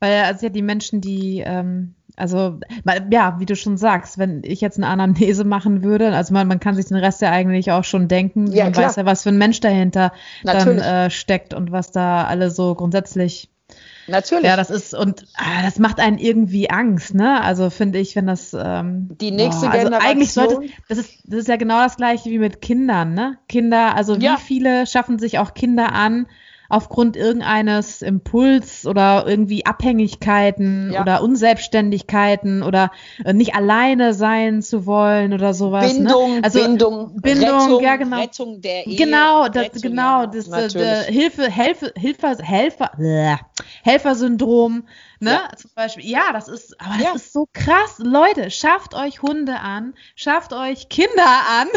weil 0.00 0.24
also 0.24 0.46
ja 0.46 0.50
die 0.50 0.62
Menschen, 0.62 1.00
die, 1.00 1.42
ähm, 1.44 1.94
also 2.16 2.60
ja, 3.10 3.40
wie 3.40 3.46
du 3.46 3.56
schon 3.56 3.76
sagst, 3.76 4.18
wenn 4.18 4.42
ich 4.44 4.60
jetzt 4.60 4.76
eine 4.76 4.88
Anamnese 4.88 5.44
machen 5.44 5.82
würde, 5.82 6.14
also 6.14 6.34
man, 6.34 6.46
man 6.46 6.60
kann 6.60 6.74
sich 6.74 6.86
den 6.86 6.96
Rest 6.96 7.22
ja 7.22 7.30
eigentlich 7.30 7.72
auch 7.72 7.84
schon 7.84 8.08
denken, 8.08 8.52
ja, 8.52 8.64
man 8.64 8.72
klar. 8.72 8.86
weiß 8.86 8.96
ja, 8.96 9.06
was 9.06 9.22
für 9.22 9.30
ein 9.30 9.38
Mensch 9.38 9.60
dahinter 9.60 10.12
Natürlich. 10.44 10.82
dann 10.82 11.06
äh, 11.06 11.10
steckt 11.10 11.54
und 11.54 11.72
was 11.72 11.90
da 11.90 12.24
alle 12.24 12.50
so 12.50 12.74
grundsätzlich 12.74 13.50
Natürlich. 14.08 14.44
Ja, 14.44 14.56
das 14.56 14.70
ist, 14.70 14.94
und 14.94 15.24
ah, 15.34 15.62
das 15.62 15.78
macht 15.78 16.00
einen 16.00 16.18
irgendwie 16.18 16.70
Angst, 16.70 17.14
ne? 17.14 17.40
Also 17.42 17.70
finde 17.70 17.98
ich, 17.98 18.16
wenn 18.16 18.26
das. 18.26 18.54
Ähm, 18.58 19.10
die 19.20 19.30
nächste 19.30 19.66
boah, 19.66 19.72
also 19.72 19.84
Generation. 19.84 20.10
Eigentlich 20.10 20.32
sollte, 20.32 20.72
das 20.88 20.98
ist, 20.98 21.10
das 21.24 21.40
ist 21.40 21.48
ja 21.48 21.56
genau 21.56 21.82
das 21.82 21.96
gleiche 21.96 22.30
wie 22.30 22.38
mit 22.38 22.60
Kindern, 22.62 23.14
ne? 23.14 23.38
Kinder, 23.48 23.94
also 23.94 24.16
ja. 24.16 24.36
wie 24.36 24.40
viele 24.40 24.86
schaffen 24.86 25.18
sich 25.18 25.38
auch 25.38 25.54
Kinder 25.54 25.92
an, 25.92 26.26
aufgrund 26.68 27.16
irgendeines 27.16 28.02
Impuls 28.02 28.86
oder 28.86 29.24
irgendwie 29.26 29.64
Abhängigkeiten 29.64 30.92
ja. 30.92 31.00
oder 31.00 31.22
Unselbstständigkeiten 31.22 32.62
oder 32.62 32.90
äh, 33.24 33.32
nicht 33.32 33.54
alleine 33.54 34.12
sein 34.12 34.60
zu 34.60 34.84
wollen 34.84 35.32
oder 35.32 35.54
sowas. 35.54 35.94
Ne? 35.94 36.04
Bindung, 36.04 36.34
ne? 36.34 36.40
also, 36.44 36.60
Bindung, 36.60 37.20
Bindung, 37.20 37.60
Rettung, 37.60 37.82
ja 37.82 37.96
genau. 37.96 38.18
Rettung 38.18 38.60
der 38.60 38.86
Ehe. 38.86 38.96
Genau, 38.96 39.48
das, 39.48 39.64
Rettung, 39.64 39.82
genau, 39.82 40.26
das, 40.26 40.46
ja, 40.46 40.60
das 40.60 40.74
äh, 40.74 41.12
Hilfe, 41.12 41.50
Hilfe, 41.50 41.92
Hilfe, 41.96 42.36
Helfer, 42.42 42.98
äh, 42.98 43.36
Helfersyndrom. 43.82 44.84
Ne? 45.20 45.30
Ja. 45.30 45.56
Zum 45.56 45.70
Beispiel, 45.74 46.04
ja, 46.04 46.32
das 46.32 46.48
ist, 46.48 46.78
aber 46.80 47.02
das 47.02 47.16
ist 47.16 47.32
so 47.32 47.48
krass. 47.52 47.98
Leute, 47.98 48.50
schafft 48.50 48.94
euch 48.94 49.22
Hunde 49.22 49.58
an, 49.58 49.94
schafft 50.14 50.52
euch 50.52 50.88
Kinder 50.88 51.08
an. 51.48 51.68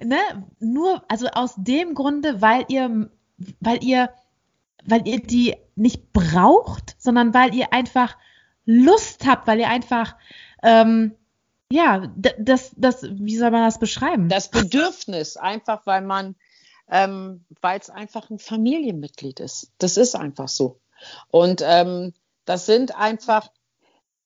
ne? 0.06 0.18
Nur, 0.58 1.02
also 1.08 1.28
aus 1.28 1.54
dem 1.56 1.94
Grunde, 1.94 2.42
weil 2.42 2.64
ihr 2.68 3.08
weil 3.60 3.82
ihr, 3.84 4.10
weil 4.84 5.06
ihr 5.06 5.20
die 5.20 5.56
nicht 5.74 6.12
braucht, 6.12 6.96
sondern 6.98 7.34
weil 7.34 7.54
ihr 7.54 7.72
einfach 7.72 8.16
Lust 8.64 9.26
habt, 9.26 9.46
weil 9.46 9.60
ihr 9.60 9.68
einfach, 9.68 10.16
ähm, 10.62 11.16
ja, 11.72 12.12
das, 12.16 12.72
das, 12.76 13.02
wie 13.02 13.36
soll 13.36 13.50
man 13.50 13.64
das 13.64 13.78
beschreiben? 13.78 14.28
Das 14.28 14.50
Bedürfnis, 14.50 15.36
einfach 15.36 15.86
weil 15.86 16.02
man, 16.02 16.36
ähm, 16.88 17.44
weil 17.60 17.78
es 17.78 17.90
einfach 17.90 18.30
ein 18.30 18.38
Familienmitglied 18.38 19.40
ist. 19.40 19.72
Das 19.78 19.96
ist 19.96 20.16
einfach 20.16 20.48
so. 20.48 20.80
Und 21.30 21.62
ähm, 21.64 22.12
das 22.44 22.66
sind 22.66 22.96
einfach, 22.96 23.50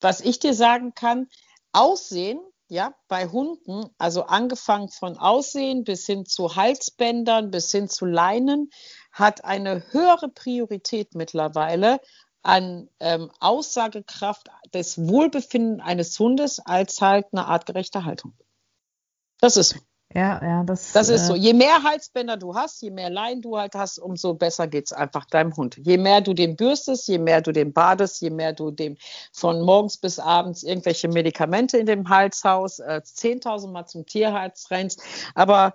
was 0.00 0.20
ich 0.20 0.38
dir 0.38 0.55
sagen 0.55 0.94
kann, 0.94 1.29
Aussehen 1.72 2.40
ja, 2.68 2.94
bei 3.09 3.29
Hunden, 3.29 3.90
also 3.98 4.24
angefangen 4.24 4.88
von 4.88 5.18
Aussehen 5.18 5.85
bis 5.85 6.07
hin 6.07 6.27
zu 6.27 6.57
Halsbändern, 6.57 7.50
bis 7.50 7.70
hin 7.70 7.88
zu 7.88 8.07
Leinen, 8.07 8.70
hat 9.14 9.44
eine 9.44 9.83
höhere 9.92 10.29
Priorität 10.29 11.14
mittlerweile 11.14 12.00
an 12.42 12.90
ähm, 13.00 13.31
Aussagekraft 13.40 14.48
des 14.74 14.98
Wohlbefinden 14.98 15.81
eines 15.81 16.18
Hundes 16.18 16.61
als 16.61 17.00
halt 17.00 17.27
eine 17.33 17.46
artgerechte 17.46 18.05
Haltung. 18.05 18.35
Das 19.40 19.57
ist 19.57 19.70
so. 19.70 19.79
Ja, 20.12 20.40
ja, 20.44 20.62
das, 20.62 20.92
das 20.92 21.09
ist 21.09 21.22
äh, 21.22 21.27
so. 21.27 21.35
Je 21.35 21.55
mehr 21.55 21.83
Halsbänder 21.83 22.37
du 22.37 22.55
hast, 22.55 22.83
je 22.83 22.90
mehr 22.90 23.11
Leinen 23.11 23.42
du 23.42 23.59
halt 23.59 23.74
hast, 23.74 23.98
umso 23.98 24.35
besser 24.35 24.68
geht 24.68 24.87
es 24.87 24.92
einfach 24.92 25.24
deinem 25.24 25.57
Hund. 25.57 25.77
Je 25.77 25.96
mehr 25.96 26.20
du 26.20 26.35
den 26.35 26.55
bürstest, 26.57 27.09
je 27.09 27.18
mehr 27.18 27.40
du 27.40 27.50
den 27.50 27.72
badest, 27.72 28.20
je 28.20 28.31
mehr 28.31 28.53
du 28.53 28.70
dem 28.70 28.96
von 29.33 29.61
morgens 29.62 29.96
bis 29.96 30.20
abends 30.20 30.62
irgendwelche 30.62 31.09
Medikamente 31.09 31.79
in 31.79 31.87
dem 31.87 32.09
Hals 32.09 32.44
haust, 32.44 32.81
äh, 32.81 33.00
10.000 33.05 33.72
Mal 33.72 33.87
zum 33.87 34.07
Tierarzt 34.07 34.70
rennst. 34.70 35.03
Aber 35.35 35.74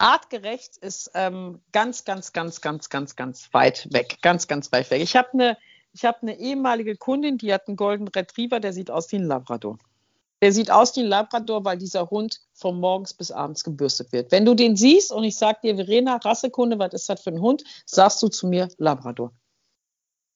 artgerecht 0.00 0.76
ist 0.78 1.10
ähm, 1.14 1.60
ganz, 1.72 2.04
ganz, 2.04 2.32
ganz, 2.32 2.60
ganz, 2.60 2.88
ganz, 2.88 3.16
ganz 3.16 3.48
weit 3.52 3.88
weg. 3.92 4.18
Ganz, 4.22 4.48
ganz 4.48 4.72
weit 4.72 4.90
weg. 4.90 5.02
Ich 5.02 5.16
habe 5.16 5.28
eine 5.32 5.56
habe 6.04 6.18
eine 6.22 6.38
ehemalige 6.38 6.96
Kundin, 6.96 7.38
die 7.38 7.52
hat 7.52 7.66
einen 7.66 7.76
Golden 7.76 8.08
Retriever, 8.08 8.60
der 8.60 8.72
sieht 8.72 8.90
aus 8.90 9.10
wie 9.12 9.16
ein 9.16 9.24
Labrador. 9.24 9.78
Der 10.42 10.52
sieht 10.52 10.70
aus 10.70 10.96
wie 10.96 11.00
ein 11.00 11.06
Labrador, 11.06 11.64
weil 11.64 11.76
dieser 11.76 12.08
Hund 12.08 12.40
von 12.54 12.80
morgens 12.80 13.12
bis 13.12 13.30
abends 13.30 13.64
gebürstet 13.64 14.12
wird. 14.12 14.32
Wenn 14.32 14.44
du 14.44 14.54
den 14.54 14.76
siehst 14.76 15.12
und 15.12 15.24
ich 15.24 15.36
sage 15.36 15.58
dir, 15.62 15.76
Verena, 15.76 16.16
Rassekunde, 16.16 16.78
was 16.78 16.94
ist 16.94 17.08
das 17.08 17.22
für 17.22 17.30
ein 17.30 17.40
Hund, 17.40 17.64
sagst 17.84 18.22
du 18.22 18.28
zu 18.28 18.46
mir 18.46 18.68
Labrador. 18.78 19.32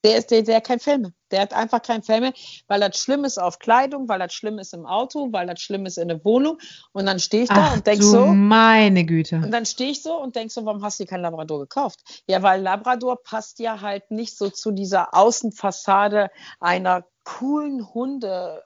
Der, 0.04 0.18
ist, 0.18 0.30
der, 0.30 0.42
der 0.42 0.56
hat 0.56 0.64
kein 0.64 0.80
Fell 0.80 0.98
mehr. 0.98 1.12
Der 1.30 1.40
hat 1.40 1.54
einfach 1.54 1.80
kein 1.80 2.02
Fell 2.02 2.20
mehr, 2.20 2.34
weil 2.68 2.78
das 2.78 2.98
schlimm 2.98 3.24
ist 3.24 3.38
auf 3.38 3.58
Kleidung, 3.58 4.06
weil 4.08 4.18
das 4.18 4.34
schlimm 4.34 4.58
ist 4.58 4.74
im 4.74 4.84
Auto, 4.84 5.32
weil 5.32 5.46
das 5.46 5.60
schlimm 5.60 5.86
ist 5.86 5.96
in 5.96 6.08
der 6.08 6.22
Wohnung. 6.24 6.58
Und 6.92 7.06
dann 7.06 7.18
stehe 7.18 7.44
ich 7.44 7.48
da 7.48 7.70
Ach, 7.70 7.76
und 7.76 7.86
denke 7.86 8.04
so. 8.04 8.26
Meine 8.26 9.04
Güte. 9.04 9.36
Und 9.36 9.50
dann 9.50 9.64
stehe 9.64 9.90
ich 9.90 10.02
so 10.02 10.20
und 10.20 10.36
denke 10.36 10.52
so, 10.52 10.64
warum 10.66 10.84
hast 10.84 11.00
du 11.00 11.06
kein 11.06 11.22
Labrador 11.22 11.60
gekauft? 11.60 12.00
Ja, 12.28 12.42
weil 12.42 12.60
Labrador 12.60 13.22
passt 13.22 13.58
ja 13.58 13.80
halt 13.80 14.10
nicht 14.10 14.36
so 14.36 14.50
zu 14.50 14.72
dieser 14.72 15.14
Außenfassade 15.14 16.30
einer 16.60 17.04
coolen 17.24 17.92
Hunde. 17.94 18.62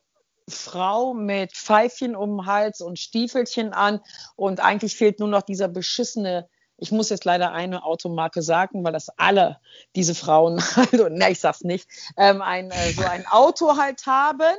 Frau 0.51 1.13
mit 1.13 1.53
Pfeifchen 1.53 2.17
um 2.17 2.39
den 2.39 2.47
Hals 2.47 2.81
und 2.81 2.99
Stiefelchen 2.99 3.75
an 3.75 4.01
und 4.35 4.61
eigentlich 4.61 4.97
fehlt 4.97 5.21
nur 5.21 5.29
noch 5.29 5.43
dieser 5.43 5.69
beschissene 5.69 6.49
ich 6.79 6.93
muss 6.93 7.11
jetzt 7.11 7.25
leider 7.25 7.53
eine 7.53 7.85
Automarke 7.85 8.41
sagen, 8.41 8.85
weil 8.85 8.93
das 8.93 9.09
alle 9.19 9.59
diese 9.97 10.15
Frauen, 10.15 10.63
also, 10.93 11.09
ne, 11.09 11.31
ich 11.31 11.41
sag's 11.41 11.63
nicht, 11.63 11.89
ähm, 12.17 12.41
ein, 12.41 12.71
äh, 12.71 12.93
so 12.93 13.05
ein 13.05 13.27
Auto 13.27 13.77
halt 13.77 14.07
haben. 14.07 14.57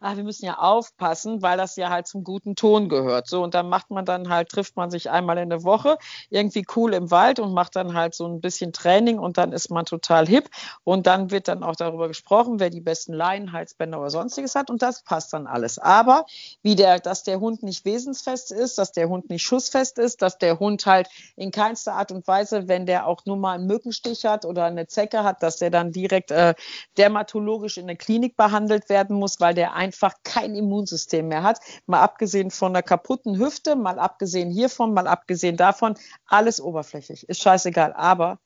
Ach, 0.00 0.16
wir 0.16 0.24
müssen 0.24 0.46
ja 0.46 0.58
aufpassen, 0.58 1.42
weil 1.42 1.58
das 1.58 1.76
ja 1.76 1.90
halt 1.90 2.06
zum 2.06 2.24
guten 2.24 2.56
Ton 2.56 2.88
gehört. 2.88 3.28
So, 3.28 3.42
und 3.42 3.54
dann 3.54 3.68
macht 3.68 3.90
man 3.90 4.06
dann 4.06 4.30
halt, 4.30 4.48
trifft 4.48 4.76
man 4.76 4.90
sich 4.90 5.10
einmal 5.10 5.36
in 5.38 5.50
der 5.50 5.62
Woche, 5.62 5.98
irgendwie 6.30 6.64
cool 6.74 6.94
im 6.94 7.10
Wald 7.10 7.38
und 7.38 7.52
macht 7.52 7.76
dann 7.76 7.94
halt 7.94 8.14
so 8.14 8.26
ein 8.26 8.40
bisschen 8.40 8.72
Training 8.72 9.18
und 9.18 9.36
dann 9.36 9.52
ist 9.52 9.70
man 9.70 9.84
total 9.84 10.26
hip. 10.26 10.48
Und 10.84 11.06
dann 11.06 11.30
wird 11.30 11.48
dann 11.48 11.62
auch 11.62 11.76
darüber 11.76 12.08
gesprochen, 12.08 12.60
wer 12.60 12.70
die 12.70 12.80
besten 12.80 13.12
Leinen, 13.12 13.52
Halsbänder 13.52 14.00
oder 14.00 14.10
sonstiges 14.10 14.54
hat. 14.54 14.70
Und 14.70 14.80
das 14.80 15.02
passt 15.02 15.34
dann 15.34 15.46
alles. 15.46 15.78
Aber 15.78 16.24
wie 16.62 16.76
der, 16.76 16.98
dass 16.98 17.24
der 17.24 17.40
Hund 17.40 17.62
nicht 17.62 17.84
wesensfest 17.84 18.52
ist, 18.52 18.78
dass 18.78 18.92
der 18.92 19.08
Hund 19.08 19.28
nicht 19.28 19.42
schussfest 19.42 19.98
ist, 19.98 20.22
dass 20.22 20.38
der 20.38 20.58
Hund 20.58 20.86
halt 20.86 21.08
in 21.36 21.50
keinster 21.58 21.94
Art 21.94 22.12
und 22.12 22.24
Weise, 22.28 22.68
wenn 22.68 22.86
der 22.86 23.08
auch 23.08 23.26
nur 23.26 23.36
mal 23.36 23.56
einen 23.56 23.66
Mückenstich 23.66 24.24
hat 24.24 24.44
oder 24.44 24.66
eine 24.66 24.86
Zecke 24.86 25.24
hat, 25.24 25.42
dass 25.42 25.56
der 25.56 25.70
dann 25.70 25.90
direkt 25.90 26.30
äh, 26.30 26.54
dermatologisch 26.96 27.78
in 27.78 27.88
der 27.88 27.96
Klinik 27.96 28.36
behandelt 28.36 28.88
werden 28.88 29.16
muss, 29.16 29.40
weil 29.40 29.54
der 29.54 29.74
einfach 29.74 30.14
kein 30.22 30.54
Immunsystem 30.54 31.26
mehr 31.26 31.42
hat. 31.42 31.58
Mal 31.86 32.00
abgesehen 32.00 32.52
von 32.52 32.70
einer 32.70 32.84
kaputten 32.84 33.38
Hüfte, 33.38 33.74
mal 33.74 33.98
abgesehen 33.98 34.52
hiervon, 34.52 34.94
mal 34.94 35.08
abgesehen 35.08 35.56
davon, 35.56 35.96
alles 36.26 36.60
oberflächlich. 36.60 37.28
Ist 37.28 37.42
scheißegal. 37.42 37.92
Aber 37.92 38.38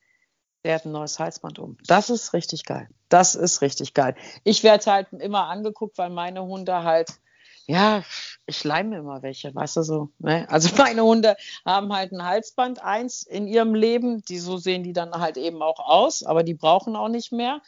der 0.65 0.75
hat 0.75 0.85
ein 0.85 0.91
neues 0.91 1.19
Halsband 1.19 1.59
um. 1.59 1.77
Das 1.85 2.09
ist 2.09 2.33
richtig 2.33 2.65
geil. 2.65 2.89
Das 3.09 3.35
ist 3.35 3.61
richtig 3.61 3.93
geil. 3.93 4.15
Ich 4.43 4.63
werde 4.63 4.91
halt 4.91 5.13
immer 5.13 5.49
angeguckt, 5.49 5.99
weil 5.99 6.09
meine 6.09 6.43
Hunde 6.43 6.83
halt 6.83 7.19
ja, 7.65 8.03
ich 8.45 8.63
leime 8.63 8.97
immer 8.97 9.21
welche, 9.21 9.53
weißt 9.53 9.77
du 9.77 9.83
so. 9.83 10.09
Ne? 10.19 10.47
Also 10.49 10.69
meine 10.77 11.03
Hunde 11.03 11.35
haben 11.65 11.93
halt 11.93 12.11
ein 12.11 12.23
Halsband, 12.23 12.83
eins 12.83 13.23
in 13.23 13.47
ihrem 13.47 13.73
Leben, 13.75 14.23
die 14.25 14.39
so 14.39 14.57
sehen 14.57 14.83
die 14.83 14.93
dann 14.93 15.13
halt 15.13 15.37
eben 15.37 15.61
auch 15.61 15.79
aus, 15.79 16.23
aber 16.23 16.43
die 16.43 16.53
brauchen 16.53 16.95
auch 16.95 17.09
nicht 17.09 17.31
mehr. 17.31 17.61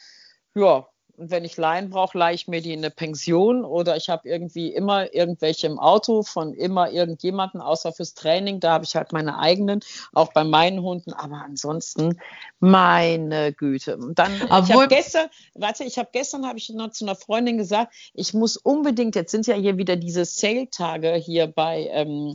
Ja, 0.54 0.88
und 1.18 1.32
wenn 1.32 1.46
ich 1.46 1.56
Laien 1.56 1.90
brauche, 1.90 2.18
leihe 2.18 2.36
ich 2.36 2.48
mir 2.48 2.62
die 2.62 2.74
in 2.74 2.80
eine 2.80 2.92
Pension 2.92 3.64
oder 3.64 3.96
ich 3.96 4.10
habe 4.10 4.28
irgendwie 4.28 4.74
immer 4.74 5.14
irgendwelche 5.14 5.68
im 5.68 5.80
Auto 5.80 6.24
von 6.24 6.54
immer 6.54 6.92
irgendjemanden, 6.92 7.62
außer 7.62 7.94
fürs 7.94 8.14
Training. 8.14 8.60
Da 8.60 8.74
habe 8.74 8.84
ich 8.84 8.96
halt 8.96 9.14
meine 9.14 9.40
eigenen, 9.40 9.80
auch 10.14 10.34
bei 10.34 10.44
meinen 10.44 10.82
Hunden. 10.82 11.14
Aber 11.14 11.38
ansonsten, 11.46 12.20
meine 12.60 13.54
Güte. 13.54 13.98
Und 13.98 14.20
dann, 14.20 14.42
Obwohl, 14.50 14.64
ich 14.64 14.74
habe 14.74 14.88
gestern, 14.88 15.28
warte, 15.54 15.84
ich 15.86 15.98
habe 15.98 16.10
gestern, 16.12 16.46
habe 16.46 16.58
ich 16.58 16.70
noch 16.70 16.92
zu 16.92 17.06
einer 17.06 17.16
Freundin 17.16 17.58
gesagt, 17.58 17.94
ich 18.14 18.34
muss 18.34 18.58
unbedingt, 18.58 19.16
jetzt 19.16 19.32
sind 19.32 19.48
ja 19.48 19.56
hier 19.56 19.78
wieder 19.78 19.96
diese 19.96 20.26
Sale-Tage 20.26 21.14
hier 21.14 21.48
bei, 21.48 21.90
ähm, 21.92 22.34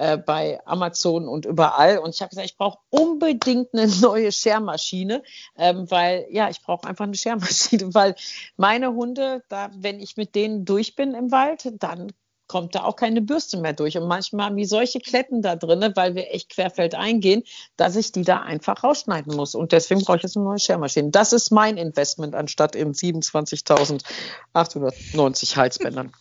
äh, 0.00 0.16
bei 0.16 0.58
Amazon 0.64 1.28
und 1.28 1.44
überall. 1.44 1.98
Und 1.98 2.14
ich 2.14 2.22
habe 2.22 2.30
gesagt, 2.30 2.46
ich 2.46 2.56
brauche 2.56 2.78
unbedingt 2.88 3.74
eine 3.74 3.86
neue 4.00 4.32
Schermaschine, 4.32 5.22
ähm, 5.58 5.90
weil 5.90 6.26
ja, 6.30 6.48
ich 6.48 6.62
brauche 6.62 6.88
einfach 6.88 7.04
eine 7.04 7.14
Schermaschine, 7.14 7.92
weil 7.94 8.14
meine 8.56 8.94
Hunde, 8.94 9.42
da, 9.50 9.68
wenn 9.76 10.00
ich 10.00 10.16
mit 10.16 10.34
denen 10.34 10.64
durch 10.64 10.96
bin 10.96 11.12
im 11.12 11.30
Wald, 11.30 11.70
dann 11.78 12.10
kommt 12.48 12.74
da 12.74 12.84
auch 12.84 12.96
keine 12.96 13.20
Bürste 13.20 13.58
mehr 13.58 13.74
durch. 13.74 13.98
Und 13.98 14.08
manchmal 14.08 14.46
haben 14.46 14.56
die 14.56 14.64
solche 14.64 15.00
Kletten 15.00 15.42
da 15.42 15.54
drin, 15.54 15.92
weil 15.94 16.14
wir 16.14 16.34
echt 16.34 16.48
querfeld 16.48 16.94
eingehen, 16.94 17.42
dass 17.76 17.94
ich 17.94 18.10
die 18.10 18.24
da 18.24 18.40
einfach 18.40 18.82
rausschneiden 18.82 19.36
muss. 19.36 19.54
Und 19.54 19.72
deswegen 19.72 20.00
brauche 20.00 20.16
ich 20.16 20.22
jetzt 20.22 20.36
eine 20.36 20.46
neue 20.46 20.58
Schermaschine. 20.58 21.10
Das 21.10 21.34
ist 21.34 21.50
mein 21.52 21.76
Investment 21.76 22.34
anstatt 22.34 22.74
in 22.74 22.94
27.890 22.94 25.56
Halsbändern. 25.56 26.12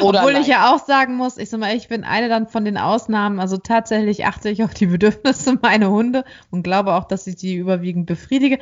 Oder 0.00 0.20
Obwohl 0.20 0.34
nein. 0.34 0.42
ich 0.42 0.48
ja 0.48 0.72
auch 0.72 0.84
sagen 0.84 1.16
muss, 1.16 1.38
ich 1.38 1.50
sag 1.50 1.60
mal, 1.60 1.74
ich 1.74 1.88
bin 1.88 2.04
eine 2.04 2.28
dann 2.28 2.46
von 2.46 2.64
den 2.64 2.76
Ausnahmen. 2.76 3.40
Also 3.40 3.56
tatsächlich 3.56 4.26
achte 4.26 4.48
ich 4.48 4.62
auf 4.62 4.74
die 4.74 4.86
Bedürfnisse 4.86 5.58
meiner 5.60 5.90
Hunde 5.90 6.24
und 6.50 6.62
glaube 6.62 6.94
auch, 6.94 7.04
dass 7.04 7.26
ich 7.26 7.36
die 7.36 7.54
überwiegend 7.54 8.06
befriedige. 8.06 8.58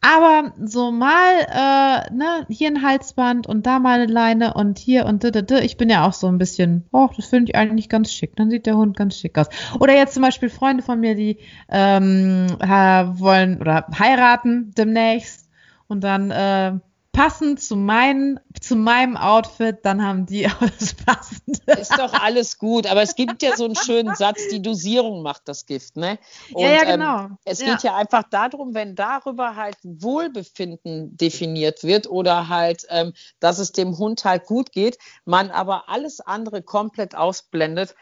Aber 0.00 0.52
so 0.62 0.90
mal, 0.90 1.32
äh, 1.48 2.14
ne, 2.14 2.46
hier 2.48 2.68
ein 2.68 2.82
Halsband 2.82 3.46
und 3.46 3.66
da 3.66 3.78
mal 3.78 4.00
eine 4.00 4.12
Leine 4.12 4.54
und 4.54 4.78
hier 4.78 5.06
und 5.06 5.24
da, 5.24 5.30
da, 5.30 5.42
da. 5.42 5.58
Ich 5.58 5.76
bin 5.76 5.88
ja 5.88 6.06
auch 6.06 6.12
so 6.12 6.26
ein 6.26 6.38
bisschen, 6.38 6.84
oh, 6.92 7.08
das 7.16 7.26
finde 7.26 7.50
ich 7.50 7.56
eigentlich 7.56 7.88
ganz 7.88 8.12
schick. 8.12 8.36
Dann 8.36 8.50
sieht 8.50 8.66
der 8.66 8.76
Hund 8.76 8.96
ganz 8.96 9.18
schick 9.18 9.38
aus. 9.38 9.48
Oder 9.78 9.94
jetzt 9.94 10.14
zum 10.14 10.22
Beispiel 10.22 10.50
Freunde 10.50 10.82
von 10.82 11.00
mir, 11.00 11.14
die 11.14 11.38
ähm, 11.68 12.48
wollen 12.58 13.60
oder 13.60 13.86
heiraten 13.98 14.72
demnächst 14.76 15.48
und 15.86 16.02
dann 16.02 16.30
äh, 16.30 16.78
passend 17.14 17.62
zu, 17.62 17.76
mein, 17.76 18.40
zu 18.60 18.76
meinem 18.76 19.16
Outfit, 19.16 19.78
dann 19.84 20.04
haben 20.04 20.26
die 20.26 20.46
alles 20.60 20.94
passend. 20.94 21.60
Ist 21.66 21.96
doch 21.96 22.12
alles 22.12 22.58
gut, 22.58 22.86
aber 22.86 23.00
es 23.00 23.14
gibt 23.14 23.42
ja 23.42 23.56
so 23.56 23.64
einen 23.64 23.76
schönen 23.76 24.14
Satz, 24.14 24.48
die 24.50 24.60
Dosierung 24.60 25.22
macht 25.22 25.48
das 25.48 25.64
Gift, 25.64 25.96
ne? 25.96 26.18
Und, 26.52 26.62
ja, 26.62 26.72
ja, 26.72 26.84
genau. 26.84 27.20
Ähm, 27.20 27.38
es 27.44 27.60
ja. 27.60 27.72
geht 27.72 27.84
ja 27.84 27.96
einfach 27.96 28.24
darum, 28.24 28.74
wenn 28.74 28.94
darüber 28.94 29.56
halt 29.56 29.76
Wohlbefinden 29.82 31.16
definiert 31.16 31.84
wird 31.84 32.08
oder 32.08 32.48
halt, 32.48 32.84
ähm, 32.90 33.14
dass 33.40 33.58
es 33.58 33.72
dem 33.72 33.96
Hund 33.96 34.24
halt 34.24 34.44
gut 34.44 34.72
geht, 34.72 34.98
man 35.24 35.50
aber 35.50 35.88
alles 35.88 36.20
andere 36.20 36.62
komplett 36.62 37.14
ausblendet, 37.14 37.94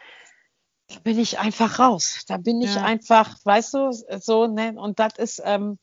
da 0.87 0.99
bin 0.99 1.19
ich 1.19 1.39
einfach 1.39 1.79
raus. 1.79 2.23
Da 2.27 2.37
bin 2.37 2.61
ich 2.61 2.75
ja. 2.75 2.83
einfach, 2.83 3.37
weißt 3.43 3.73
du, 3.75 3.91
so, 4.19 4.47
ne? 4.47 4.73
Und 4.75 4.99
das 4.99 5.13
ist, 5.17 5.41
ähm, 5.45 5.77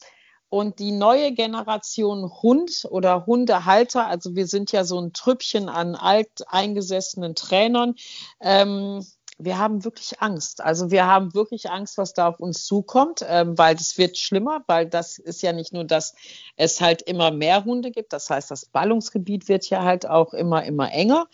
und 0.50 0.80
die 0.80 0.92
neue 0.92 1.32
Generation 1.32 2.30
Hund 2.42 2.86
oder 2.90 3.24
Hundehalter, 3.24 4.06
also 4.06 4.34
wir 4.34 4.46
sind 4.46 4.72
ja 4.72 4.84
so 4.84 5.00
ein 5.00 5.12
Trüppchen 5.12 5.68
an 5.68 5.94
alteingesessenen 5.94 7.36
Trainern, 7.36 7.94
ähm, 8.40 9.06
wir 9.40 9.58
haben 9.58 9.84
wirklich 9.84 10.20
Angst. 10.20 10.60
Also 10.60 10.90
wir 10.90 11.06
haben 11.06 11.34
wirklich 11.34 11.70
Angst, 11.70 11.98
was 11.98 12.12
da 12.12 12.28
auf 12.28 12.40
uns 12.40 12.64
zukommt, 12.64 13.24
ähm, 13.26 13.56
weil 13.56 13.74
es 13.74 13.98
wird 13.98 14.18
schlimmer, 14.18 14.62
weil 14.66 14.86
das 14.86 15.18
ist 15.18 15.42
ja 15.42 15.52
nicht 15.52 15.72
nur, 15.72 15.84
dass 15.84 16.14
es 16.56 16.80
halt 16.80 17.02
immer 17.02 17.30
mehr 17.30 17.64
Hunde 17.64 17.90
gibt. 17.90 18.12
Das 18.12 18.30
heißt, 18.30 18.50
das 18.50 18.66
Ballungsgebiet 18.66 19.48
wird 19.48 19.68
ja 19.70 19.82
halt 19.82 20.06
auch 20.06 20.34
immer, 20.34 20.64
immer 20.64 20.92
enger. 20.92 21.26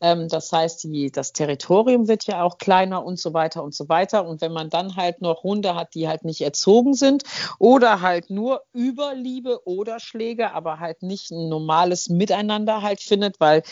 Ähm, 0.00 0.28
das 0.28 0.52
heißt, 0.52 0.84
die, 0.84 1.10
das 1.10 1.32
Territorium 1.32 2.08
wird 2.08 2.24
ja 2.24 2.42
auch 2.42 2.58
kleiner 2.58 3.04
und 3.04 3.18
so 3.18 3.32
weiter 3.32 3.64
und 3.64 3.74
so 3.74 3.88
weiter. 3.88 4.26
Und 4.26 4.40
wenn 4.40 4.52
man 4.52 4.70
dann 4.70 4.96
halt 4.96 5.22
noch 5.22 5.42
Hunde 5.42 5.74
hat, 5.74 5.94
die 5.94 6.08
halt 6.08 6.24
nicht 6.24 6.42
erzogen 6.42 6.94
sind 6.94 7.24
oder 7.58 8.00
halt 8.00 8.30
nur 8.30 8.62
Überliebe 8.74 9.66
oder 9.66 10.00
Schläge, 10.00 10.52
aber 10.52 10.80
halt 10.80 11.02
nicht 11.02 11.30
ein 11.30 11.48
normales 11.48 12.08
Miteinander 12.08 12.82
halt 12.82 13.00
findet, 13.00 13.40
weil 13.40 13.62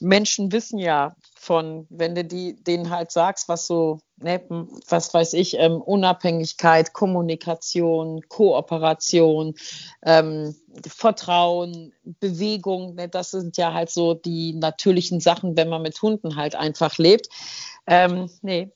Menschen 0.00 0.52
wissen 0.52 0.78
ja 0.78 1.14
von, 1.42 1.88
wenn 1.90 2.14
du 2.14 2.24
die, 2.24 2.54
denen 2.62 2.88
halt 2.88 3.10
sagst, 3.10 3.48
was 3.48 3.66
so, 3.66 3.98
ne, 4.16 4.40
was 4.88 5.12
weiß 5.12 5.32
ich, 5.32 5.58
ähm, 5.58 5.82
Unabhängigkeit, 5.82 6.92
Kommunikation, 6.92 8.20
Kooperation, 8.28 9.56
ähm, 10.04 10.54
Vertrauen, 10.86 11.92
Bewegung, 12.20 12.94
ne, 12.94 13.08
das 13.08 13.32
sind 13.32 13.56
ja 13.56 13.72
halt 13.72 13.90
so 13.90 14.14
die 14.14 14.52
natürlichen 14.52 15.18
Sachen, 15.18 15.56
wenn 15.56 15.68
man 15.68 15.82
mit 15.82 16.00
Hunden 16.00 16.36
halt 16.36 16.54
einfach 16.54 16.96
lebt. 16.98 17.28
Ähm, 17.88 18.30
nee, 18.42 18.70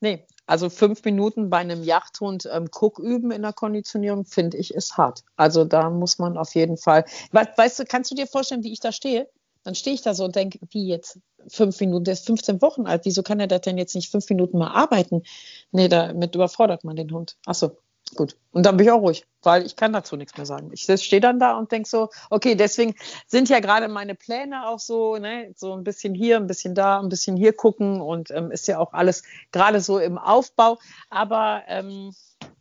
nee. 0.00 0.26
Also 0.46 0.70
fünf 0.70 1.04
Minuten 1.04 1.50
bei 1.50 1.58
einem 1.58 1.82
Jachthund 1.82 2.48
ähm, 2.50 2.70
Cook 2.72 3.00
üben 3.00 3.32
in 3.32 3.42
der 3.42 3.52
Konditionierung, 3.52 4.24
finde 4.24 4.56
ich, 4.56 4.72
ist 4.72 4.96
hart. 4.96 5.24
Also 5.36 5.66
da 5.66 5.90
muss 5.90 6.18
man 6.18 6.38
auf 6.38 6.54
jeden 6.54 6.78
Fall. 6.78 7.04
Weißt 7.32 7.78
du, 7.78 7.84
kannst 7.84 8.10
du 8.10 8.14
dir 8.14 8.26
vorstellen, 8.26 8.64
wie 8.64 8.72
ich 8.72 8.80
da 8.80 8.92
stehe? 8.92 9.28
Dann 9.64 9.74
stehe 9.74 9.94
ich 9.94 10.02
da 10.02 10.14
so 10.14 10.24
und 10.24 10.34
denke, 10.34 10.58
wie 10.70 10.88
jetzt 10.88 11.20
fünf 11.48 11.80
Minuten, 11.80 12.04
der 12.04 12.14
ist 12.14 12.26
15 12.26 12.62
Wochen 12.62 12.86
alt, 12.86 13.04
wieso 13.04 13.22
kann 13.22 13.40
er 13.40 13.46
das 13.46 13.62
denn 13.62 13.78
jetzt 13.78 13.94
nicht 13.94 14.10
fünf 14.10 14.28
Minuten 14.28 14.58
mal 14.58 14.72
arbeiten? 14.72 15.22
Nee, 15.70 15.88
damit 15.88 16.34
überfordert 16.34 16.84
man 16.84 16.96
den 16.96 17.12
Hund. 17.12 17.36
Achso, 17.46 17.76
gut. 18.14 18.36
Und 18.52 18.66
dann 18.66 18.76
bin 18.76 18.86
ich 18.86 18.92
auch 18.92 19.00
ruhig, 19.00 19.24
weil 19.42 19.64
ich 19.64 19.76
kann 19.76 19.92
dazu 19.92 20.16
nichts 20.16 20.36
mehr 20.36 20.46
sagen. 20.46 20.70
Ich 20.72 20.82
stehe 21.02 21.20
dann 21.20 21.38
da 21.38 21.56
und 21.56 21.72
denke 21.72 21.88
so, 21.88 22.10
okay, 22.30 22.54
deswegen 22.54 22.94
sind 23.26 23.48
ja 23.48 23.60
gerade 23.60 23.88
meine 23.88 24.14
Pläne 24.14 24.68
auch 24.68 24.78
so, 24.78 25.16
ne, 25.16 25.52
so 25.56 25.72
ein 25.72 25.84
bisschen 25.84 26.14
hier, 26.14 26.36
ein 26.36 26.46
bisschen 26.46 26.74
da, 26.74 27.00
ein 27.00 27.08
bisschen 27.08 27.36
hier 27.36 27.52
gucken 27.52 28.00
und 28.00 28.30
ähm, 28.30 28.50
ist 28.50 28.68
ja 28.68 28.78
auch 28.78 28.92
alles 28.92 29.22
gerade 29.50 29.80
so 29.80 29.98
im 29.98 30.18
Aufbau. 30.18 30.78
Aber 31.10 31.62
ähm, 31.68 32.14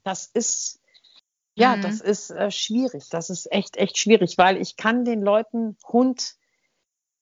das 0.03 0.25
ist 0.33 0.81
ja, 1.55 1.75
mhm. 1.75 1.81
das 1.81 2.01
ist 2.01 2.31
äh, 2.31 2.49
schwierig. 2.49 3.09
Das 3.09 3.29
ist 3.29 3.51
echt, 3.51 3.77
echt 3.77 3.97
schwierig, 3.97 4.37
weil 4.37 4.57
ich 4.57 4.77
kann 4.77 5.05
den 5.05 5.21
Leuten 5.21 5.77
Hund 5.87 6.35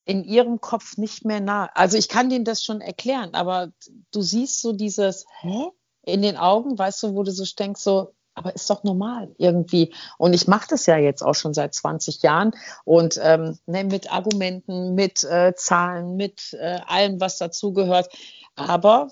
in 0.10 0.24
ihrem 0.24 0.60
Kopf 0.60 0.97
nicht 0.97 1.24
mehr 1.24 1.39
nah. 1.39 1.70
Also 1.76 1.95
ich 1.95 2.10
kann 2.10 2.32
denen 2.32 2.43
das 2.43 2.64
schon 2.64 2.82
erklären, 2.82 3.36
aber 3.36 3.72
du 4.12 4.24
siehst 4.24 4.60
so 4.60 4.74
dieses 4.74 5.28
Hä? 5.41 5.70
in 6.01 6.24
den 6.24 6.36
Augen, 6.36 6.80
weißt 6.80 7.03
du, 7.03 7.14
wo 7.14 7.22
du 7.22 7.32
so 7.32 7.43
denkst, 7.45 7.80
so, 7.80 8.16
aber 8.34 8.55
ist 8.55 8.68
doch 8.72 8.84
normal 8.84 9.36
irgendwie. 9.38 9.93
Und 10.18 10.34
ich 10.34 10.47
mache 10.47 10.66
das 10.68 10.88
ja 10.88 10.97
jetzt 10.97 11.22
auch 11.22 11.36
schon 11.36 11.53
seit 11.53 11.76
20 11.76 12.24
Jahren 12.24 12.55
und 12.86 13.20
ähm, 13.22 13.60
ne, 13.68 13.84
mit 13.84 14.12
Argumenten, 14.12 14.95
mit 14.95 15.24
äh, 15.26 15.53
Zahlen, 15.55 16.16
mit 16.16 16.53
äh, 16.53 16.80
allem, 16.88 17.22
was 17.22 17.38
dazugehört. 17.38 18.10
Aber 18.55 19.12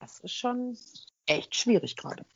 das 0.00 0.18
ist 0.24 0.34
schon 0.34 0.76
echt 1.26 1.54
schwierig 1.54 1.94
gerade. 1.94 2.26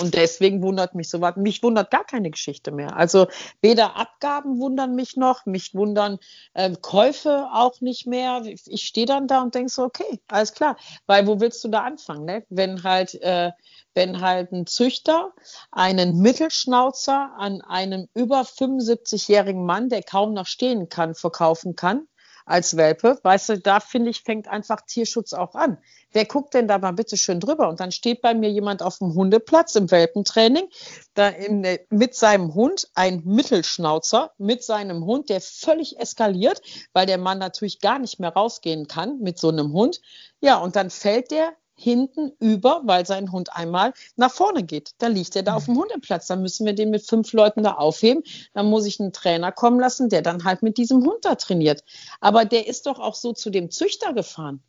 Und 0.00 0.14
deswegen 0.14 0.62
wundert 0.62 0.94
mich 0.94 1.10
sowas. 1.10 1.36
Mich 1.36 1.62
wundert 1.62 1.90
gar 1.90 2.04
keine 2.04 2.30
Geschichte 2.30 2.70
mehr. 2.70 2.96
Also 2.96 3.26
weder 3.60 3.96
Abgaben 3.96 4.58
wundern 4.58 4.94
mich 4.94 5.16
noch, 5.16 5.44
mich 5.44 5.74
wundern 5.74 6.18
äh, 6.54 6.74
Käufe 6.80 7.48
auch 7.52 7.82
nicht 7.82 8.06
mehr. 8.06 8.42
Ich 8.44 8.86
stehe 8.86 9.06
dann 9.06 9.28
da 9.28 9.42
und 9.42 9.54
denke 9.54 9.70
so, 9.70 9.82
okay, 9.82 10.20
alles 10.28 10.54
klar. 10.54 10.76
Weil 11.06 11.26
wo 11.26 11.40
willst 11.40 11.62
du 11.64 11.68
da 11.68 11.82
anfangen? 11.82 12.24
Ne? 12.24 12.46
Wenn 12.48 12.82
halt, 12.82 13.14
äh, 13.22 13.50
wenn 13.92 14.22
halt 14.22 14.52
ein 14.52 14.66
Züchter 14.66 15.32
einen 15.70 16.18
Mittelschnauzer 16.18 17.32
an 17.36 17.60
einem 17.60 18.08
über 18.14 18.40
75-jährigen 18.40 19.66
Mann, 19.66 19.90
der 19.90 20.02
kaum 20.02 20.32
noch 20.32 20.46
stehen 20.46 20.88
kann, 20.88 21.14
verkaufen 21.14 21.76
kann, 21.76 22.06
als 22.50 22.76
Welpe. 22.76 23.18
Weißt 23.22 23.48
du, 23.48 23.58
da 23.58 23.80
finde 23.80 24.10
ich, 24.10 24.22
fängt 24.22 24.48
einfach 24.48 24.80
Tierschutz 24.82 25.32
auch 25.32 25.54
an. 25.54 25.78
Wer 26.12 26.24
guckt 26.24 26.54
denn 26.54 26.66
da 26.66 26.78
mal 26.78 26.92
bitte 26.92 27.16
schön 27.16 27.38
drüber? 27.38 27.68
Und 27.68 27.78
dann 27.78 27.92
steht 27.92 28.20
bei 28.20 28.34
mir 28.34 28.50
jemand 28.50 28.82
auf 28.82 28.98
dem 28.98 29.14
Hundeplatz 29.14 29.76
im 29.76 29.90
Welpentraining, 29.90 30.68
da 31.14 31.28
in, 31.28 31.64
mit 31.90 32.16
seinem 32.16 32.54
Hund, 32.54 32.88
ein 32.94 33.22
Mittelschnauzer, 33.24 34.32
mit 34.36 34.64
seinem 34.64 35.04
Hund, 35.04 35.30
der 35.30 35.40
völlig 35.40 36.00
eskaliert, 36.00 36.60
weil 36.92 37.06
der 37.06 37.18
Mann 37.18 37.38
natürlich 37.38 37.80
gar 37.80 38.00
nicht 38.00 38.18
mehr 38.18 38.32
rausgehen 38.32 38.88
kann 38.88 39.20
mit 39.20 39.38
so 39.38 39.48
einem 39.48 39.72
Hund. 39.72 40.00
Ja, 40.40 40.56
und 40.58 40.74
dann 40.74 40.90
fällt 40.90 41.30
der 41.30 41.52
hinten 41.80 42.32
über, 42.38 42.82
weil 42.84 43.06
sein 43.06 43.32
Hund 43.32 43.56
einmal 43.56 43.92
nach 44.16 44.30
vorne 44.30 44.62
geht. 44.62 44.92
Da 44.98 45.06
liegt 45.06 45.34
er 45.36 45.42
da 45.42 45.54
auf 45.54 45.64
dem 45.64 45.78
Hundeplatz. 45.78 46.26
Dann 46.26 46.42
müssen 46.42 46.66
wir 46.66 46.74
den 46.74 46.90
mit 46.90 47.06
fünf 47.06 47.32
Leuten 47.32 47.62
da 47.62 47.74
aufheben. 47.74 48.22
Dann 48.52 48.66
muss 48.66 48.86
ich 48.86 49.00
einen 49.00 49.12
Trainer 49.12 49.50
kommen 49.52 49.80
lassen, 49.80 50.08
der 50.08 50.22
dann 50.22 50.44
halt 50.44 50.62
mit 50.62 50.76
diesem 50.76 51.04
Hund 51.04 51.24
da 51.24 51.34
trainiert. 51.36 51.82
Aber 52.20 52.44
der 52.44 52.66
ist 52.66 52.86
doch 52.86 52.98
auch 52.98 53.14
so 53.14 53.32
zu 53.32 53.50
dem 53.50 53.70
Züchter 53.70 54.12
gefahren 54.12 54.62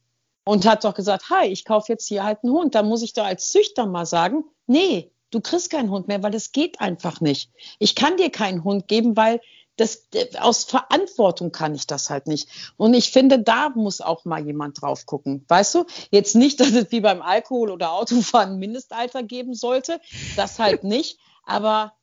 und 0.45 0.66
hat 0.66 0.84
doch 0.84 0.93
gesagt, 0.93 1.30
hi, 1.30 1.47
ich 1.47 1.66
kaufe 1.66 1.91
jetzt 1.91 2.07
hier 2.07 2.24
halt 2.24 2.39
einen 2.43 2.53
Hund. 2.53 2.76
Da 2.76 2.84
muss 2.84 3.01
ich 3.01 3.14
doch 3.14 3.26
als 3.26 3.51
Züchter 3.51 3.86
mal 3.86 4.05
sagen, 4.05 4.43
nee, 4.68 5.12
du 5.32 5.41
kriegst 5.41 5.70
keinen 5.70 5.89
Hund 5.89 6.07
mehr, 6.07 6.24
weil 6.24 6.32
das 6.32 6.51
geht 6.51 6.80
einfach 6.80 7.22
nicht. 7.22 7.51
Ich 7.80 7.95
kann 7.95 8.18
dir 8.18 8.30
keinen 8.30 8.64
Hund 8.64 8.88
geben, 8.88 9.18
weil 9.18 9.41
das, 9.82 10.07
aus 10.39 10.63
Verantwortung 10.63 11.51
kann 11.51 11.75
ich 11.75 11.88
das 11.88 12.09
halt 12.09 12.27
nicht. 12.27 12.47
Und 12.77 12.93
ich 12.93 13.11
finde, 13.11 13.39
da 13.39 13.69
muss 13.69 13.99
auch 13.99 14.25
mal 14.25 14.45
jemand 14.45 14.82
drauf 14.82 15.05
gucken. 15.05 15.43
Weißt 15.47 15.75
du? 15.75 15.86
Jetzt 16.11 16.36
nicht, 16.36 16.59
dass 16.59 16.71
es 16.71 16.91
wie 16.91 17.01
beim 17.01 17.21
Alkohol 17.21 17.71
oder 17.71 17.91
Autofahren 17.93 18.53
ein 18.53 18.59
Mindestalter 18.59 19.23
geben 19.23 19.53
sollte. 19.53 19.99
Das 20.36 20.59
halt 20.59 20.84
nicht. 20.86 21.19
Aber 21.43 21.93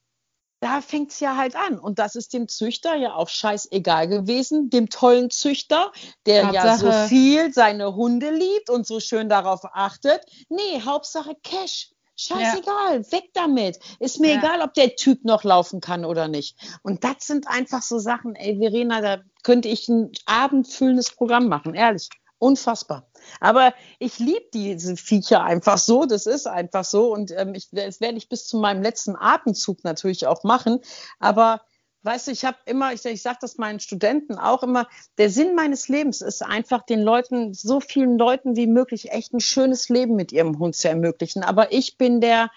da 0.60 0.80
fängt 0.80 1.12
es 1.12 1.20
ja 1.20 1.36
halt 1.36 1.54
an. 1.54 1.78
Und 1.78 2.00
das 2.00 2.16
ist 2.16 2.32
dem 2.32 2.48
Züchter 2.48 2.96
ja 2.96 3.14
auch 3.14 3.28
scheißegal 3.28 4.08
gewesen, 4.08 4.70
dem 4.70 4.90
tollen 4.90 5.30
Züchter, 5.30 5.92
der 6.26 6.48
Hauptsache. 6.48 6.66
ja 6.66 6.76
so 6.78 7.08
viel 7.08 7.52
seine 7.52 7.94
Hunde 7.94 8.30
liebt 8.30 8.68
und 8.68 8.86
so 8.86 8.98
schön 8.98 9.28
darauf 9.28 9.60
achtet. 9.64 10.24
Nee, 10.48 10.82
Hauptsache 10.84 11.36
Cash. 11.42 11.90
Scheißegal, 12.20 13.02
ja. 13.02 13.12
weg 13.12 13.30
damit. 13.32 13.78
Ist 14.00 14.18
mir 14.18 14.32
ja. 14.32 14.38
egal, 14.38 14.60
ob 14.62 14.74
der 14.74 14.96
Typ 14.96 15.24
noch 15.24 15.44
laufen 15.44 15.80
kann 15.80 16.04
oder 16.04 16.26
nicht. 16.26 16.56
Und 16.82 17.04
das 17.04 17.26
sind 17.26 17.46
einfach 17.46 17.82
so 17.82 17.98
Sachen, 18.00 18.34
ey, 18.34 18.58
Verena, 18.58 19.00
da 19.00 19.22
könnte 19.44 19.68
ich 19.68 19.88
ein 19.88 20.10
abendfüllendes 20.26 21.12
Programm 21.12 21.46
machen, 21.48 21.74
ehrlich. 21.74 22.08
Unfassbar. 22.40 23.08
Aber 23.40 23.72
ich 23.98 24.18
liebe 24.18 24.46
diese 24.52 24.96
Viecher 24.96 25.42
einfach 25.42 25.78
so, 25.78 26.06
das 26.06 26.26
ist 26.26 26.46
einfach 26.46 26.84
so. 26.84 27.12
Und 27.12 27.32
ähm, 27.32 27.54
ich, 27.54 27.68
das 27.70 28.00
werde 28.00 28.18
ich 28.18 28.28
bis 28.28 28.46
zu 28.46 28.58
meinem 28.58 28.82
letzten 28.82 29.16
Atemzug 29.16 29.84
natürlich 29.84 30.26
auch 30.26 30.44
machen. 30.44 30.80
Aber 31.20 31.60
weißt 32.08 32.28
du, 32.28 32.30
ich 32.30 32.46
habe 32.46 32.56
immer, 32.64 32.94
ich, 32.94 33.04
ich 33.04 33.20
sage 33.20 33.36
das 33.42 33.58
meinen 33.58 33.80
Studenten 33.80 34.38
auch 34.38 34.62
immer, 34.62 34.88
der 35.18 35.28
Sinn 35.28 35.54
meines 35.54 35.88
Lebens 35.88 36.22
ist 36.22 36.42
einfach 36.42 36.82
den 36.86 37.02
Leuten, 37.02 37.52
so 37.52 37.80
vielen 37.80 38.16
Leuten 38.16 38.56
wie 38.56 38.66
möglich, 38.66 39.12
echt 39.12 39.34
ein 39.34 39.40
schönes 39.40 39.90
Leben 39.90 40.16
mit 40.16 40.32
ihrem 40.32 40.58
Hund 40.58 40.74
zu 40.74 40.88
ermöglichen. 40.88 41.42
Aber 41.42 41.70
ich 41.70 41.98
bin 41.98 42.22
der, 42.22 42.50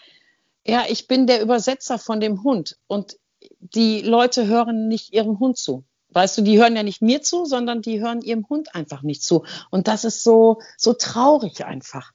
ja, 0.66 0.86
ich 0.88 1.10
bin 1.10 1.28
der 1.28 1.41
Übersetzer 1.41 1.99
von 1.99 2.22
dem 2.22 2.43
Hund. 2.43 2.78
Und 2.88 3.18
die 3.60 3.99
Leute 4.02 4.47
hören 4.47 4.88
nicht 4.88 5.14
ihrem 5.14 5.38
Hund 5.39 5.58
zu. 5.58 5.84
Weißt 6.14 6.38
du, 6.38 6.43
die 6.43 6.58
hören 6.58 6.78
ja 6.78 6.84
nicht 6.84 7.02
mir 7.02 7.22
zu, 7.22 7.43
sondern 7.43 7.82
die 7.82 7.99
hören 7.99 8.22
ihrem 8.22 8.47
Hund 8.47 8.74
einfach 8.74 9.02
nicht 9.02 9.22
zu. 9.22 9.43
Und 9.70 9.89
das 9.89 10.06
ist 10.06 10.24
so, 10.24 10.62
so 10.78 10.93
traurig 10.93 11.66
einfach. 11.66 12.14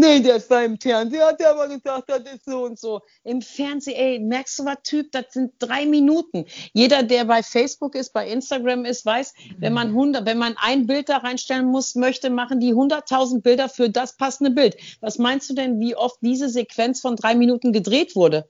Nee, 0.00 0.20
der 0.20 0.36
ist 0.36 0.48
da 0.48 0.62
im 0.62 0.78
Fernsehen, 0.78 1.20
hat 1.22 1.40
der 1.40 1.50
aber 1.50 1.66
gesagt, 1.66 2.08
das 2.08 2.20
ist 2.20 2.44
so 2.44 2.62
und 2.66 2.78
so. 2.78 3.00
Im 3.24 3.42
Fernsehen, 3.42 3.96
ey, 3.96 4.20
merkst 4.20 4.60
du 4.60 4.64
was, 4.64 4.76
Typ, 4.84 5.10
das 5.10 5.24
sind 5.32 5.54
drei 5.58 5.86
Minuten. 5.86 6.44
Jeder, 6.72 7.02
der 7.02 7.24
bei 7.24 7.42
Facebook 7.42 7.96
ist, 7.96 8.12
bei 8.12 8.28
Instagram 8.28 8.84
ist, 8.84 9.04
weiß, 9.04 9.34
wenn 9.58 9.72
man 9.72 9.88
100, 9.88 10.24
wenn 10.24 10.38
man 10.38 10.54
ein 10.56 10.86
Bild 10.86 11.08
da 11.08 11.16
reinstellen 11.16 11.66
muss, 11.66 11.96
möchte, 11.96 12.30
machen 12.30 12.60
die 12.60 12.74
100.000 12.74 13.42
Bilder 13.42 13.68
für 13.68 13.90
das 13.90 14.16
passende 14.16 14.52
Bild. 14.52 14.76
Was 15.00 15.18
meinst 15.18 15.50
du 15.50 15.54
denn, 15.54 15.80
wie 15.80 15.96
oft 15.96 16.18
diese 16.22 16.48
Sequenz 16.48 17.00
von 17.00 17.16
drei 17.16 17.34
Minuten 17.34 17.72
gedreht 17.72 18.14
wurde? 18.14 18.48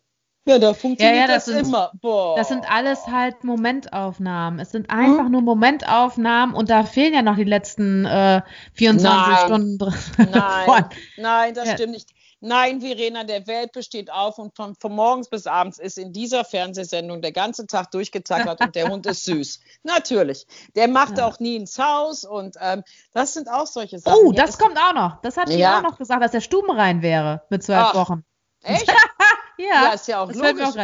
Ja, 0.49 0.59
da 0.59 0.73
funktioniert 0.73 1.15
ja, 1.15 1.21
ja, 1.23 1.27
das, 1.27 1.45
das 1.45 1.55
sind, 1.55 1.67
immer. 1.67 1.93
Boah. 2.01 2.35
Das 2.37 2.49
sind 2.49 2.65
alles 2.71 3.07
halt 3.07 3.45
Momentaufnahmen. 3.45 4.61
Es 4.61 4.71
sind 4.71 4.89
einfach 4.89 5.27
hm? 5.27 5.33
nur 5.33 5.43
Momentaufnahmen 5.43 6.55
und 6.55 6.71
da 6.71 6.85
fehlen 6.85 7.13
ja 7.13 7.21
noch 7.21 7.37
die 7.37 7.45
letzten 7.45 8.07
äh, 8.07 8.41
24 8.73 9.03
Nein. 9.03 9.37
Stunden 9.45 9.79
drin. 9.79 9.95
Nein, 10.33 10.85
Nein, 11.19 11.55
das 11.55 11.69
ja. 11.69 11.75
stimmt 11.75 11.93
nicht. 11.93 12.09
Nein, 12.41 12.81
Verena, 12.81 13.25
der 13.25 13.47
Welt 13.47 13.73
besteht 13.73 14.13
auf 14.13 14.39
und 14.39 14.55
von, 14.57 14.75
von, 14.77 14.93
morgens 14.93 15.29
bis 15.29 15.47
abends 15.47 15.79
ist 15.79 15.99
in 15.99 16.13
dieser 16.13 16.45
Fernsehsendung 16.45 17.21
der 17.21 17.33
ganze 17.33 17.67
Tag 17.67 17.91
durchgetackert 17.91 18.61
und 18.61 18.75
der 18.77 18.89
Hund 18.89 19.07
ist 19.07 19.25
süß. 19.27 19.61
Natürlich. 19.83 20.47
Der 20.77 20.89
macht 20.89 21.19
ja. 21.19 21.27
auch 21.27 21.41
nie 21.41 21.57
ins 21.57 21.79
Haus 21.79 22.25
und 22.25 22.57
ähm, 22.61 22.85
das 23.13 23.35
sind 23.35 23.51
auch 23.51 23.67
solche 23.67 23.99
Sachen. 23.99 24.19
Oh, 24.25 24.33
das 24.33 24.57
kommt 24.57 24.79
auch 24.79 24.95
noch. 24.95 25.21
Das 25.21 25.37
hat 25.37 25.51
ja. 25.51 25.79
auch 25.79 25.83
noch 25.83 25.99
gesagt, 25.99 26.23
dass 26.23 26.31
der 26.31 26.41
stubenrein 26.41 27.03
wäre 27.03 27.43
mit 27.51 27.65
zwölf 27.65 27.89
Ach, 27.91 27.95
Wochen. 27.95 28.25
Echt? 28.63 28.89
ja, 29.59 29.85
ja, 29.85 29.93
ist 29.93 30.09
ja 30.09 30.23
auch 30.23 30.33
logisch. 30.33 30.75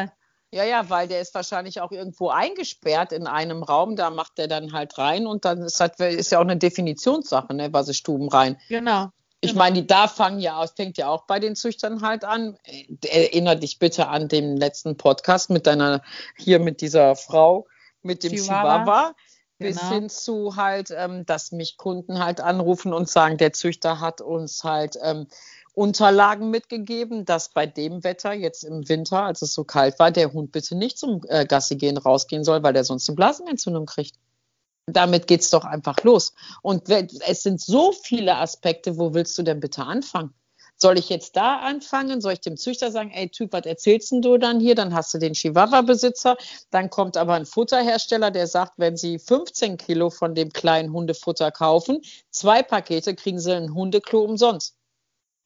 Ja, 0.53 0.63
ja, 0.63 0.89
weil 0.89 1.09
der 1.09 1.21
ist 1.21 1.35
wahrscheinlich 1.35 1.81
auch 1.81 1.91
irgendwo 1.91 2.29
eingesperrt 2.29 3.13
in 3.13 3.27
einem 3.27 3.65
Raum, 3.65 3.97
da 3.97 4.11
macht 4.11 4.39
der 4.39 4.47
dann 4.47 4.73
halt 4.73 4.97
rein 4.99 5.27
und 5.27 5.45
dann 5.45 5.63
ist, 5.63 5.81
halt, 5.81 5.99
ist 5.99 6.31
ja 6.31 6.39
auch 6.39 6.43
eine 6.43 6.57
Definitionssache, 6.57 7.53
ne, 7.55 7.73
was 7.73 7.89
ist 7.89 7.97
Stubenrein. 7.97 8.57
Genau. 8.69 9.09
Ich 9.41 9.51
genau. 9.51 9.65
meine, 9.65 9.81
die 9.83 9.87
da 9.89 10.07
fangen 10.07 10.39
ja 10.39 10.57
aus, 10.57 10.75
fängt 10.77 10.97
ja 10.97 11.09
auch 11.09 11.27
bei 11.27 11.41
den 11.41 11.57
Züchtern 11.57 12.03
halt 12.03 12.25
an. 12.25 12.57
Erinner 13.05 13.57
dich 13.57 13.81
bitte 13.81 14.07
an 14.07 14.29
den 14.29 14.57
letzten 14.57 14.97
Podcast 14.97 15.51
mit 15.51 15.67
deiner, 15.67 16.03
hier 16.37 16.61
mit 16.61 16.81
dieser 16.81 17.17
Frau, 17.17 17.67
mit 18.03 18.23
dem 18.23 18.31
Chihuahua. 18.31 18.85
Chihuahua 18.85 19.15
bis 19.59 19.79
genau. 19.79 19.93
hin 19.93 20.09
zu 20.09 20.57
halt, 20.57 20.91
ähm, 20.91 21.25
dass 21.27 21.53
mich 21.53 21.77
Kunden 21.77 22.19
halt 22.19 22.41
anrufen 22.41 22.93
und 22.93 23.09
sagen, 23.09 23.37
der 23.39 23.53
Züchter 23.53 24.01
hat 24.01 24.21
uns 24.21 24.65
halt 24.65 24.99
ähm, 25.03 25.27
Unterlagen 25.75 26.51
mitgegeben, 26.51 27.25
dass 27.25 27.49
bei 27.49 27.67
dem 27.67 28.05
Wetter 28.05 28.33
jetzt 28.33 28.63
im 28.63 28.89
Winter, 28.89 29.25
als 29.25 29.43
es 29.43 29.55
so 29.55 29.65
kalt 29.65 29.99
war, 29.99 30.11
der 30.11 30.33
Hund 30.33 30.53
bitte 30.53 30.77
nicht 30.77 30.99
zum 30.99 31.23
äh, 31.29 31.47
Gassi 31.47 31.77
gehen 31.77 31.99
rausgehen 31.99 32.45
soll, 32.45 32.63
weil 32.63 32.77
er 32.77 32.85
sonst 32.85 33.09
eine 33.09 33.17
Blasenentzündung 33.17 33.87
kriegt. 33.87 34.17
Damit 34.87 35.27
geht's 35.27 35.51
doch 35.51 35.65
einfach 35.65 36.03
los. 36.05 36.35
Und 36.63 36.89
es 36.91 37.43
sind 37.43 37.61
so 37.61 37.93
viele 37.93 38.37
Aspekte, 38.37 38.99
wo 38.99 39.15
willst 39.15 39.37
du 39.39 39.43
denn 39.43 39.59
bitte 39.59 39.85
anfangen? 39.85 40.35
Soll 40.85 40.99
ich 40.99 41.09
jetzt 41.09 41.35
da 41.35 41.61
anfangen? 41.61 42.21
Soll 42.21 42.35
ich 42.35 42.43
dem 42.43 42.59
Züchter 42.59 42.91
sagen, 42.91 43.11
ey 43.11 43.31
Typ, 43.31 43.55
was 43.55 43.65
erzählst 43.65 44.13
denn 44.13 44.21
du 44.21 44.37
dann 44.37 44.61
hier? 44.61 44.75
Dann 44.75 44.93
hast 44.93 45.15
du 45.15 45.19
den 45.19 45.33
Chihuahua-Besitzer. 45.33 46.37
Dann 46.71 46.91
kommt 46.91 47.17
aber 47.17 47.33
ein 47.33 47.47
Futterhersteller, 47.47 48.31
der 48.31 48.47
sagt, 48.47 48.75
wenn 48.77 48.95
Sie 48.95 49.19
15 49.19 49.79
Kilo 49.79 50.11
von 50.11 50.35
dem 50.35 50.53
kleinen 50.53 50.93
Hundefutter 50.93 51.51
kaufen, 51.53 52.03
zwei 52.29 52.63
Pakete, 52.63 53.15
kriegen 53.15 53.41
Sie 53.41 53.57
ein 53.57 53.73
Hundeklo 53.73 54.25
umsonst. 54.25 54.77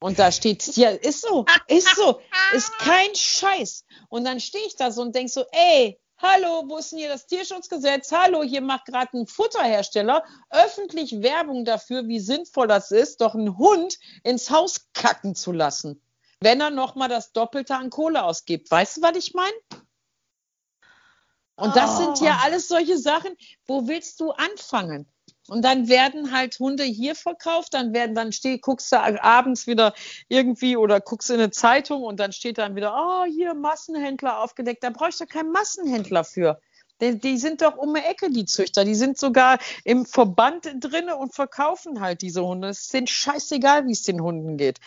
Und 0.01 0.19
da 0.19 0.33
steht, 0.33 0.77
ja, 0.77 0.91
ist 0.91 1.21
so, 1.21 1.47
ist 1.69 1.95
so, 1.95 2.21
ist 2.53 2.77
kein 2.81 3.15
Scheiß. 3.15 3.85
Und 4.09 4.25
dann 4.25 4.41
stehe 4.41 4.67
ich 4.67 4.75
da 4.75 4.91
so 4.91 5.03
und 5.03 5.15
denke 5.15 5.31
so, 5.31 5.45
ey, 5.53 6.01
hallo, 6.19 6.65
wo 6.67 6.79
ist 6.79 6.93
denn 6.93 6.99
hier 6.99 7.09
das 7.09 7.27
Tierschutzgesetz? 7.27 8.13
Hallo, 8.13 8.43
hier 8.43 8.61
macht 8.61 8.87
gerade 8.87 9.17
ein 9.17 9.27
Futterhersteller 9.27 10.25
öffentlich 10.51 11.23
Werbung 11.23 11.65
dafür, 11.65 12.07
wie 12.09 12.21
sinnvoll 12.21 12.67
das 12.67 12.91
ist, 12.91 13.21
doch 13.21 13.35
einen 13.35 13.57
Hund 13.57 13.99
ins 14.25 14.51
Haus 14.51 14.89
kacken 14.95 15.35
zu 15.35 15.53
lassen, 15.53 16.03
wenn 16.41 16.61
er 16.61 16.71
nochmal 16.71 17.09
das 17.09 17.33
Doppelte 17.33 17.77
an 17.77 17.91
Kohle 17.91 18.25
ausgibt. 18.25 18.71
Weißt 18.71 18.99
du, 18.99 19.03
was 19.03 19.17
ich 19.17 19.35
meine? 19.35 19.57
Und 21.57 21.75
das 21.75 21.99
oh. 21.99 22.05
sind 22.05 22.21
ja 22.21 22.39
oh. 22.41 22.45
alles 22.45 22.69
solche 22.69 22.99
Sachen, 22.99 23.37
wo 23.67 23.89
willst 23.89 24.21
du 24.21 24.31
anfangen? 24.31 25.11
Und 25.49 25.63
dann 25.65 25.89
werden 25.89 26.33
halt 26.33 26.59
Hunde 26.59 26.85
hier 26.85 27.15
verkauft, 27.15 27.73
dann 27.75 27.95
werden 27.95 28.15
dann 28.15 28.33
steht, 28.33 28.63
guckst 28.63 28.93
du 28.93 28.99
abends 28.99 29.67
wieder 29.67 29.95
irgendwie 30.29 30.77
oder 30.77 31.01
guckst 31.01 31.31
in 31.31 31.37
eine 31.37 31.51
Zeitung 31.51 32.03
und 32.03 32.21
dann 32.21 32.33
steht 32.33 32.59
dann 32.59 32.77
wieder, 32.77 32.95
oh, 32.95 33.25
hier 33.25 33.55
Massenhändler 33.55 34.41
aufgedeckt. 34.41 34.85
Da 34.85 34.91
brauchst 34.91 35.21
du 35.21 35.27
keinen 35.27 35.51
Massenhändler 35.51 36.25
für. 36.25 36.61
Die, 37.01 37.19
die 37.19 37.39
sind 37.39 37.63
doch 37.63 37.77
um 37.77 37.95
die 37.95 38.01
Ecke, 38.01 38.31
die 38.31 38.45
Züchter. 38.45 38.85
Die 38.85 38.95
sind 38.95 39.19
sogar 39.19 39.59
im 39.85 40.05
Verband 40.05 40.69
drinne 40.81 41.17
und 41.17 41.35
verkaufen 41.35 42.01
halt 42.01 42.23
diese 42.23 42.45
Hunde. 42.45 42.69
Es 42.69 42.89
denen 42.89 43.07
scheißegal, 43.07 43.87
wie 43.87 43.93
es 43.93 44.03
den 44.03 44.21
Hunden 44.21 44.57
geht. 44.57 44.81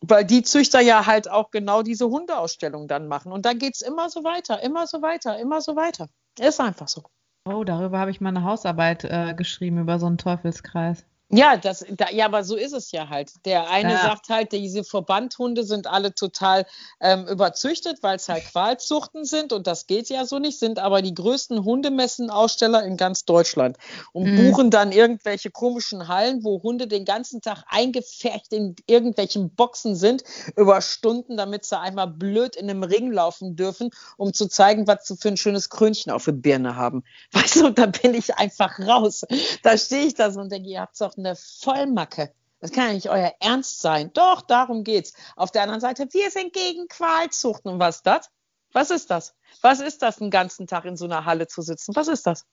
Weil 0.00 0.24
die 0.24 0.42
Züchter 0.42 0.80
ja 0.80 1.06
halt 1.06 1.28
auch 1.28 1.50
genau 1.50 1.82
diese 1.82 2.08
Hundeausstellung 2.08 2.86
dann 2.86 3.08
machen. 3.08 3.32
Und 3.32 3.46
da 3.46 3.52
geht 3.52 3.74
es 3.74 3.80
immer 3.80 4.10
so 4.10 4.22
weiter, 4.22 4.62
immer 4.62 4.86
so 4.86 5.02
weiter, 5.02 5.38
immer 5.38 5.60
so 5.60 5.74
weiter. 5.74 6.08
Ist 6.38 6.60
einfach 6.60 6.88
so. 6.88 7.02
Oh, 7.46 7.64
darüber 7.64 7.98
habe 7.98 8.10
ich 8.10 8.20
mal 8.20 8.28
eine 8.28 8.42
Hausarbeit 8.42 9.04
äh, 9.04 9.32
geschrieben, 9.34 9.78
über 9.78 9.98
so 9.98 10.04
einen 10.06 10.18
Teufelskreis. 10.18 11.06
Ja, 11.28 11.56
das, 11.56 11.84
da, 11.90 12.08
ja, 12.10 12.26
aber 12.26 12.44
so 12.44 12.54
ist 12.54 12.72
es 12.72 12.92
ja 12.92 13.08
halt. 13.08 13.32
Der 13.44 13.68
eine 13.68 13.94
ja. 13.94 14.02
sagt 14.02 14.28
halt, 14.28 14.52
diese 14.52 14.84
Verbandhunde 14.84 15.64
sind 15.64 15.88
alle 15.88 16.14
total 16.14 16.66
ähm, 17.00 17.26
überzüchtet, 17.26 18.00
weil 18.02 18.16
es 18.16 18.28
halt 18.28 18.44
Qualzuchten 18.44 19.24
sind 19.24 19.52
und 19.52 19.66
das 19.66 19.88
geht 19.88 20.08
ja 20.08 20.24
so 20.24 20.38
nicht, 20.38 20.60
sind 20.60 20.78
aber 20.78 21.02
die 21.02 21.14
größten 21.14 21.64
Hundemessenaussteller 21.64 22.84
in 22.84 22.96
ganz 22.96 23.24
Deutschland 23.24 23.76
und 24.12 24.30
mhm. 24.30 24.36
buchen 24.36 24.70
dann 24.70 24.92
irgendwelche 24.92 25.50
komischen 25.50 26.06
Hallen, 26.06 26.44
wo 26.44 26.62
Hunde 26.62 26.86
den 26.86 27.04
ganzen 27.04 27.40
Tag 27.40 27.64
eingefärbt 27.66 28.52
in 28.52 28.76
irgendwelchen 28.86 29.50
Boxen 29.50 29.96
sind, 29.96 30.22
über 30.54 30.80
Stunden, 30.80 31.36
damit 31.36 31.64
sie 31.64 31.76
einmal 31.76 32.06
blöd 32.06 32.54
in 32.54 32.70
einem 32.70 32.84
Ring 32.84 33.10
laufen 33.10 33.56
dürfen, 33.56 33.90
um 34.16 34.32
zu 34.32 34.46
zeigen, 34.46 34.86
was 34.86 35.08
sie 35.08 35.16
für 35.16 35.28
ein 35.28 35.36
schönes 35.36 35.70
Krönchen 35.70 36.12
auf 36.12 36.26
der 36.26 36.32
Birne 36.32 36.76
haben. 36.76 37.02
Weißt 37.32 37.56
du, 37.56 37.70
da 37.70 37.86
bin 37.86 38.14
ich 38.14 38.36
einfach 38.36 38.78
raus. 38.78 39.24
Da 39.64 39.76
stehe 39.76 40.06
ich 40.06 40.14
da 40.14 40.30
so 40.30 40.38
und 40.38 40.52
denke, 40.52 40.68
ihr 40.68 40.80
habt 40.80 41.00
doch 41.00 41.15
eine 41.18 41.36
Vollmacke. 41.36 42.32
Das 42.60 42.72
kann 42.72 42.88
ja 42.88 42.92
nicht 42.94 43.10
euer 43.10 43.34
Ernst 43.40 43.80
sein. 43.80 44.12
Doch, 44.12 44.42
darum 44.42 44.82
geht's. 44.82 45.12
Auf 45.36 45.50
der 45.50 45.62
anderen 45.62 45.80
Seite, 45.80 46.08
wir 46.10 46.30
sind 46.30 46.52
gegen 46.52 46.88
Qualzuchten. 46.88 47.70
Und 47.70 47.78
was 47.78 47.96
ist 47.96 48.06
das? 48.06 48.30
Was 48.72 48.90
ist 48.90 49.10
das? 49.10 49.34
Was 49.62 49.80
ist 49.80 50.02
das, 50.02 50.16
den 50.16 50.30
ganzen 50.30 50.66
Tag 50.66 50.84
in 50.84 50.96
so 50.96 51.04
einer 51.04 51.24
Halle 51.24 51.46
zu 51.46 51.62
sitzen? 51.62 51.94
Was 51.94 52.08
ist 52.08 52.26
das? 52.26 52.44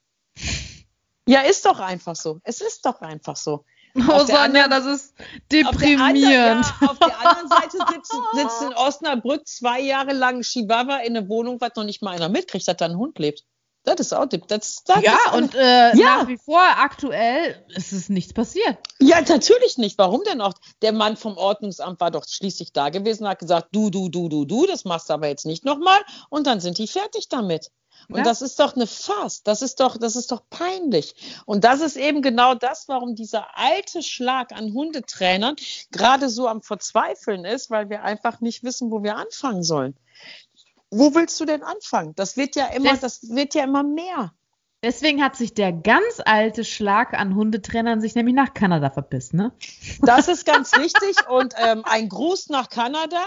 Ja, 1.27 1.41
ist 1.41 1.65
doch 1.65 1.79
einfach 1.79 2.15
so. 2.15 2.39
Es 2.43 2.61
ist 2.61 2.85
doch 2.85 3.01
einfach 3.01 3.35
so. 3.35 3.65
Oh, 3.95 4.19
Sonja, 4.19 4.43
anderen, 4.43 4.71
das 4.71 4.85
ist 4.85 5.13
deprimierend. 5.51 5.69
Auf 5.69 5.77
der, 5.87 5.99
anderen, 5.99 6.67
ja, 6.81 6.89
auf 6.89 6.99
der 6.99 7.19
anderen 7.19 7.47
Seite 7.47 7.77
sitzt, 7.93 8.13
sitzt, 8.33 8.61
in 8.63 8.73
Osnabrück 8.73 9.47
zwei 9.47 9.79
Jahre 9.81 10.13
lang 10.13 10.41
Chihuahua 10.41 10.97
in 10.97 11.15
einer 11.15 11.29
Wohnung, 11.29 11.61
was 11.61 11.75
noch 11.75 11.83
nicht 11.83 12.01
mal 12.01 12.15
einer 12.15 12.29
mitkriegt, 12.29 12.67
dass 12.67 12.77
da 12.77 12.85
ein 12.85 12.97
Hund 12.97 13.19
lebt. 13.19 13.45
Das 13.83 13.99
ist 13.99 14.13
auch 14.13 14.25
das, 14.25 14.83
das 14.85 15.03
Ja, 15.03 15.11
ist 15.11 15.33
und 15.33 15.55
äh, 15.55 15.95
ja. 15.95 16.17
nach 16.17 16.27
wie 16.27 16.37
vor 16.37 16.61
aktuell 16.61 17.65
ist 17.75 17.91
es 17.91 18.07
nichts 18.07 18.33
passiert. 18.33 18.77
Ja, 18.99 19.19
natürlich 19.21 19.77
nicht. 19.77 19.97
Warum 19.97 20.23
denn 20.23 20.39
auch? 20.39 20.53
Der 20.81 20.93
Mann 20.93 21.17
vom 21.17 21.37
Ordnungsamt 21.37 21.99
war 21.99 22.09
doch 22.09 22.25
schließlich 22.25 22.71
da 22.71 22.89
gewesen, 22.89 23.27
hat 23.27 23.39
gesagt, 23.39 23.69
du, 23.73 23.89
du, 23.89 24.07
du, 24.07 24.29
du, 24.29 24.45
du, 24.45 24.65
das 24.65 24.85
machst 24.85 25.09
du 25.09 25.13
aber 25.13 25.27
jetzt 25.27 25.45
nicht 25.45 25.65
nochmal. 25.65 25.99
Und 26.29 26.47
dann 26.47 26.61
sind 26.61 26.77
die 26.77 26.87
fertig 26.87 27.27
damit. 27.27 27.71
Und 28.09 28.17
ja. 28.17 28.23
das 28.23 28.41
ist 28.41 28.59
doch 28.59 28.75
eine 28.75 28.87
Farce. 28.87 29.43
Das 29.43 29.61
ist 29.61 29.79
doch, 29.79 29.97
das 29.97 30.15
ist 30.15 30.31
doch 30.31 30.43
peinlich. 30.49 31.15
Und 31.45 31.63
das 31.63 31.81
ist 31.81 31.95
eben 31.97 32.21
genau 32.21 32.53
das, 32.53 32.87
warum 32.87 33.15
dieser 33.15 33.57
alte 33.57 34.01
Schlag 34.01 34.51
an 34.53 34.73
Hundetrainern 34.73 35.55
gerade 35.91 36.29
so 36.29 36.47
am 36.47 36.61
Verzweifeln 36.61 37.45
ist, 37.45 37.69
weil 37.69 37.89
wir 37.89 38.03
einfach 38.03 38.41
nicht 38.41 38.63
wissen, 38.63 38.91
wo 38.91 39.03
wir 39.03 39.17
anfangen 39.17 39.63
sollen 39.63 39.95
wo 40.97 41.15
willst 41.15 41.39
du 41.39 41.45
denn 41.45 41.63
anfangen? 41.63 42.13
Das 42.15 42.37
wird 42.37 42.55
ja 42.55 42.67
immer, 42.67 42.91
das, 42.97 43.21
das 43.21 43.29
wird 43.29 43.55
ja 43.55 43.63
immer 43.63 43.83
mehr. 43.83 44.33
Deswegen 44.83 45.23
hat 45.23 45.37
sich 45.37 45.53
der 45.53 45.71
ganz 45.71 46.21
alte 46.25 46.65
Schlag 46.65 47.13
an 47.13 47.35
Hundetrainern 47.35 48.01
sich 48.01 48.15
nämlich 48.15 48.35
nach 48.35 48.53
Kanada 48.53 48.89
verpisst, 48.89 49.33
ne? 49.33 49.53
Das 50.01 50.27
ist 50.27 50.45
ganz 50.45 50.77
richtig 50.77 51.15
und 51.29 51.53
ähm, 51.57 51.83
ein 51.85 52.09
Gruß 52.09 52.49
nach 52.49 52.67
Kanada. 52.67 53.23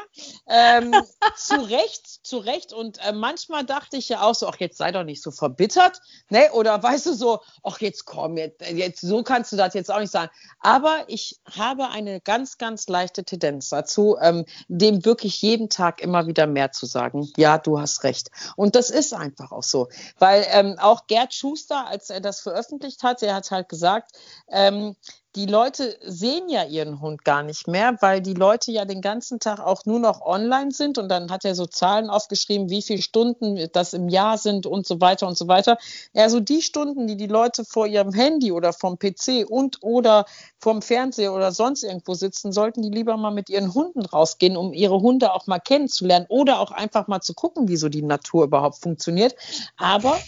Ähm, 0.46 0.94
zu 1.36 1.54
Recht, 1.54 2.26
zu 2.26 2.36
Recht. 2.36 2.74
Und 2.74 2.98
äh, 2.98 3.12
manchmal 3.12 3.64
dachte 3.64 3.96
ich 3.96 4.10
ja 4.10 4.20
auch 4.20 4.34
so, 4.34 4.46
ach, 4.48 4.56
jetzt 4.58 4.76
sei 4.76 4.92
doch 4.92 5.02
nicht 5.02 5.22
so 5.22 5.30
verbittert, 5.30 6.02
ne? 6.28 6.50
Oder 6.52 6.82
weißt 6.82 7.06
du 7.06 7.14
so, 7.14 7.40
ach, 7.62 7.80
jetzt 7.80 8.04
komm, 8.04 8.36
jetzt, 8.36 8.60
jetzt 8.70 9.00
so 9.00 9.22
kannst 9.22 9.50
du 9.52 9.56
das 9.56 9.72
jetzt 9.72 9.90
auch 9.90 10.00
nicht 10.00 10.12
sagen. 10.12 10.30
Aber 10.60 11.04
ich 11.06 11.40
habe 11.50 11.88
eine 11.88 12.20
ganz, 12.20 12.58
ganz 12.58 12.86
leichte 12.86 13.24
Tendenz 13.24 13.70
dazu, 13.70 14.18
ähm, 14.20 14.44
dem 14.68 15.06
wirklich 15.06 15.40
jeden 15.40 15.70
Tag 15.70 16.02
immer 16.02 16.26
wieder 16.26 16.46
mehr 16.46 16.72
zu 16.72 16.84
sagen. 16.84 17.32
Ja, 17.38 17.56
du 17.56 17.80
hast 17.80 18.04
recht. 18.04 18.30
Und 18.56 18.74
das 18.74 18.90
ist 18.90 19.14
einfach 19.14 19.52
auch 19.52 19.62
so, 19.62 19.88
weil 20.18 20.44
ähm, 20.50 20.76
auch 20.78 21.06
Gerd 21.06 21.32
Schuh 21.32 21.45
Schuster, 21.46 21.86
als 21.86 22.10
er 22.10 22.20
das 22.20 22.40
veröffentlicht 22.40 23.04
hat, 23.04 23.22
er 23.22 23.36
hat 23.36 23.52
halt 23.52 23.68
gesagt, 23.68 24.12
ähm, 24.48 24.96
die 25.36 25.46
Leute 25.46 25.96
sehen 26.02 26.48
ja 26.48 26.64
ihren 26.64 27.00
Hund 27.00 27.22
gar 27.22 27.42
nicht 27.42 27.68
mehr, 27.68 27.96
weil 28.00 28.22
die 28.22 28.32
Leute 28.32 28.72
ja 28.72 28.86
den 28.86 29.02
ganzen 29.02 29.38
Tag 29.38 29.60
auch 29.60 29.84
nur 29.84 30.00
noch 30.00 30.22
online 30.22 30.72
sind 30.72 30.96
und 30.96 31.10
dann 31.10 31.30
hat 31.30 31.44
er 31.44 31.54
so 31.54 31.66
Zahlen 31.66 32.08
aufgeschrieben, 32.08 32.70
wie 32.70 32.80
viele 32.80 33.02
Stunden 33.02 33.68
das 33.72 33.92
im 33.92 34.08
Jahr 34.08 34.38
sind 34.38 34.66
und 34.66 34.86
so 34.86 35.00
weiter 35.00 35.28
und 35.28 35.36
so 35.36 35.46
weiter. 35.46 35.76
Ja, 36.14 36.28
so 36.30 36.40
die 36.40 36.62
Stunden, 36.62 37.06
die 37.06 37.18
die 37.18 37.26
Leute 37.26 37.64
vor 37.66 37.86
ihrem 37.86 38.12
Handy 38.12 38.50
oder 38.50 38.72
vom 38.72 38.98
PC 38.98 39.44
und 39.46 39.82
oder 39.82 40.24
vom 40.58 40.80
Fernseher 40.80 41.34
oder 41.34 41.52
sonst 41.52 41.84
irgendwo 41.84 42.14
sitzen, 42.14 42.50
sollten 42.50 42.80
die 42.80 42.90
lieber 42.90 43.18
mal 43.18 43.30
mit 43.30 43.50
ihren 43.50 43.74
Hunden 43.74 44.06
rausgehen, 44.06 44.56
um 44.56 44.72
ihre 44.72 45.00
Hunde 45.00 45.34
auch 45.34 45.46
mal 45.46 45.60
kennenzulernen 45.60 46.26
oder 46.30 46.60
auch 46.60 46.72
einfach 46.72 47.06
mal 47.08 47.20
zu 47.20 47.34
gucken, 47.34 47.68
wie 47.68 47.76
so 47.76 47.90
die 47.90 48.02
Natur 48.02 48.44
überhaupt 48.44 48.78
funktioniert. 48.78 49.36
Aber 49.76 50.18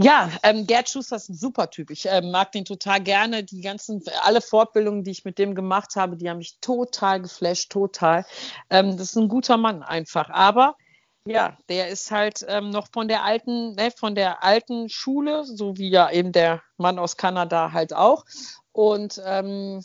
ja, 0.00 0.30
ähm, 0.44 0.66
Gerd 0.66 0.88
Schuster 0.88 1.16
ist 1.16 1.28
ein 1.28 1.34
super 1.34 1.70
Typ. 1.70 1.90
Ich 1.90 2.08
äh, 2.08 2.20
mag 2.20 2.52
den 2.52 2.64
total 2.64 3.00
gerne. 3.00 3.42
Die 3.42 3.60
ganzen, 3.60 4.02
alle 4.22 4.40
Fortbildungen, 4.40 5.02
die 5.02 5.10
ich 5.10 5.24
mit 5.24 5.38
dem 5.38 5.54
gemacht 5.56 5.96
habe, 5.96 6.16
die 6.16 6.30
haben 6.30 6.38
mich 6.38 6.58
total 6.60 7.20
geflasht, 7.20 7.72
total. 7.72 8.24
Ähm, 8.70 8.96
das 8.96 9.10
ist 9.10 9.16
ein 9.16 9.28
guter 9.28 9.56
Mann 9.56 9.82
einfach. 9.82 10.30
Aber 10.30 10.76
ja, 11.26 11.58
der 11.68 11.88
ist 11.88 12.10
halt 12.10 12.46
ähm, 12.48 12.70
noch 12.70 12.88
von 12.92 13.08
der 13.08 13.24
alten, 13.24 13.74
ne, 13.74 13.90
von 13.90 14.14
der 14.14 14.44
alten 14.44 14.88
Schule, 14.88 15.44
so 15.44 15.76
wie 15.76 15.90
ja 15.90 16.10
eben 16.10 16.32
der 16.32 16.62
Mann 16.76 16.98
aus 16.98 17.16
Kanada 17.16 17.72
halt 17.72 17.92
auch. 17.92 18.24
Und 18.72 19.20
ähm, 19.26 19.82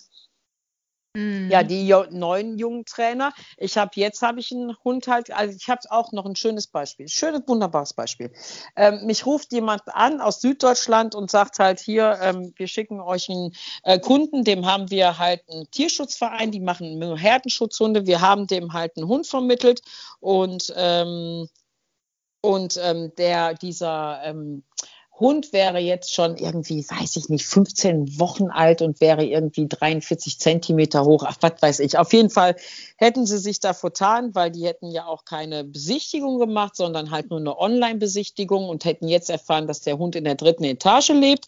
Mhm. 1.15 1.51
Ja, 1.51 1.61
die 1.61 1.93
neuen 2.09 2.57
jungen 2.57 2.85
Trainer. 2.85 3.33
Ich 3.57 3.77
habe 3.77 3.91
jetzt 3.95 4.23
habe 4.23 4.39
ich 4.39 4.51
einen 4.51 4.75
Hund 4.83 5.07
halt, 5.07 5.31
also 5.31 5.55
ich 5.55 5.69
habe 5.69 5.81
auch 5.89 6.11
noch 6.11 6.25
ein 6.25 6.35
schönes 6.35 6.65
Beispiel, 6.65 7.07
schönes, 7.07 7.41
wunderbares 7.45 7.93
Beispiel. 7.93 8.31
Ähm, 8.75 9.05
mich 9.05 9.25
ruft 9.27 9.51
jemand 9.51 9.83
an 9.87 10.21
aus 10.21 10.41
Süddeutschland 10.41 11.13
und 11.13 11.29
sagt 11.29 11.59
halt 11.59 11.79
hier, 11.79 12.17
ähm, 12.19 12.53
wir 12.55 12.67
schicken 12.67 12.99
euch 12.99 13.29
einen 13.29 13.53
äh, 13.83 13.99
Kunden, 13.99 14.43
dem 14.43 14.65
haben 14.65 14.89
wir 14.89 15.19
halt 15.19 15.41
einen 15.51 15.69
Tierschutzverein, 15.69 16.51
die 16.51 16.59
machen 16.59 16.97
nur 16.97 17.17
Herdenschutzhunde. 17.17 18.07
Wir 18.07 18.21
haben 18.21 18.47
dem 18.47 18.73
halt 18.73 18.97
einen 18.97 19.07
Hund 19.07 19.27
vermittelt 19.27 19.81
und 20.19 20.73
ähm, 20.75 21.47
und 22.41 22.77
ähm, 22.81 23.13
der 23.17 23.53
dieser 23.53 24.21
ähm, 24.25 24.63
Hund 25.19 25.53
wäre 25.53 25.77
jetzt 25.77 26.11
schon 26.11 26.37
irgendwie, 26.37 26.83
weiß 26.89 27.17
ich 27.17 27.29
nicht, 27.29 27.45
15 27.45 28.19
Wochen 28.19 28.49
alt 28.49 28.81
und 28.81 28.99
wäre 28.99 29.23
irgendwie 29.23 29.67
43 29.67 30.39
Zentimeter 30.39 31.05
hoch. 31.05 31.23
Ach, 31.27 31.37
was 31.39 31.61
weiß 31.61 31.79
ich. 31.81 31.99
Auf 31.99 32.13
jeden 32.13 32.31
Fall 32.31 32.55
hätten 32.97 33.27
sie 33.27 33.37
sich 33.37 33.59
da 33.59 33.73
vertan, 33.73 34.33
weil 34.33 34.49
die 34.49 34.65
hätten 34.65 34.89
ja 34.89 35.05
auch 35.05 35.23
keine 35.23 35.63
Besichtigung 35.63 36.39
gemacht, 36.39 36.75
sondern 36.75 37.11
halt 37.11 37.29
nur 37.29 37.39
eine 37.39 37.57
Online-Besichtigung 37.57 38.67
und 38.67 38.85
hätten 38.85 39.07
jetzt 39.07 39.29
erfahren, 39.29 39.67
dass 39.67 39.81
der 39.81 39.99
Hund 39.99 40.15
in 40.15 40.23
der 40.23 40.35
dritten 40.35 40.63
Etage 40.63 41.09
lebt. 41.09 41.45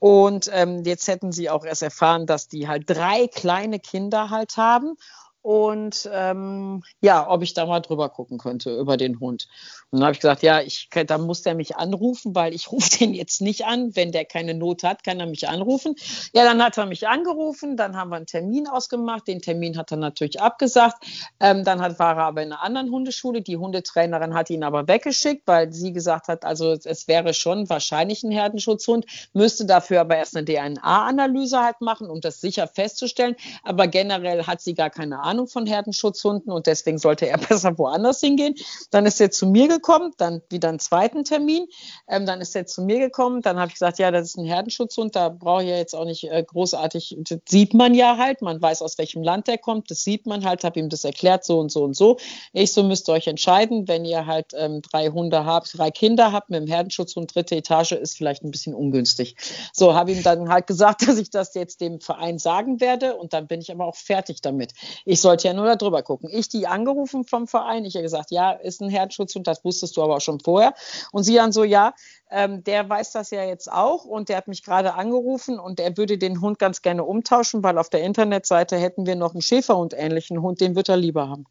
Und 0.00 0.50
ähm, 0.52 0.82
jetzt 0.84 1.06
hätten 1.06 1.30
sie 1.30 1.48
auch 1.50 1.64
erst 1.64 1.82
erfahren, 1.82 2.26
dass 2.26 2.48
die 2.48 2.66
halt 2.66 2.90
drei 2.90 3.28
kleine 3.28 3.78
Kinder 3.78 4.30
halt 4.30 4.56
haben 4.56 4.96
und 5.44 6.08
ähm, 6.10 6.82
ja, 7.02 7.28
ob 7.28 7.42
ich 7.42 7.52
da 7.52 7.66
mal 7.66 7.80
drüber 7.80 8.08
gucken 8.08 8.38
könnte 8.38 8.74
über 8.78 8.96
den 8.96 9.20
Hund. 9.20 9.46
Und 9.90 9.98
dann 9.98 10.06
habe 10.06 10.14
ich 10.14 10.20
gesagt, 10.20 10.42
ja, 10.42 10.62
ich, 10.62 10.88
da 11.06 11.18
muss 11.18 11.42
der 11.42 11.54
mich 11.54 11.76
anrufen, 11.76 12.34
weil 12.34 12.54
ich 12.54 12.72
rufe 12.72 12.88
den 12.98 13.12
jetzt 13.12 13.42
nicht 13.42 13.66
an. 13.66 13.94
Wenn 13.94 14.10
der 14.10 14.24
keine 14.24 14.54
Not 14.54 14.84
hat, 14.84 15.04
kann 15.04 15.20
er 15.20 15.26
mich 15.26 15.46
anrufen. 15.46 15.96
Ja, 16.32 16.44
dann 16.44 16.62
hat 16.62 16.78
er 16.78 16.86
mich 16.86 17.08
angerufen, 17.08 17.76
dann 17.76 17.94
haben 17.94 18.08
wir 18.08 18.16
einen 18.16 18.24
Termin 18.24 18.66
ausgemacht. 18.66 19.28
Den 19.28 19.42
Termin 19.42 19.76
hat 19.76 19.90
er 19.90 19.98
natürlich 19.98 20.40
abgesagt. 20.40 21.04
Ähm, 21.40 21.62
dann 21.62 21.82
hat, 21.82 21.98
war 21.98 22.16
er 22.16 22.24
aber 22.24 22.42
in 22.42 22.50
einer 22.50 22.62
anderen 22.62 22.90
Hundeschule. 22.90 23.42
Die 23.42 23.58
Hundetrainerin 23.58 24.32
hat 24.32 24.48
ihn 24.48 24.64
aber 24.64 24.88
weggeschickt, 24.88 25.42
weil 25.44 25.70
sie 25.74 25.92
gesagt 25.92 26.28
hat, 26.28 26.46
also 26.46 26.72
es 26.72 27.06
wäre 27.06 27.34
schon 27.34 27.68
wahrscheinlich 27.68 28.22
ein 28.22 28.30
Herdenschutzhund, 28.30 29.04
müsste 29.34 29.66
dafür 29.66 30.00
aber 30.00 30.16
erst 30.16 30.38
eine 30.38 30.46
DNA-Analyse 30.46 31.60
halt 31.60 31.82
machen, 31.82 32.08
um 32.08 32.22
das 32.22 32.40
sicher 32.40 32.66
festzustellen. 32.66 33.36
Aber 33.62 33.88
generell 33.88 34.44
hat 34.46 34.62
sie 34.62 34.72
gar 34.72 34.88
keine 34.88 35.20
Ahnung 35.20 35.33
Ahnung 35.34 35.48
von 35.48 35.66
Herdenschutzhunden 35.66 36.52
und 36.52 36.66
deswegen 36.66 36.98
sollte 36.98 37.26
er 37.26 37.38
besser 37.48 37.76
woanders 37.76 38.20
hingehen. 38.20 38.54
Dann 38.90 39.04
ist 39.04 39.20
er 39.20 39.30
zu 39.30 39.46
mir 39.46 39.68
gekommen, 39.68 40.12
dann 40.16 40.42
wieder 40.48 40.68
einen 40.68 40.78
zweiten 40.78 41.24
Termin. 41.24 41.66
Ähm, 42.08 42.24
dann 42.24 42.40
ist 42.40 42.54
er 42.54 42.66
zu 42.66 42.82
mir 42.82 43.00
gekommen, 43.00 43.42
dann 43.42 43.58
habe 43.58 43.68
ich 43.68 43.74
gesagt, 43.74 43.98
ja, 43.98 44.10
das 44.10 44.28
ist 44.28 44.38
ein 44.38 44.44
Herdenschutzhund, 44.44 45.16
da 45.16 45.28
brauche 45.28 45.62
ich 45.62 45.68
ja 45.68 45.76
jetzt 45.76 45.94
auch 45.94 46.04
nicht 46.04 46.24
äh, 46.24 46.42
großartig, 46.42 47.16
das 47.18 47.38
sieht 47.48 47.74
man 47.74 47.94
ja 47.94 48.16
halt, 48.16 48.42
man 48.42 48.62
weiß, 48.62 48.82
aus 48.82 48.96
welchem 48.98 49.22
Land 49.22 49.48
er 49.48 49.58
kommt, 49.58 49.90
das 49.90 50.04
sieht 50.04 50.26
man 50.26 50.44
halt, 50.44 50.64
habe 50.64 50.78
ihm 50.78 50.88
das 50.88 51.04
erklärt, 51.04 51.44
so 51.44 51.58
und 51.58 51.72
so 51.72 51.82
und 51.82 51.94
so. 51.96 52.18
Ich 52.52 52.72
so 52.72 52.82
müsst 52.82 53.08
ihr 53.08 53.12
euch 53.12 53.26
entscheiden, 53.26 53.88
wenn 53.88 54.04
ihr 54.04 54.26
halt 54.26 54.52
ähm, 54.56 54.82
drei 54.82 55.08
Hunde 55.08 55.44
habt, 55.44 55.76
drei 55.76 55.90
Kinder 55.90 56.32
habt 56.32 56.50
mit 56.50 56.60
dem 56.60 56.68
Herdenschutzhund, 56.68 57.34
dritte 57.34 57.56
Etage 57.56 57.92
ist 57.92 58.16
vielleicht 58.16 58.44
ein 58.44 58.50
bisschen 58.50 58.74
ungünstig. 58.74 59.36
So, 59.72 59.94
habe 59.94 60.12
ihm 60.12 60.22
dann 60.22 60.48
halt 60.48 60.66
gesagt, 60.66 61.02
dass 61.08 61.18
ich 61.18 61.30
das 61.30 61.54
jetzt 61.54 61.80
dem 61.80 62.00
Verein 62.00 62.38
sagen 62.38 62.80
werde 62.80 63.16
und 63.16 63.32
dann 63.32 63.46
bin 63.46 63.60
ich 63.60 63.72
aber 63.72 63.86
auch 63.86 63.96
fertig 63.96 64.40
damit. 64.40 64.72
Ich 65.04 65.20
sollte 65.24 65.48
ja 65.48 65.54
nur 65.54 65.74
darüber 65.74 66.02
gucken. 66.02 66.28
Ich 66.30 66.48
die 66.48 66.68
angerufen 66.68 67.24
vom 67.24 67.48
Verein, 67.48 67.84
ich 67.84 67.94
habe 67.94 68.04
gesagt, 68.04 68.30
ja, 68.30 68.52
ist 68.52 68.80
ein 68.80 68.90
Herzschutzhund, 68.90 69.46
das 69.46 69.64
wusstest 69.64 69.96
du 69.96 70.02
aber 70.02 70.16
auch 70.16 70.20
schon 70.20 70.38
vorher. 70.38 70.74
Und 71.10 71.24
sie 71.24 71.34
dann 71.34 71.50
so, 71.50 71.64
ja, 71.64 71.94
ähm, 72.30 72.62
der 72.62 72.88
weiß 72.88 73.12
das 73.12 73.30
ja 73.30 73.42
jetzt 73.44 73.72
auch 73.72 74.04
und 74.04 74.28
der 74.28 74.36
hat 74.36 74.48
mich 74.48 74.62
gerade 74.62 74.94
angerufen 74.94 75.58
und 75.58 75.80
er 75.80 75.96
würde 75.96 76.18
den 76.18 76.40
Hund 76.40 76.58
ganz 76.58 76.82
gerne 76.82 77.04
umtauschen, 77.04 77.64
weil 77.64 77.78
auf 77.78 77.88
der 77.88 78.02
Internetseite 78.02 78.76
hätten 78.76 79.06
wir 79.06 79.16
noch 79.16 79.32
einen 79.32 79.42
Schäferhund 79.42 79.94
ähnlichen 79.96 80.42
Hund, 80.42 80.60
den 80.60 80.76
wird 80.76 80.88
er 80.88 80.96
lieber 80.96 81.28
haben. 81.28 81.46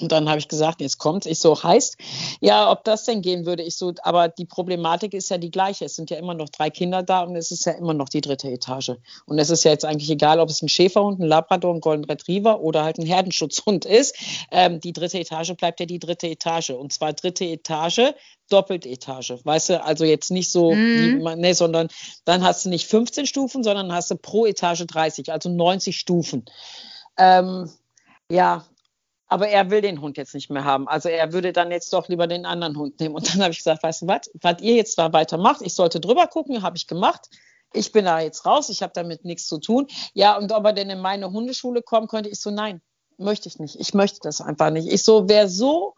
Und 0.00 0.12
dann 0.12 0.28
habe 0.28 0.38
ich 0.38 0.48
gesagt, 0.48 0.80
jetzt 0.80 0.98
kommt 0.98 1.26
Ich 1.26 1.38
so, 1.38 1.62
heißt, 1.62 1.96
ja, 2.40 2.70
ob 2.70 2.84
das 2.84 3.04
denn 3.04 3.22
gehen 3.22 3.46
würde. 3.46 3.62
Ich 3.62 3.76
so, 3.76 3.92
aber 4.02 4.28
die 4.28 4.44
Problematik 4.44 5.14
ist 5.14 5.30
ja 5.30 5.38
die 5.38 5.50
gleiche. 5.50 5.84
Es 5.84 5.96
sind 5.96 6.10
ja 6.10 6.16
immer 6.16 6.34
noch 6.34 6.48
drei 6.48 6.70
Kinder 6.70 7.02
da 7.02 7.22
und 7.22 7.36
es 7.36 7.50
ist 7.50 7.64
ja 7.66 7.72
immer 7.72 7.94
noch 7.94 8.08
die 8.08 8.20
dritte 8.20 8.48
Etage. 8.50 8.92
Und 9.26 9.38
es 9.38 9.50
ist 9.50 9.64
ja 9.64 9.70
jetzt 9.70 9.84
eigentlich 9.84 10.10
egal, 10.10 10.40
ob 10.40 10.48
es 10.48 10.62
ein 10.62 10.68
Schäferhund, 10.68 11.20
ein 11.20 11.26
Labrador, 11.26 11.74
ein 11.74 11.80
Golden 11.80 12.04
Retriever 12.04 12.60
oder 12.60 12.84
halt 12.84 12.98
ein 12.98 13.06
Herdenschutzhund 13.06 13.84
ist. 13.84 14.16
Ähm, 14.50 14.80
die 14.80 14.92
dritte 14.92 15.18
Etage 15.18 15.54
bleibt 15.56 15.80
ja 15.80 15.86
die 15.86 15.98
dritte 15.98 16.28
Etage. 16.28 16.70
Und 16.70 16.92
zwar 16.92 17.12
dritte 17.12 17.44
Etage, 17.44 18.14
Doppeltetage. 18.50 19.40
Weißt 19.44 19.70
du, 19.70 19.82
also 19.82 20.04
jetzt 20.04 20.30
nicht 20.30 20.50
so, 20.50 20.72
mhm. 20.72 21.20
wie, 21.24 21.36
nee, 21.36 21.52
sondern 21.52 21.88
dann 22.24 22.44
hast 22.44 22.64
du 22.64 22.68
nicht 22.68 22.86
15 22.86 23.26
Stufen, 23.26 23.62
sondern 23.62 23.92
hast 23.92 24.10
du 24.10 24.16
pro 24.16 24.46
Etage 24.46 24.84
30, 24.86 25.32
also 25.32 25.48
90 25.48 25.98
Stufen. 25.98 26.44
Ähm, 27.16 27.70
ja, 28.30 28.64
aber 29.30 29.48
er 29.48 29.70
will 29.70 29.80
den 29.80 30.00
Hund 30.00 30.16
jetzt 30.16 30.34
nicht 30.34 30.50
mehr 30.50 30.64
haben. 30.64 30.88
Also 30.88 31.08
er 31.08 31.32
würde 31.32 31.52
dann 31.52 31.70
jetzt 31.70 31.92
doch 31.92 32.08
lieber 32.08 32.26
den 32.26 32.44
anderen 32.44 32.76
Hund 32.76 32.98
nehmen. 32.98 33.14
Und 33.14 33.32
dann 33.32 33.40
habe 33.40 33.52
ich 33.52 33.58
gesagt, 33.58 33.82
weißt 33.82 34.02
du 34.02 34.08
was, 34.08 34.30
was 34.34 34.60
ihr 34.60 34.74
jetzt 34.74 34.98
da 34.98 35.12
weitermacht, 35.12 35.62
ich 35.62 35.74
sollte 35.74 36.00
drüber 36.00 36.26
gucken, 36.26 36.62
habe 36.62 36.76
ich 36.76 36.88
gemacht. 36.88 37.30
Ich 37.72 37.92
bin 37.92 38.04
da 38.04 38.18
jetzt 38.18 38.44
raus, 38.44 38.68
ich 38.68 38.82
habe 38.82 38.92
damit 38.92 39.24
nichts 39.24 39.46
zu 39.46 39.58
tun. 39.58 39.86
Ja, 40.14 40.36
und 40.36 40.50
ob 40.50 40.64
er 40.64 40.72
denn 40.72 40.90
in 40.90 41.00
meine 41.00 41.30
Hundeschule 41.30 41.80
kommen 41.80 42.08
könnte, 42.08 42.28
ich 42.28 42.40
so, 42.40 42.50
nein, 42.50 42.82
möchte 43.18 43.48
ich 43.48 43.60
nicht. 43.60 43.78
Ich 43.78 43.94
möchte 43.94 44.18
das 44.20 44.40
einfach 44.40 44.70
nicht. 44.70 44.92
Ich 44.92 45.04
so, 45.04 45.28
wer 45.28 45.48
so 45.48 45.94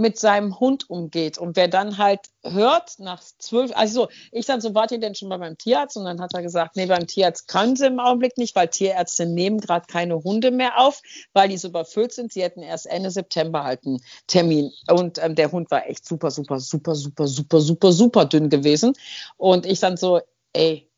mit 0.00 0.18
seinem 0.18 0.58
Hund 0.58 0.88
umgeht. 0.88 1.36
Und 1.38 1.56
wer 1.56 1.68
dann 1.68 1.98
halt 1.98 2.20
hört, 2.42 2.98
nach 2.98 3.22
zwölf, 3.38 3.72
also 3.74 4.02
so, 4.02 4.08
ich 4.30 4.46
dann 4.46 4.60
so, 4.60 4.74
wart 4.74 4.90
ihr 4.90 4.98
denn 4.98 5.14
schon 5.14 5.28
bei 5.28 5.36
meinem 5.36 5.58
Tierarzt? 5.58 5.96
Und 5.96 6.04
dann 6.04 6.20
hat 6.20 6.32
er 6.34 6.42
gesagt, 6.42 6.76
nee, 6.76 6.86
beim 6.86 7.06
Tierarzt 7.06 7.46
kann 7.46 7.76
sie 7.76 7.86
im 7.86 8.00
Augenblick 8.00 8.38
nicht, 8.38 8.56
weil 8.56 8.68
Tierärzte 8.68 9.26
nehmen 9.26 9.60
gerade 9.60 9.86
keine 9.86 10.16
Hunde 10.22 10.50
mehr 10.50 10.78
auf, 10.80 11.02
weil 11.34 11.48
die 11.48 11.58
so 11.58 11.68
überfüllt 11.68 12.12
sind. 12.12 12.32
Sie 12.32 12.42
hätten 12.42 12.62
erst 12.62 12.86
Ende 12.86 13.10
September 13.10 13.64
halt 13.64 13.84
einen 13.86 14.00
Termin. 14.26 14.72
Und 14.90 15.22
ähm, 15.22 15.34
der 15.34 15.52
Hund 15.52 15.70
war 15.70 15.86
echt 15.86 16.06
super, 16.06 16.30
super, 16.30 16.58
super, 16.58 16.94
super, 16.94 17.26
super, 17.26 17.60
super, 17.60 17.92
super 17.92 18.24
dünn 18.24 18.48
gewesen. 18.48 18.94
Und 19.36 19.66
ich 19.66 19.80
dann 19.80 19.98
so, 19.98 20.20
ey, 20.54 20.90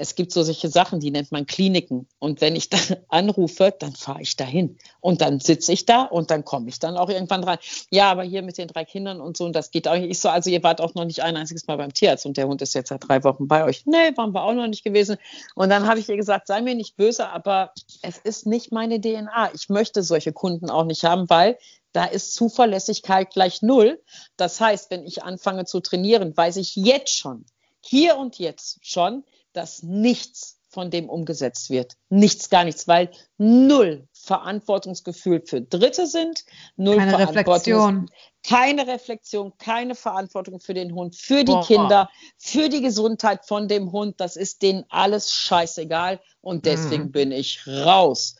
es 0.00 0.14
gibt 0.14 0.32
so 0.32 0.42
solche 0.42 0.70
Sachen, 0.70 0.98
die 0.98 1.10
nennt 1.10 1.30
man 1.30 1.44
Kliniken. 1.44 2.08
Und 2.18 2.40
wenn 2.40 2.56
ich 2.56 2.70
dann 2.70 2.80
anrufe, 3.08 3.74
dann 3.78 3.92
fahre 3.92 4.22
ich 4.22 4.34
dahin. 4.34 4.78
Und 5.00 5.20
dann 5.20 5.40
sitze 5.40 5.74
ich 5.74 5.84
da 5.84 6.04
und 6.04 6.30
dann 6.30 6.42
komme 6.42 6.70
ich 6.70 6.78
dann 6.78 6.96
auch 6.96 7.10
irgendwann 7.10 7.44
rein. 7.44 7.58
Ja, 7.90 8.10
aber 8.10 8.22
hier 8.22 8.40
mit 8.40 8.56
den 8.56 8.68
drei 8.68 8.86
Kindern 8.86 9.20
und 9.20 9.36
so, 9.36 9.44
und 9.44 9.54
das 9.54 9.70
geht 9.70 9.86
auch 9.86 9.96
nicht 9.98 10.18
so. 10.18 10.30
Also 10.30 10.48
ihr 10.48 10.62
wart 10.62 10.80
auch 10.80 10.94
noch 10.94 11.04
nicht 11.04 11.22
ein 11.22 11.36
einziges 11.36 11.66
Mal 11.66 11.76
beim 11.76 11.92
Tierarzt 11.92 12.24
und 12.24 12.38
der 12.38 12.48
Hund 12.48 12.62
ist 12.62 12.74
jetzt 12.74 12.88
seit 12.88 13.06
drei 13.06 13.22
Wochen 13.24 13.46
bei 13.46 13.62
euch. 13.62 13.84
Nee, 13.84 14.16
waren 14.16 14.32
wir 14.32 14.42
auch 14.42 14.54
noch 14.54 14.68
nicht 14.68 14.84
gewesen. 14.84 15.18
Und 15.54 15.68
dann 15.68 15.86
habe 15.86 16.00
ich 16.00 16.08
ihr 16.08 16.16
gesagt, 16.16 16.46
sei 16.46 16.62
mir 16.62 16.74
nicht 16.74 16.96
böse, 16.96 17.28
aber 17.28 17.72
es 18.00 18.16
ist 18.16 18.46
nicht 18.46 18.72
meine 18.72 19.02
DNA. 19.02 19.50
Ich 19.52 19.68
möchte 19.68 20.02
solche 20.02 20.32
Kunden 20.32 20.70
auch 20.70 20.84
nicht 20.84 21.04
haben, 21.04 21.28
weil 21.28 21.58
da 21.92 22.06
ist 22.06 22.32
Zuverlässigkeit 22.32 23.34
gleich 23.34 23.60
null. 23.60 24.00
Das 24.38 24.62
heißt, 24.62 24.90
wenn 24.90 25.04
ich 25.04 25.24
anfange 25.24 25.66
zu 25.66 25.80
trainieren, 25.80 26.34
weiß 26.34 26.56
ich 26.56 26.74
jetzt 26.74 27.14
schon, 27.14 27.44
hier 27.82 28.16
und 28.16 28.38
jetzt 28.38 28.78
schon, 28.80 29.24
dass 29.52 29.82
nichts 29.82 30.60
von 30.70 30.90
dem 30.90 31.08
umgesetzt 31.08 31.68
wird. 31.70 31.96
Nichts, 32.08 32.48
gar 32.48 32.64
nichts, 32.64 32.86
weil 32.86 33.10
null 33.38 34.06
Verantwortungsgefühl 34.12 35.42
für 35.44 35.60
Dritte 35.60 36.06
sind, 36.06 36.44
null 36.76 36.96
keine 36.96 37.18
Reflexion. 37.18 38.10
Keine 38.42 38.86
Reflexion, 38.86 39.52
keine 39.58 39.94
Verantwortung 39.94 40.60
für 40.60 40.72
den 40.72 40.94
Hund, 40.94 41.14
für 41.14 41.44
die 41.44 41.52
Boah. 41.52 41.66
Kinder, 41.66 42.10
für 42.38 42.70
die 42.70 42.80
Gesundheit 42.80 43.44
von 43.44 43.68
dem 43.68 43.92
Hund. 43.92 44.18
Das 44.18 44.36
ist 44.36 44.62
denen 44.62 44.84
alles 44.88 45.30
scheißegal 45.32 46.20
und 46.40 46.64
deswegen 46.64 47.04
mhm. 47.04 47.12
bin 47.12 47.32
ich 47.32 47.66
raus. 47.66 48.36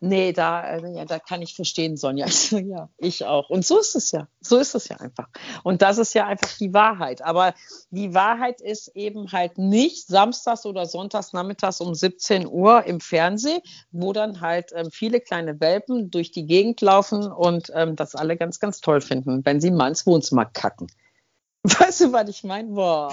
Nee, 0.00 0.32
da, 0.32 0.76
äh, 0.76 0.94
ja, 0.94 1.04
da 1.04 1.18
kann 1.18 1.42
ich 1.42 1.56
verstehen, 1.56 1.96
Sonja. 1.96 2.26
Also, 2.38 2.58
ja, 2.58 2.88
ich 2.98 3.24
auch. 3.24 3.50
Und 3.50 3.66
so 3.66 3.80
ist 3.80 3.96
es 3.96 4.12
ja. 4.12 4.28
So 4.40 4.58
ist 4.58 4.74
es 4.74 4.88
ja 4.88 4.96
einfach. 4.98 5.28
Und 5.64 5.82
das 5.82 5.98
ist 5.98 6.14
ja 6.14 6.26
einfach 6.26 6.56
die 6.58 6.72
Wahrheit. 6.72 7.22
Aber 7.22 7.52
die 7.90 8.14
Wahrheit 8.14 8.60
ist 8.60 8.88
eben 8.94 9.32
halt 9.32 9.58
nicht 9.58 10.06
samstags 10.06 10.66
oder 10.66 10.86
sonntags 10.86 11.32
nachmittags 11.32 11.80
um 11.80 11.94
17 11.94 12.46
Uhr 12.46 12.84
im 12.84 13.00
Fernsehen, 13.00 13.60
wo 13.90 14.12
dann 14.12 14.40
halt 14.40 14.70
ähm, 14.74 14.90
viele 14.92 15.20
kleine 15.20 15.60
Welpen 15.60 16.10
durch 16.10 16.30
die 16.30 16.46
Gegend 16.46 16.80
laufen 16.80 17.30
und 17.32 17.72
ähm, 17.74 17.96
das 17.96 18.14
alle 18.14 18.36
ganz, 18.36 18.60
ganz 18.60 18.80
toll 18.80 19.00
finden, 19.00 19.44
wenn 19.44 19.60
sie 19.60 19.72
mal 19.72 19.88
ins 19.88 20.06
Wohnzimmer 20.06 20.44
kacken. 20.44 20.86
Weißt 21.64 22.02
du, 22.02 22.12
was 22.12 22.28
ich 22.28 22.44
meine? 22.44 22.68
Boah. 22.68 23.12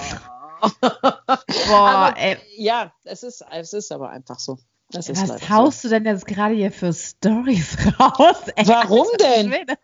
Boah, 0.82 1.30
aber, 1.70 2.18
ey. 2.18 2.38
Ja, 2.58 2.94
es 3.04 3.24
ist, 3.24 3.44
es 3.52 3.74
ist 3.74 3.92
aber 3.92 4.10
einfach 4.10 4.40
so. 4.40 4.60
Das 4.92 5.10
ist 5.10 5.28
Was 5.28 5.50
haust 5.50 5.82
so. 5.82 5.88
du 5.90 5.96
denn 5.96 6.06
jetzt 6.06 6.28
gerade 6.28 6.54
hier 6.54 6.72
für 6.72 6.94
Stories 6.94 7.78
raus? 8.00 8.48
Ey, 8.56 8.68
warum 8.68 9.08
denn? 9.20 9.56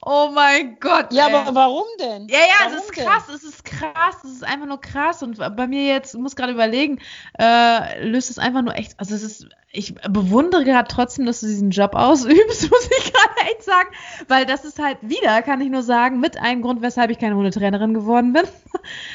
Oh 0.00 0.30
mein 0.32 0.78
Gott. 0.78 1.12
Ja, 1.12 1.26
ey. 1.26 1.34
aber 1.34 1.54
warum 1.54 1.84
denn? 1.98 2.28
Ja, 2.28 2.38
ja, 2.38 2.66
warum 2.66 2.78
es 2.78 2.84
ist 2.84 2.92
krass, 2.92 3.28
es 3.28 3.44
ist 3.44 3.64
krass, 3.64 4.22
es 4.24 4.30
ist 4.30 4.44
einfach 4.44 4.66
nur 4.66 4.80
krass. 4.80 5.22
Und 5.22 5.38
bei 5.38 5.66
mir 5.66 5.84
jetzt, 5.86 6.14
ich 6.14 6.20
muss 6.20 6.36
gerade 6.36 6.52
überlegen, 6.52 7.00
äh, 7.38 8.06
löst 8.06 8.30
es 8.30 8.38
einfach 8.38 8.62
nur 8.62 8.76
echt, 8.76 8.98
also 8.98 9.14
es 9.14 9.22
ist, 9.22 9.48
ich 9.72 9.94
bewundere 9.96 10.64
gerade 10.64 10.88
trotzdem, 10.88 11.26
dass 11.26 11.40
du 11.40 11.46
diesen 11.46 11.70
Job 11.70 11.94
ausübst, 11.94 12.38
muss 12.70 12.90
ich 12.98 13.12
gerade 13.12 13.50
echt 13.50 13.64
sagen. 13.64 13.88
Weil 14.28 14.46
das 14.46 14.64
ist 14.64 14.78
halt 14.78 14.98
wieder, 15.02 15.42
kann 15.42 15.60
ich 15.60 15.68
nur 15.68 15.82
sagen, 15.82 16.20
mit 16.20 16.38
einem 16.38 16.62
Grund, 16.62 16.80
weshalb 16.80 17.10
ich 17.10 17.18
keine 17.18 17.34
Hundetrainerin 17.34 17.92
geworden 17.92 18.32
bin. 18.32 18.44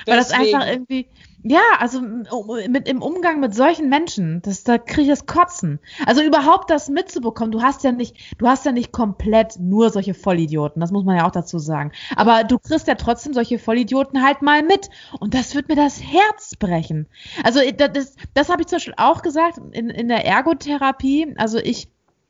Weil 0.06 0.18
das 0.18 0.32
einfach 0.32 0.68
irgendwie 0.68 1.08
ja, 1.44 1.62
also 1.80 2.02
mit 2.02 2.88
im 2.88 3.02
Umgang 3.02 3.42
mit 3.42 3.54
solchen 3.54 3.90
Menschen, 3.90 4.42
das, 4.42 4.64
da 4.64 4.78
kriege 4.78 5.02
ich 5.02 5.08
das 5.10 5.26
Kotzen. 5.26 5.80
Also 6.06 6.22
überhaupt 6.24 6.70
das 6.70 6.88
mitzubekommen, 6.88 7.52
du 7.52 7.62
hast 7.62 7.84
ja 7.84 7.92
nicht, 7.92 8.16
du 8.38 8.48
hast 8.48 8.66
ja 8.66 8.72
nicht 8.72 8.94
komplett 8.94 9.60
nur 9.60 9.90
solche 9.90 10.14
Vollidioten, 10.14 10.80
das 10.80 10.92
muss 10.92 11.04
man 11.04 11.18
ja 11.18 11.28
auch 11.28 11.32
dazu 11.32 11.60
sagen. 11.60 11.92
Aber 12.16 12.46
du 12.46 12.58
kriegst 12.60 12.88
ja 12.88 12.96
trotzdem 12.96 13.34
solche 13.34 13.60
Vollidioten 13.60 14.24
halt 14.24 14.42
mal 14.42 14.64
mit. 14.64 14.90
Und 15.20 15.34
das 15.34 15.54
wird 15.54 15.68
mir 15.68 15.76
das 15.76 16.02
Herz 16.02 16.56
brechen. 16.56 17.08
Also 17.44 17.60
das, 17.76 17.92
das, 17.94 18.16
das 18.34 18.50
habe 18.50 18.62
ich 18.62 18.68
zum 18.68 18.78
Beispiel 18.78 18.96
auch 18.98 19.22
gesagt 19.22 19.60
in, 19.72 19.90
in 19.90 20.08
der 20.08 20.26
Ergotherapie. 20.26 21.36
Also 21.38 21.58
ich 21.58 21.90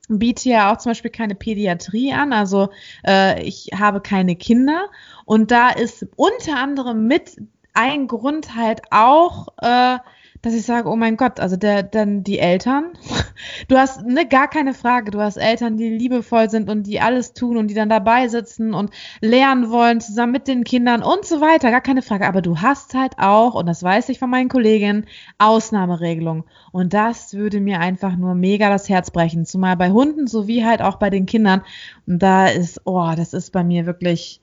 biete 0.09 0.49
ja 0.49 0.73
auch 0.73 0.77
zum 0.77 0.89
Beispiel 0.89 1.11
keine 1.11 1.35
Pädiatrie 1.35 2.13
an, 2.13 2.33
also 2.33 2.69
äh, 3.07 3.41
ich 3.43 3.69
habe 3.77 4.01
keine 4.01 4.35
Kinder 4.35 4.89
und 5.25 5.51
da 5.51 5.69
ist 5.69 6.07
unter 6.15 6.57
anderem 6.57 7.07
mit 7.07 7.37
ein 7.73 8.07
Grund 8.07 8.55
halt 8.55 8.81
auch, 8.91 9.47
äh, 9.61 9.97
dass 10.43 10.53
ich 10.53 10.65
sage, 10.65 10.89
oh 10.89 10.97
mein 10.97 11.15
Gott, 11.15 11.39
also 11.39 11.55
der, 11.55 11.83
dann 11.83 12.23
die 12.23 12.37
Eltern. 12.37 12.93
Du 13.67 13.77
hast 13.77 14.05
ne, 14.05 14.27
gar 14.27 14.47
keine 14.47 14.73
Frage. 14.73 15.11
Du 15.11 15.19
hast 15.19 15.37
Eltern, 15.37 15.75
die 15.75 15.89
liebevoll 15.89 16.49
sind 16.49 16.69
und 16.69 16.83
die 16.83 17.01
alles 17.01 17.33
tun 17.33 17.57
und 17.57 17.67
die 17.67 17.73
dann 17.73 17.89
dabei 17.89 18.27
sitzen 18.27 18.73
und 18.73 18.91
lernen 19.21 19.69
wollen, 19.69 20.01
zusammen 20.01 20.33
mit 20.33 20.47
den 20.47 20.63
Kindern 20.63 21.01
und 21.01 21.25
so 21.25 21.41
weiter. 21.41 21.71
Gar 21.71 21.81
keine 21.81 22.01
Frage. 22.01 22.27
Aber 22.27 22.41
du 22.41 22.59
hast 22.61 22.93
halt 22.93 23.13
auch, 23.17 23.55
und 23.55 23.65
das 23.65 23.81
weiß 23.81 24.09
ich 24.09 24.19
von 24.19 24.29
meinen 24.29 24.49
Kolleginnen, 24.49 25.07
Ausnahmeregelungen. 25.39 26.43
Und 26.71 26.93
das 26.93 27.33
würde 27.33 27.59
mir 27.59 27.79
einfach 27.79 28.15
nur 28.15 28.35
mega 28.35 28.69
das 28.69 28.87
Herz 28.87 29.11
brechen. 29.11 29.45
Zumal 29.45 29.77
bei 29.77 29.91
Hunden 29.91 30.27
sowie 30.27 30.63
halt 30.63 30.81
auch 30.81 30.97
bei 30.97 31.09
den 31.09 31.25
Kindern. 31.25 31.63
Und 32.05 32.21
da 32.21 32.47
ist, 32.47 32.81
oh, 32.85 33.13
das 33.15 33.33
ist 33.33 33.51
bei 33.51 33.63
mir 33.63 33.85
wirklich 33.85 34.42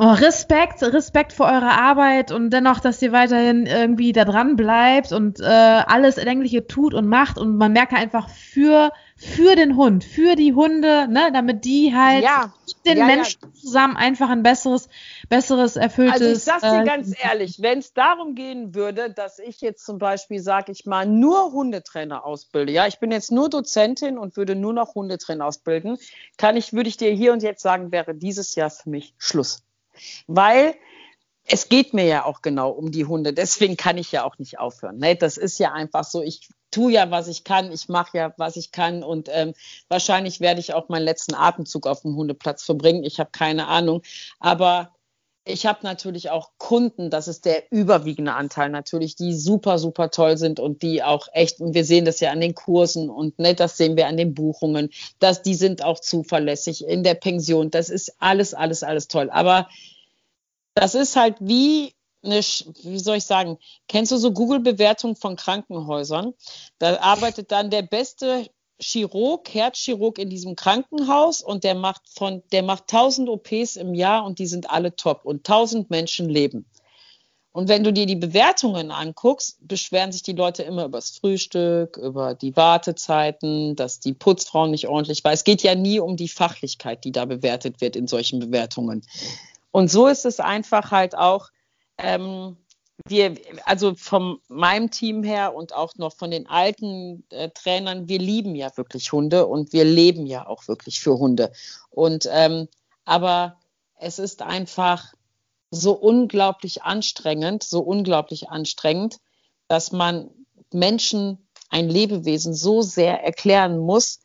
Oh, 0.00 0.12
Respekt, 0.12 0.80
Respekt 0.80 1.32
für 1.32 1.42
eure 1.42 1.72
Arbeit 1.72 2.30
und 2.30 2.50
dennoch, 2.50 2.78
dass 2.78 3.02
ihr 3.02 3.10
weiterhin 3.10 3.66
irgendwie 3.66 4.12
da 4.12 4.24
dran 4.24 4.54
bleibt 4.54 5.10
und 5.10 5.40
äh, 5.40 5.44
alles 5.44 6.18
Erdenkliche 6.18 6.68
tut 6.68 6.94
und 6.94 7.08
macht 7.08 7.36
und 7.36 7.56
man 7.56 7.72
merkt 7.72 7.92
einfach 7.94 8.28
für 8.28 8.92
für 9.16 9.56
den 9.56 9.76
Hund, 9.76 10.04
für 10.04 10.36
die 10.36 10.54
Hunde, 10.54 11.08
ne, 11.08 11.30
damit 11.32 11.64
die 11.64 11.92
halt 11.92 12.22
ja, 12.22 12.54
mit 12.64 12.86
den 12.86 12.98
ja, 12.98 13.06
Menschen 13.06 13.40
ja. 13.42 13.52
zusammen 13.52 13.96
einfach 13.96 14.30
ein 14.30 14.44
besseres, 14.44 14.88
besseres, 15.28 15.74
erfülltes. 15.74 16.20
Also 16.20 16.32
ich 16.32 16.38
sag's 16.44 16.62
dir 16.62 16.82
äh, 16.82 16.84
ganz 16.84 17.12
ehrlich, 17.20 17.60
wenn 17.60 17.80
es 17.80 17.92
darum 17.92 18.36
gehen 18.36 18.76
würde, 18.76 19.12
dass 19.12 19.40
ich 19.40 19.60
jetzt 19.60 19.84
zum 19.84 19.98
Beispiel, 19.98 20.38
sag 20.38 20.68
ich 20.68 20.86
mal, 20.86 21.06
nur 21.06 21.50
Hundetrainer 21.50 22.24
ausbilde, 22.24 22.70
ja, 22.70 22.86
ich 22.86 23.00
bin 23.00 23.10
jetzt 23.10 23.32
nur 23.32 23.50
Dozentin 23.50 24.16
und 24.16 24.36
würde 24.36 24.54
nur 24.54 24.72
noch 24.72 24.94
Hundetrainer 24.94 25.46
ausbilden, 25.46 25.98
kann 26.36 26.56
ich, 26.56 26.72
würde 26.72 26.88
ich 26.88 26.96
dir 26.96 27.10
hier 27.10 27.32
und 27.32 27.42
jetzt 27.42 27.62
sagen, 27.62 27.90
wäre 27.90 28.14
dieses 28.14 28.54
Jahr 28.54 28.70
für 28.70 28.88
mich 28.88 29.14
Schluss 29.18 29.64
weil 30.26 30.74
es 31.50 31.68
geht 31.68 31.94
mir 31.94 32.04
ja 32.04 32.24
auch 32.24 32.42
genau 32.42 32.70
um 32.70 32.90
die 32.90 33.06
Hunde. 33.06 33.32
Deswegen 33.32 33.76
kann 33.76 33.96
ich 33.96 34.12
ja 34.12 34.24
auch 34.24 34.38
nicht 34.38 34.58
aufhören. 34.58 34.98
Ne? 34.98 35.16
Das 35.16 35.36
ist 35.38 35.58
ja 35.58 35.72
einfach 35.72 36.04
so. 36.04 36.22
Ich 36.22 36.48
tue 36.70 36.92
ja, 36.92 37.10
was 37.10 37.28
ich 37.28 37.44
kann. 37.44 37.72
Ich 37.72 37.88
mache 37.88 38.18
ja, 38.18 38.34
was 38.36 38.56
ich 38.56 38.70
kann. 38.70 39.02
Und 39.02 39.30
ähm, 39.32 39.54
wahrscheinlich 39.88 40.40
werde 40.40 40.60
ich 40.60 40.74
auch 40.74 40.90
meinen 40.90 41.04
letzten 41.04 41.34
Atemzug 41.34 41.86
auf 41.86 42.02
dem 42.02 42.16
Hundeplatz 42.16 42.64
verbringen. 42.64 43.02
Ich 43.02 43.18
habe 43.18 43.30
keine 43.30 43.66
Ahnung. 43.66 44.02
Aber 44.38 44.94
ich 45.48 45.66
habe 45.66 45.80
natürlich 45.82 46.30
auch 46.30 46.50
Kunden, 46.58 47.10
das 47.10 47.26
ist 47.26 47.44
der 47.44 47.64
überwiegende 47.72 48.34
Anteil 48.34 48.68
natürlich, 48.68 49.16
die 49.16 49.34
super, 49.34 49.78
super 49.78 50.10
toll 50.10 50.36
sind 50.36 50.60
und 50.60 50.82
die 50.82 51.02
auch 51.02 51.28
echt, 51.32 51.60
und 51.60 51.74
wir 51.74 51.84
sehen 51.84 52.04
das 52.04 52.20
ja 52.20 52.30
an 52.30 52.40
den 52.40 52.54
Kursen 52.54 53.08
und 53.08 53.38
ne, 53.38 53.54
das 53.54 53.76
sehen 53.76 53.96
wir 53.96 54.06
an 54.06 54.16
den 54.16 54.34
Buchungen, 54.34 54.90
dass 55.18 55.42
die 55.42 55.54
sind 55.54 55.82
auch 55.82 56.00
zuverlässig 56.00 56.86
in 56.86 57.02
der 57.02 57.14
Pension. 57.14 57.70
Das 57.70 57.88
ist 57.88 58.14
alles, 58.18 58.52
alles, 58.52 58.82
alles 58.82 59.08
toll. 59.08 59.30
Aber 59.30 59.68
das 60.74 60.94
ist 60.94 61.16
halt 61.16 61.36
wie 61.40 61.94
eine, 62.22 62.40
wie 62.40 62.98
soll 62.98 63.16
ich 63.16 63.24
sagen, 63.24 63.58
kennst 63.88 64.12
du 64.12 64.16
so 64.16 64.32
Google-Bewertung 64.32 65.16
von 65.16 65.36
Krankenhäusern? 65.36 66.34
Da 66.78 66.98
arbeitet 67.00 67.52
dann 67.52 67.70
der 67.70 67.82
beste 67.82 68.50
Chirurg, 68.80 69.52
Herzchirurg 69.52 70.18
in 70.18 70.30
diesem 70.30 70.56
Krankenhaus 70.56 71.42
und 71.42 71.64
der 71.64 71.74
macht 71.74 72.02
von, 72.08 72.42
der 72.52 72.62
macht 72.62 72.84
1000 72.92 73.28
OPs 73.28 73.76
im 73.76 73.94
Jahr 73.94 74.24
und 74.24 74.38
die 74.38 74.46
sind 74.46 74.70
alle 74.70 74.94
top 74.94 75.24
und 75.24 75.48
1000 75.48 75.90
Menschen 75.90 76.28
leben. 76.28 76.66
Und 77.50 77.68
wenn 77.68 77.82
du 77.82 77.92
dir 77.92 78.06
die 78.06 78.14
Bewertungen 78.14 78.92
anguckst, 78.92 79.56
beschweren 79.66 80.12
sich 80.12 80.22
die 80.22 80.32
Leute 80.32 80.62
immer 80.62 80.84
über 80.84 80.98
das 80.98 81.10
Frühstück, 81.10 81.96
über 81.96 82.34
die 82.34 82.54
Wartezeiten, 82.54 83.74
dass 83.74 83.98
die 83.98 84.12
Putzfrau 84.12 84.68
nicht 84.68 84.86
ordentlich 84.86 85.24
war. 85.24 85.32
Es 85.32 85.42
geht 85.42 85.62
ja 85.62 85.74
nie 85.74 85.98
um 85.98 86.16
die 86.16 86.28
Fachlichkeit, 86.28 87.02
die 87.04 87.10
da 87.10 87.24
bewertet 87.24 87.80
wird 87.80 87.96
in 87.96 88.06
solchen 88.06 88.38
Bewertungen. 88.38 89.02
Und 89.72 89.90
so 89.90 90.06
ist 90.06 90.24
es 90.24 90.38
einfach 90.38 90.92
halt 90.92 91.16
auch, 91.16 91.48
ähm, 91.96 92.56
wir, 93.06 93.34
also 93.64 93.94
von 93.94 94.40
meinem 94.48 94.90
Team 94.90 95.22
her 95.22 95.54
und 95.54 95.74
auch 95.74 95.94
noch 95.96 96.14
von 96.14 96.30
den 96.30 96.46
alten 96.48 97.24
äh, 97.30 97.50
Trainern, 97.50 98.08
wir 98.08 98.18
lieben 98.18 98.54
ja 98.54 98.76
wirklich 98.76 99.12
Hunde 99.12 99.46
und 99.46 99.72
wir 99.72 99.84
leben 99.84 100.26
ja 100.26 100.46
auch 100.46 100.66
wirklich 100.68 101.00
für 101.00 101.18
Hunde. 101.18 101.52
Und 101.90 102.28
ähm, 102.30 102.68
aber 103.04 103.58
es 103.96 104.18
ist 104.18 104.42
einfach 104.42 105.12
so 105.70 105.92
unglaublich 105.92 106.82
anstrengend, 106.82 107.62
so 107.62 107.80
unglaublich 107.80 108.48
anstrengend, 108.48 109.18
dass 109.68 109.92
man 109.92 110.30
Menschen 110.72 111.48
ein 111.70 111.88
Lebewesen 111.88 112.54
so 112.54 112.82
sehr 112.82 113.22
erklären 113.22 113.78
muss, 113.78 114.20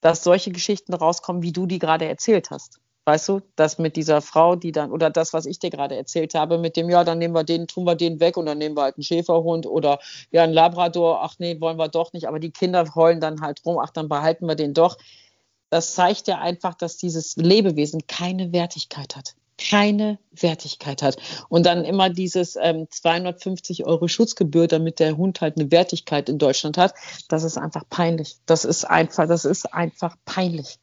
dass 0.00 0.24
solche 0.24 0.50
Geschichten 0.50 0.94
rauskommen, 0.94 1.42
wie 1.42 1.52
du 1.52 1.66
die 1.66 1.78
gerade 1.78 2.06
erzählt 2.06 2.50
hast. 2.50 2.80
Weißt 3.08 3.28
du, 3.28 3.40
das 3.54 3.78
mit 3.78 3.94
dieser 3.94 4.20
Frau, 4.20 4.56
die 4.56 4.72
dann, 4.72 4.90
oder 4.90 5.10
das, 5.10 5.32
was 5.32 5.46
ich 5.46 5.60
dir 5.60 5.70
gerade 5.70 5.94
erzählt 5.94 6.34
habe, 6.34 6.58
mit 6.58 6.76
dem, 6.76 6.90
ja, 6.90 7.04
dann 7.04 7.18
nehmen 7.18 7.36
wir 7.36 7.44
den, 7.44 7.68
tun 7.68 7.84
wir 7.84 7.94
den 7.94 8.18
weg 8.18 8.36
und 8.36 8.46
dann 8.46 8.58
nehmen 8.58 8.76
wir 8.76 8.82
halt 8.82 8.96
einen 8.96 9.04
Schäferhund 9.04 9.64
oder 9.64 10.00
ja, 10.32 10.42
einen 10.42 10.52
Labrador, 10.52 11.22
ach 11.22 11.36
nee, 11.38 11.60
wollen 11.60 11.78
wir 11.78 11.86
doch 11.86 12.12
nicht, 12.12 12.26
aber 12.26 12.40
die 12.40 12.50
Kinder 12.50 12.84
heulen 12.96 13.20
dann 13.20 13.42
halt 13.42 13.64
rum, 13.64 13.78
ach, 13.78 13.90
dann 13.90 14.08
behalten 14.08 14.46
wir 14.48 14.56
den 14.56 14.74
doch. 14.74 14.98
Das 15.70 15.94
zeigt 15.94 16.26
ja 16.26 16.38
einfach, 16.38 16.74
dass 16.74 16.96
dieses 16.96 17.36
Lebewesen 17.36 18.08
keine 18.08 18.52
Wertigkeit 18.52 19.14
hat. 19.14 19.36
Keine 19.56 20.18
Wertigkeit 20.32 21.00
hat. 21.00 21.16
Und 21.48 21.64
dann 21.64 21.84
immer 21.84 22.10
dieses 22.10 22.56
ähm, 22.60 22.88
250 22.90 23.86
Euro 23.86 24.08
Schutzgebühr, 24.08 24.66
damit 24.66 24.98
der 24.98 25.16
Hund 25.16 25.40
halt 25.40 25.56
eine 25.58 25.70
Wertigkeit 25.70 26.28
in 26.28 26.38
Deutschland 26.38 26.76
hat. 26.76 26.92
Das 27.28 27.44
ist 27.44 27.56
einfach 27.56 27.84
peinlich. 27.88 28.36
Das 28.46 28.64
ist 28.64 28.84
einfach, 28.84 29.28
das 29.28 29.44
ist 29.44 29.72
einfach 29.72 30.16
peinlich. 30.24 30.80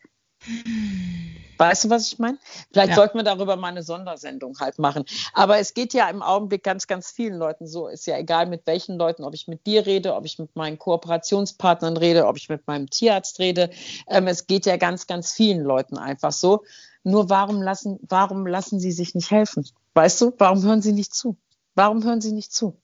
Weißt 1.57 1.85
du, 1.85 1.89
was 1.89 2.11
ich 2.11 2.19
meine? 2.19 2.37
Vielleicht 2.71 2.89
ja. 2.89 2.95
sollten 2.95 3.17
wir 3.17 3.23
darüber 3.23 3.55
mal 3.55 3.69
eine 3.69 3.83
Sondersendung 3.83 4.59
halt 4.59 4.79
machen. 4.79 5.05
Aber 5.33 5.59
es 5.59 5.73
geht 5.73 5.93
ja 5.93 6.09
im 6.09 6.21
Augenblick 6.21 6.63
ganz, 6.63 6.87
ganz 6.87 7.11
vielen 7.11 7.37
Leuten 7.37 7.67
so. 7.67 7.87
Ist 7.87 8.07
ja 8.07 8.17
egal, 8.17 8.47
mit 8.47 8.65
welchen 8.65 8.97
Leuten, 8.97 9.23
ob 9.23 9.33
ich 9.33 9.47
mit 9.47 9.65
dir 9.65 9.85
rede, 9.85 10.15
ob 10.15 10.25
ich 10.25 10.39
mit 10.39 10.55
meinen 10.55 10.77
Kooperationspartnern 10.77 11.95
rede, 11.95 12.27
ob 12.27 12.37
ich 12.37 12.49
mit 12.49 12.67
meinem 12.67 12.89
Tierarzt 12.89 13.39
rede. 13.39 13.69
Ähm, 14.07 14.27
es 14.27 14.47
geht 14.47 14.65
ja 14.65 14.77
ganz, 14.77 15.07
ganz 15.07 15.31
vielen 15.31 15.63
Leuten 15.63 15.97
einfach 15.97 16.31
so. 16.31 16.63
Nur 17.03 17.29
warum 17.29 17.61
lassen, 17.61 17.99
warum 18.01 18.47
lassen 18.47 18.79
sie 18.79 18.91
sich 18.91 19.13
nicht 19.13 19.31
helfen? 19.31 19.65
Weißt 19.93 20.21
du, 20.21 20.33
warum 20.37 20.63
hören 20.63 20.81
sie 20.81 20.93
nicht 20.93 21.13
zu? 21.13 21.37
Warum 21.75 22.03
hören 22.03 22.21
sie 22.21 22.31
nicht 22.31 22.51
zu? 22.51 22.77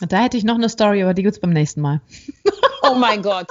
Da 0.00 0.22
hätte 0.22 0.36
ich 0.36 0.44
noch 0.44 0.56
eine 0.56 0.68
Story, 0.68 1.02
aber 1.02 1.14
die 1.14 1.22
gibt 1.22 1.36
es 1.36 1.40
beim 1.40 1.52
nächsten 1.52 1.80
Mal. 1.80 2.00
Oh 2.86 2.94
mein 2.94 3.22
Gott. 3.22 3.48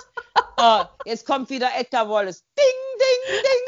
Oh, 0.57 0.83
jetzt 1.05 1.25
kommt 1.25 1.49
wieder 1.49 1.69
Edgar 1.75 2.07
Wallace. 2.09 2.43
Ding, 2.57 2.65
ding, 2.99 3.21
ding, 3.43 3.63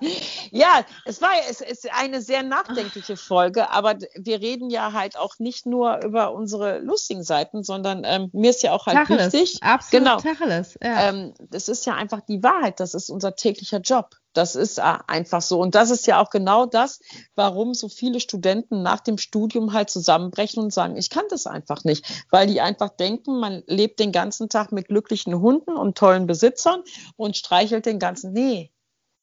ding. 0.00 0.26
ja, 0.56 0.84
es 1.04 1.20
war 1.22 1.30
es 1.48 1.60
ist 1.60 1.92
eine 1.92 2.20
sehr 2.20 2.42
nachdenkliche 2.42 3.16
Folge, 3.16 3.70
aber 3.70 3.96
wir 4.14 4.40
reden 4.40 4.70
ja 4.70 4.92
halt 4.92 5.16
auch 5.16 5.38
nicht 5.38 5.66
nur 5.66 6.04
über 6.04 6.32
unsere 6.32 6.78
lustigen 6.78 7.22
Seiten, 7.22 7.62
sondern 7.62 8.02
ähm, 8.04 8.30
mir 8.32 8.50
ist 8.50 8.62
ja 8.62 8.72
auch 8.72 8.86
halt 8.86 8.96
Tacheles, 8.96 9.32
wichtig. 9.32 9.62
Absolut 9.62 10.04
genau. 10.04 10.20
Tacheles, 10.20 10.78
ja. 10.82 11.08
ähm, 11.08 11.34
das 11.50 11.68
ist 11.68 11.86
ja 11.86 11.94
einfach 11.94 12.20
die 12.20 12.42
Wahrheit, 12.42 12.80
das 12.80 12.94
ist 12.94 13.10
unser 13.10 13.34
täglicher 13.34 13.80
Job. 13.80 14.16
Das 14.36 14.54
ist 14.54 14.78
äh, 14.78 14.82
einfach 15.06 15.40
so. 15.40 15.60
Und 15.60 15.74
das 15.74 15.90
ist 15.90 16.06
ja 16.06 16.20
auch 16.20 16.28
genau 16.28 16.66
das, 16.66 17.00
warum 17.36 17.72
so 17.72 17.88
viele 17.88 18.20
Studenten 18.20 18.82
nach 18.82 19.00
dem 19.00 19.16
Studium 19.16 19.72
halt 19.72 19.88
zusammenbrechen 19.88 20.62
und 20.62 20.74
sagen, 20.74 20.96
ich 20.96 21.08
kann 21.08 21.24
das 21.30 21.46
einfach 21.46 21.84
nicht, 21.84 22.26
weil 22.30 22.46
die 22.46 22.60
einfach 22.60 22.90
denken, 22.90 23.40
man 23.40 23.62
lebt 23.66 23.98
den 23.98 24.12
ganzen 24.12 24.50
Tag 24.50 24.72
mit 24.72 24.88
glücklichen 24.88 25.40
Hunden 25.40 25.76
und 25.76 25.96
tollen 25.96 26.26
Besitzern 26.26 26.82
und 27.16 27.36
streichelt 27.36 27.86
den 27.86 27.98
ganzen. 27.98 28.32
Nee, 28.32 28.70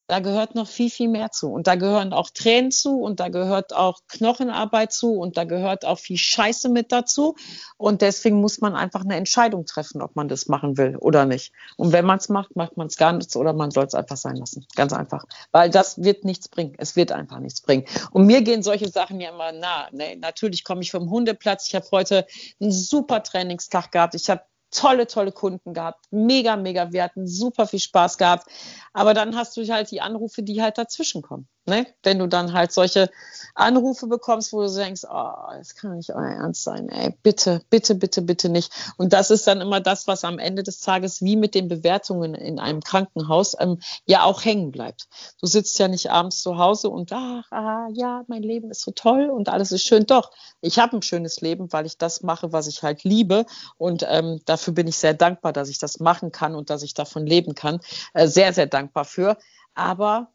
da 0.07 0.19
gehört 0.19 0.53
noch 0.55 0.67
viel, 0.67 0.89
viel 0.89 1.07
mehr 1.07 1.31
zu. 1.31 1.51
Und 1.51 1.67
da 1.67 1.75
gehören 1.75 2.11
auch 2.13 2.29
Tränen 2.29 2.71
zu 2.71 2.99
und 2.99 3.19
da 3.19 3.29
gehört 3.29 3.73
auch 3.73 3.99
Knochenarbeit 4.07 4.91
zu 4.91 5.13
und 5.13 5.37
da 5.37 5.45
gehört 5.45 5.85
auch 5.85 5.99
viel 5.99 6.17
Scheiße 6.17 6.69
mit 6.69 6.91
dazu. 6.91 7.35
Und 7.77 8.01
deswegen 8.01 8.41
muss 8.41 8.59
man 8.59 8.75
einfach 8.75 9.01
eine 9.01 9.15
Entscheidung 9.15 9.65
treffen, 9.65 10.01
ob 10.01 10.15
man 10.15 10.27
das 10.27 10.47
machen 10.47 10.77
will 10.77 10.97
oder 10.97 11.25
nicht. 11.25 11.53
Und 11.77 11.93
wenn 11.93 12.05
man 12.05 12.17
es 12.17 12.29
macht, 12.29 12.55
macht 12.55 12.75
man 12.75 12.87
es 12.87 12.97
gar 12.97 13.13
nichts 13.13 13.35
oder 13.35 13.53
man 13.53 13.71
soll 13.71 13.85
es 13.85 13.95
einfach 13.95 14.17
sein 14.17 14.35
lassen. 14.35 14.65
Ganz 14.75 14.91
einfach. 14.91 15.25
Weil 15.51 15.69
das 15.69 16.03
wird 16.03 16.25
nichts 16.25 16.49
bringen. 16.49 16.73
Es 16.77 16.95
wird 16.95 17.11
einfach 17.11 17.39
nichts 17.39 17.61
bringen. 17.61 17.85
Und 18.11 18.25
mir 18.25 18.41
gehen 18.41 18.61
solche 18.61 18.89
Sachen 18.89 19.21
ja 19.21 19.29
immer 19.29 19.51
nah. 19.53 19.87
Ne? 19.91 20.17
Natürlich 20.17 20.63
komme 20.63 20.81
ich 20.81 20.91
vom 20.91 21.09
Hundeplatz. 21.09 21.67
Ich 21.67 21.75
habe 21.75 21.87
heute 21.91 22.27
einen 22.59 22.71
super 22.71 23.23
Trainingstag 23.23 23.91
gehabt. 23.91 24.15
Ich 24.15 24.29
habe 24.29 24.41
tolle, 24.73 25.07
tolle 25.07 25.31
Kunden 25.31 25.73
gehabt. 25.73 26.05
Mega, 26.11 26.55
mega. 26.55 26.91
Wir 26.91 27.03
hatten 27.03 27.27
super 27.27 27.67
viel 27.67 27.79
Spaß 27.79 28.17
gehabt. 28.17 28.47
Aber 28.93 29.13
dann 29.13 29.35
hast 29.35 29.55
du 29.57 29.67
halt 29.67 29.91
die 29.91 30.01
Anrufe, 30.01 30.43
die 30.43 30.61
halt 30.61 30.77
dazwischen 30.77 31.21
kommen. 31.21 31.47
Ne? 31.65 31.87
Wenn 32.03 32.19
du 32.19 32.27
dann 32.27 32.51
halt 32.51 32.73
solche 32.73 33.09
Anrufe 33.55 34.07
bekommst, 34.07 34.51
wo 34.51 34.63
du 34.63 34.73
denkst, 34.73 35.03
oh, 35.09 35.31
das 35.57 35.75
kann 35.75 35.95
nicht 35.95 36.13
euer 36.13 36.27
Ernst 36.27 36.63
sein, 36.63 36.89
ey, 36.89 37.15
bitte, 37.23 37.61
bitte, 37.69 37.95
bitte, 37.95 38.21
bitte 38.21 38.49
nicht. 38.49 38.73
Und 38.97 39.13
das 39.13 39.31
ist 39.31 39.47
dann 39.47 39.61
immer 39.61 39.79
das, 39.79 40.05
was 40.05 40.25
am 40.25 40.39
Ende 40.39 40.63
des 40.63 40.81
Tages 40.81 41.21
wie 41.21 41.37
mit 41.37 41.55
den 41.55 41.69
Bewertungen 41.69 42.35
in 42.35 42.59
einem 42.59 42.81
Krankenhaus 42.81 43.55
ähm, 43.59 43.79
ja 44.05 44.23
auch 44.23 44.43
hängen 44.43 44.71
bleibt. 44.71 45.07
Du 45.39 45.47
sitzt 45.47 45.79
ja 45.79 45.87
nicht 45.87 46.11
abends 46.11 46.41
zu 46.41 46.57
Hause 46.57 46.89
und 46.89 47.13
ach, 47.13 47.49
ah, 47.51 47.87
ja, 47.93 48.23
mein 48.27 48.43
Leben 48.43 48.69
ist 48.69 48.81
so 48.81 48.91
toll 48.91 49.29
und 49.29 49.47
alles 49.47 49.71
ist 49.71 49.83
schön. 49.83 50.05
Doch, 50.05 50.31
ich 50.59 50.79
habe 50.79 50.97
ein 50.97 51.01
schönes 51.01 51.39
Leben, 51.39 51.71
weil 51.71 51.85
ich 51.85 51.97
das 51.97 52.23
mache, 52.23 52.51
was 52.51 52.67
ich 52.67 52.83
halt 52.83 53.05
liebe. 53.05 53.45
Und 53.77 54.05
ähm, 54.09 54.41
dafür 54.45 54.73
bin 54.73 54.87
ich 54.87 54.97
sehr 54.97 55.13
dankbar, 55.13 55.53
dass 55.53 55.69
ich 55.69 55.79
das 55.79 56.01
machen 56.01 56.33
kann 56.33 56.55
und 56.55 56.69
dass 56.69 56.83
ich 56.83 56.93
davon 56.93 57.25
leben 57.25 57.55
kann. 57.55 57.79
Äh, 58.13 58.27
sehr, 58.27 58.51
sehr 58.51 58.67
dankbar 58.67 59.05
für. 59.05 59.37
Aber 59.75 60.27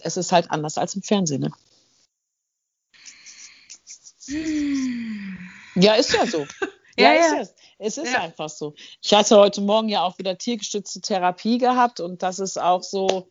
es 0.00 0.16
ist 0.16 0.32
halt 0.32 0.50
anders 0.50 0.78
als 0.78 0.94
im 0.94 1.02
Fernsehen. 1.02 1.42
Ne? 1.42 1.52
Ja, 5.74 5.94
ist 5.94 6.12
ja 6.12 6.26
so. 6.26 6.46
Ja, 6.96 7.12
ja, 7.12 7.14
ja. 7.14 7.40
Ist 7.40 7.54
es. 7.78 7.96
es 7.96 7.98
ist 8.04 8.12
ja. 8.12 8.20
einfach 8.20 8.48
so. 8.48 8.74
Ich 9.02 9.12
hatte 9.14 9.36
heute 9.36 9.60
Morgen 9.60 9.88
ja 9.88 10.02
auch 10.02 10.18
wieder 10.18 10.36
tiergestützte 10.36 11.00
Therapie 11.00 11.58
gehabt 11.58 12.00
und 12.00 12.22
das 12.22 12.38
ist 12.38 12.60
auch 12.60 12.82
so, 12.82 13.30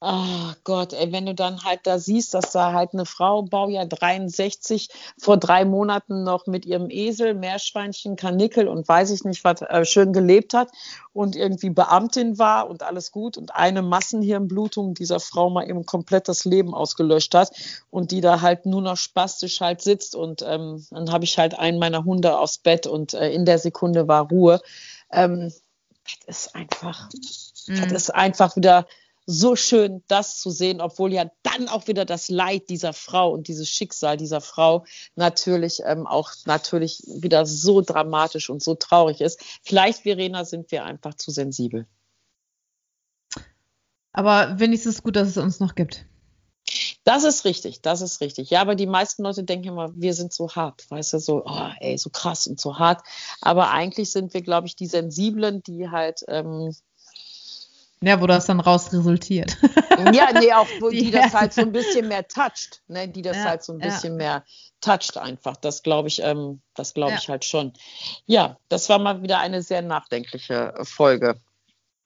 Ach 0.00 0.54
Gott, 0.62 0.92
ey, 0.92 1.10
wenn 1.10 1.26
du 1.26 1.34
dann 1.34 1.64
halt 1.64 1.80
da 1.82 1.98
siehst, 1.98 2.32
dass 2.32 2.52
da 2.52 2.72
halt 2.72 2.92
eine 2.92 3.04
Frau, 3.04 3.42
Baujahr 3.42 3.84
63, 3.84 4.88
vor 5.18 5.38
drei 5.38 5.64
Monaten 5.64 6.22
noch 6.22 6.46
mit 6.46 6.64
ihrem 6.66 6.88
Esel, 6.88 7.34
Meerschweinchen, 7.34 8.14
Kanickel 8.14 8.68
und 8.68 8.86
weiß 8.86 9.10
ich 9.10 9.24
nicht 9.24 9.42
was 9.42 9.60
äh, 9.62 9.84
schön 9.84 10.12
gelebt 10.12 10.54
hat 10.54 10.70
und 11.12 11.34
irgendwie 11.34 11.70
Beamtin 11.70 12.38
war 12.38 12.70
und 12.70 12.84
alles 12.84 13.10
gut 13.10 13.36
und 13.36 13.56
eine 13.56 13.82
Massenhirnblutung 13.82 14.94
dieser 14.94 15.18
Frau 15.18 15.50
mal 15.50 15.68
eben 15.68 15.84
komplett 15.84 16.28
das 16.28 16.44
Leben 16.44 16.74
ausgelöscht 16.74 17.34
hat 17.34 17.50
und 17.90 18.12
die 18.12 18.20
da 18.20 18.40
halt 18.40 18.66
nur 18.66 18.82
noch 18.82 18.96
spastisch 18.96 19.60
halt 19.60 19.82
sitzt 19.82 20.14
und 20.14 20.42
ähm, 20.46 20.86
dann 20.92 21.10
habe 21.10 21.24
ich 21.24 21.38
halt 21.38 21.58
einen 21.58 21.80
meiner 21.80 22.04
Hunde 22.04 22.38
aufs 22.38 22.58
Bett 22.58 22.86
und 22.86 23.14
äh, 23.14 23.32
in 23.32 23.44
der 23.44 23.58
Sekunde 23.58 24.06
war 24.06 24.28
Ruhe. 24.28 24.60
Ähm, 25.10 25.52
das 26.26 26.46
ist 26.46 26.54
einfach, 26.54 27.08
mhm. 27.66 27.82
das 27.82 27.92
ist 27.92 28.14
einfach 28.14 28.54
wieder 28.54 28.86
so 29.30 29.56
schön, 29.56 30.02
das 30.08 30.38
zu 30.38 30.50
sehen, 30.50 30.80
obwohl 30.80 31.12
ja 31.12 31.30
dann 31.42 31.68
auch 31.68 31.86
wieder 31.86 32.06
das 32.06 32.30
Leid 32.30 32.70
dieser 32.70 32.94
Frau 32.94 33.30
und 33.30 33.46
dieses 33.46 33.68
Schicksal 33.68 34.16
dieser 34.16 34.40
Frau 34.40 34.86
natürlich 35.16 35.82
ähm, 35.84 36.06
auch 36.06 36.32
natürlich 36.46 37.02
wieder 37.06 37.44
so 37.44 37.82
dramatisch 37.82 38.48
und 38.48 38.62
so 38.62 38.74
traurig 38.74 39.20
ist. 39.20 39.38
Vielleicht, 39.62 40.04
Verena, 40.04 40.46
sind 40.46 40.72
wir 40.72 40.86
einfach 40.86 41.12
zu 41.12 41.30
sensibel. 41.30 41.86
Aber 44.12 44.58
wenigstens 44.58 45.02
gut, 45.02 45.14
dass 45.14 45.28
es 45.28 45.36
uns 45.36 45.60
noch 45.60 45.74
gibt. 45.74 46.06
Das 47.04 47.24
ist 47.24 47.44
richtig, 47.44 47.82
das 47.82 48.00
ist 48.00 48.22
richtig. 48.22 48.48
Ja, 48.48 48.62
aber 48.62 48.76
die 48.76 48.86
meisten 48.86 49.24
Leute 49.24 49.44
denken 49.44 49.68
immer, 49.68 49.92
wir 49.94 50.14
sind 50.14 50.32
so 50.32 50.54
hart, 50.54 50.90
weißt 50.90 51.12
du, 51.12 51.18
so, 51.18 51.42
oh, 51.44 51.68
ey, 51.80 51.98
so 51.98 52.08
krass 52.08 52.46
und 52.46 52.58
so 52.58 52.78
hart. 52.78 53.02
Aber 53.42 53.70
eigentlich 53.70 54.10
sind 54.10 54.32
wir, 54.32 54.40
glaube 54.40 54.68
ich, 54.68 54.74
die 54.74 54.86
Sensiblen, 54.86 55.62
die 55.62 55.90
halt 55.90 56.24
ähm, 56.28 56.74
ja, 58.00 58.20
wo 58.20 58.26
das 58.26 58.46
dann 58.46 58.60
raus 58.60 58.92
resultiert. 58.92 59.56
ja, 60.12 60.32
nee, 60.32 60.52
auch 60.52 60.66
wo 60.80 60.90
die, 60.90 61.04
die 61.04 61.10
das 61.10 61.34
halt 61.34 61.52
so 61.52 61.62
ein 61.62 61.72
bisschen 61.72 62.08
mehr 62.08 62.26
toucht, 62.26 62.82
ne, 62.88 63.08
die 63.08 63.22
das 63.22 63.36
ja, 63.36 63.44
halt 63.44 63.62
so 63.62 63.72
ein 63.72 63.78
bisschen 63.78 64.12
ja. 64.12 64.16
mehr 64.16 64.44
toucht 64.80 65.16
einfach. 65.16 65.56
Das 65.56 65.82
glaube 65.82 66.08
ich, 66.08 66.22
ähm, 66.22 66.60
das 66.74 66.94
glaube 66.94 67.12
ja. 67.12 67.18
ich 67.18 67.28
halt 67.28 67.44
schon. 67.44 67.72
Ja, 68.26 68.58
das 68.68 68.88
war 68.88 68.98
mal 68.98 69.22
wieder 69.22 69.38
eine 69.38 69.62
sehr 69.62 69.82
nachdenkliche 69.82 70.74
Folge. 70.82 71.40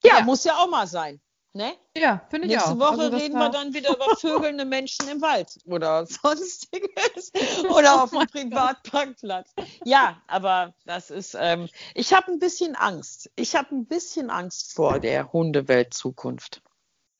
Ja, 0.05 0.21
muss 0.23 0.45
ja 0.45 0.57
auch 0.57 0.69
mal 0.69 0.87
sein. 0.87 1.21
Ne? 1.55 1.75
Ja, 1.95 2.23
finde 2.31 2.47
ich 2.47 2.55
Nächste 2.55 2.71
auch. 2.71 2.79
Woche 2.79 3.03
Also 3.03 3.17
reden 3.17 3.35
wir 3.35 3.51
dann 3.51 3.75
wieder 3.75 3.95
über 3.95 4.17
vögelnde 4.17 4.65
Menschen 4.65 5.07
im 5.09 5.21
Wald 5.21 5.59
oder 5.67 6.07
sonstiges 6.23 7.31
oder 7.69 8.03
auf 8.03 8.11
dem 8.11 8.27
Privatparkplatz. 8.27 9.53
Ja, 9.85 10.23
aber 10.29 10.73
das 10.87 11.11
ist, 11.11 11.37
ähm, 11.39 11.69
ich 11.95 12.15
habe 12.15 12.33
ein 12.33 12.39
bisschen 12.39 12.75
Angst. 12.75 13.31
Ich 13.37 13.55
habe 13.55 13.75
ein 13.75 13.85
bisschen 13.85 14.31
Angst 14.31 14.75
vor 14.75 14.99
der 14.99 15.33
Hundewelt-Zukunft. 15.33 16.63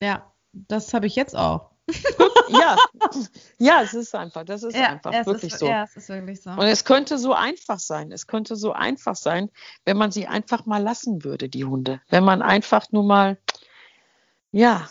Ja, 0.01 0.33
das 0.51 0.93
habe 0.95 1.05
ich 1.05 1.15
jetzt 1.15 1.35
auch. 1.35 1.73
Ja, 2.49 2.77
ja, 3.57 3.81
es 3.81 3.93
ist 3.93 4.15
einfach, 4.15 4.45
das 4.45 4.63
ist 4.63 4.75
einfach 4.75 5.11
es 5.13 5.25
wirklich 5.25 5.53
ist, 5.53 5.59
so. 5.59 5.67
Ja, 5.67 5.83
es 5.83 5.95
ist 5.95 6.09
wirklich 6.09 6.41
so. 6.41 6.51
Und 6.51 6.61
es 6.61 6.85
könnte 6.85 7.17
so 7.17 7.33
einfach 7.33 7.79
sein. 7.79 8.11
Es 8.11 8.27
könnte 8.27 8.55
so 8.55 8.71
einfach 8.71 9.15
sein, 9.15 9.49
wenn 9.85 9.97
man 9.97 10.11
sie 10.11 10.27
einfach 10.27 10.65
mal 10.65 10.81
lassen 10.81 11.23
würde, 11.23 11.49
die 11.49 11.65
Hunde. 11.65 12.01
Wenn 12.09 12.23
man 12.23 12.41
einfach 12.41 12.91
nur 12.91 13.03
mal, 13.03 13.37
ja, 14.53 14.87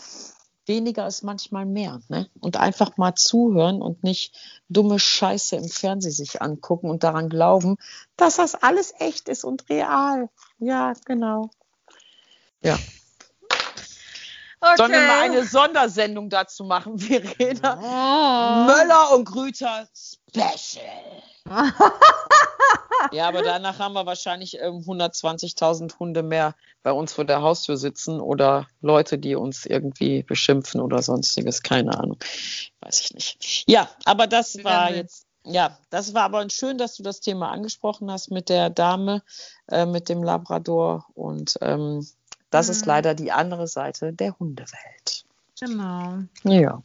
weniger 0.67 1.07
ist 1.07 1.23
manchmal 1.23 1.65
mehr. 1.65 2.01
Ne? 2.09 2.29
Und 2.41 2.57
einfach 2.57 2.97
mal 2.97 3.15
zuhören 3.15 3.81
und 3.81 4.03
nicht 4.03 4.35
dumme 4.69 4.99
Scheiße 4.99 5.57
im 5.57 5.69
Fernsehen 5.69 6.13
sich 6.13 6.43
angucken 6.43 6.91
und 6.91 7.05
daran 7.05 7.29
glauben, 7.29 7.77
dass 8.17 8.37
das 8.37 8.57
alles 8.57 8.93
echt 8.99 9.29
ist 9.29 9.45
und 9.45 9.69
real. 9.71 10.29
Ja, 10.59 10.93
genau. 11.05 11.51
Ja. 12.61 12.79
Okay. 14.63 14.77
Sollen 14.77 14.93
wir 14.93 15.01
mal 15.01 15.21
eine 15.23 15.45
Sondersendung 15.45 16.31
dazu 16.31 16.65
machen, 16.65 16.99
Verena? 16.99 17.79
Oh. 17.79 18.67
Möller 18.67 19.15
und 19.15 19.25
Grüter 19.25 19.87
Special. 19.95 21.23
Ja, 23.11 23.27
aber 23.29 23.43
danach 23.43 23.79
haben 23.79 23.95
wir 23.95 24.07
wahrscheinlich 24.07 24.61
ähm, 24.61 24.77
120.000 24.77 25.99
Hunde 25.99 26.23
mehr 26.23 26.55
bei 26.83 26.93
uns 26.93 27.13
vor 27.13 27.25
der 27.25 27.43
Haustür 27.43 27.77
sitzen 27.77 28.21
oder 28.21 28.69
Leute, 28.81 29.19
die 29.19 29.35
uns 29.35 29.67
irgendwie 29.67 30.23
beschimpfen 30.23 30.81
oder 30.81 31.03
sonstiges. 31.03 31.63
Keine 31.63 31.99
Ahnung. 31.99 32.19
Weiß 32.81 33.01
ich 33.01 33.15
nicht. 33.15 33.65
Ja, 33.67 33.89
aber 34.05 34.27
das 34.27 34.57
Wir 34.57 34.65
war 34.65 34.95
jetzt, 34.95 35.27
ja, 35.45 35.77
das 35.91 36.15
war 36.15 36.23
aber 36.23 36.49
schön, 36.51 36.79
dass 36.79 36.97
du 36.97 37.03
das 37.03 37.21
Thema 37.21 37.51
angesprochen 37.51 38.11
hast 38.11 38.31
mit 38.31 38.49
der 38.49 38.71
Dame, 38.71 39.23
äh, 39.69 39.87
mit 39.87 40.09
dem 40.09 40.23
Labrador. 40.23 41.07
Und 41.15 41.59
ähm, 41.61 42.07
das 42.53 42.69
ist 42.69 42.83
Mhm. 42.83 42.89
leider 42.89 43.15
die 43.15 43.33
andere 43.33 43.67
Seite 43.67 44.13
der 44.13 44.39
Hundewelt. 44.39 45.25
Genau. 45.59 46.19
Ja. 46.45 46.83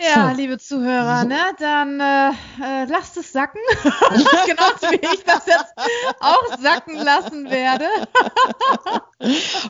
Ja, 0.00 0.30
Hm. 0.30 0.36
liebe 0.36 0.58
Zuhörer, 0.58 1.22
ne, 1.24 1.38
dann 1.60 2.00
äh, 2.00 2.30
äh, 2.60 2.84
lasst 2.86 3.16
es 3.16 3.30
sacken. 3.32 3.60
Genauso 4.46 4.90
wie 4.90 5.14
ich 5.14 5.22
das 5.22 5.46
jetzt 5.46 5.72
auch 6.18 6.58
sacken 6.58 6.96
lassen 6.96 7.48
werde. 7.48 7.86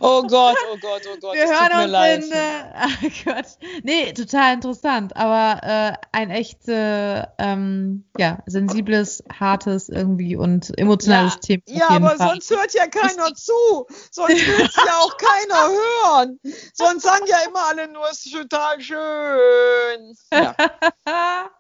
Oh 0.01 0.23
Gott, 0.23 0.57
oh 0.73 0.77
Gott, 0.81 1.03
oh 1.13 1.17
Gott. 1.21 1.35
Wir 1.35 1.45
es 1.45 1.51
tut 1.51 1.61
hören 1.61 1.77
mir 1.77 1.83
uns 1.83 1.93
leid. 1.93 2.25
in. 2.25 2.33
Äh, 2.33 2.65
ach 2.75 3.25
Gott. 3.25 3.47
Nee, 3.83 4.13
total 4.13 4.55
interessant, 4.55 5.17
aber 5.17 5.63
äh, 5.63 5.93
ein 6.13 6.31
echt 6.31 6.69
äh, 6.69 7.23
ähm, 7.39 8.05
ja, 8.17 8.39
sensibles, 8.47 9.23
hartes 9.39 9.89
irgendwie 9.89 10.37
und 10.37 10.77
emotionales 10.79 11.35
Ja, 11.35 11.41
Thema. 11.41 11.63
Ja, 11.67 11.89
aber 11.91 12.17
Fall. 12.17 12.31
sonst 12.31 12.51
hört 12.51 12.73
ja 12.75 12.87
keiner 12.87 13.35
zu. 13.35 13.87
Sonst 14.11 14.47
will 14.47 14.67
es 14.67 14.77
ja 14.77 14.99
auch 14.99 15.17
keiner 15.17 15.69
hören. 15.69 16.41
Sonst 16.73 17.03
sagen 17.03 17.27
ja 17.27 17.39
immer 17.47 17.69
alle 17.69 17.89
nur, 17.93 18.09
es 18.11 18.25
ist 18.25 18.33
total 18.33 18.81
schön. 18.81 20.17
Ja, 20.33 20.55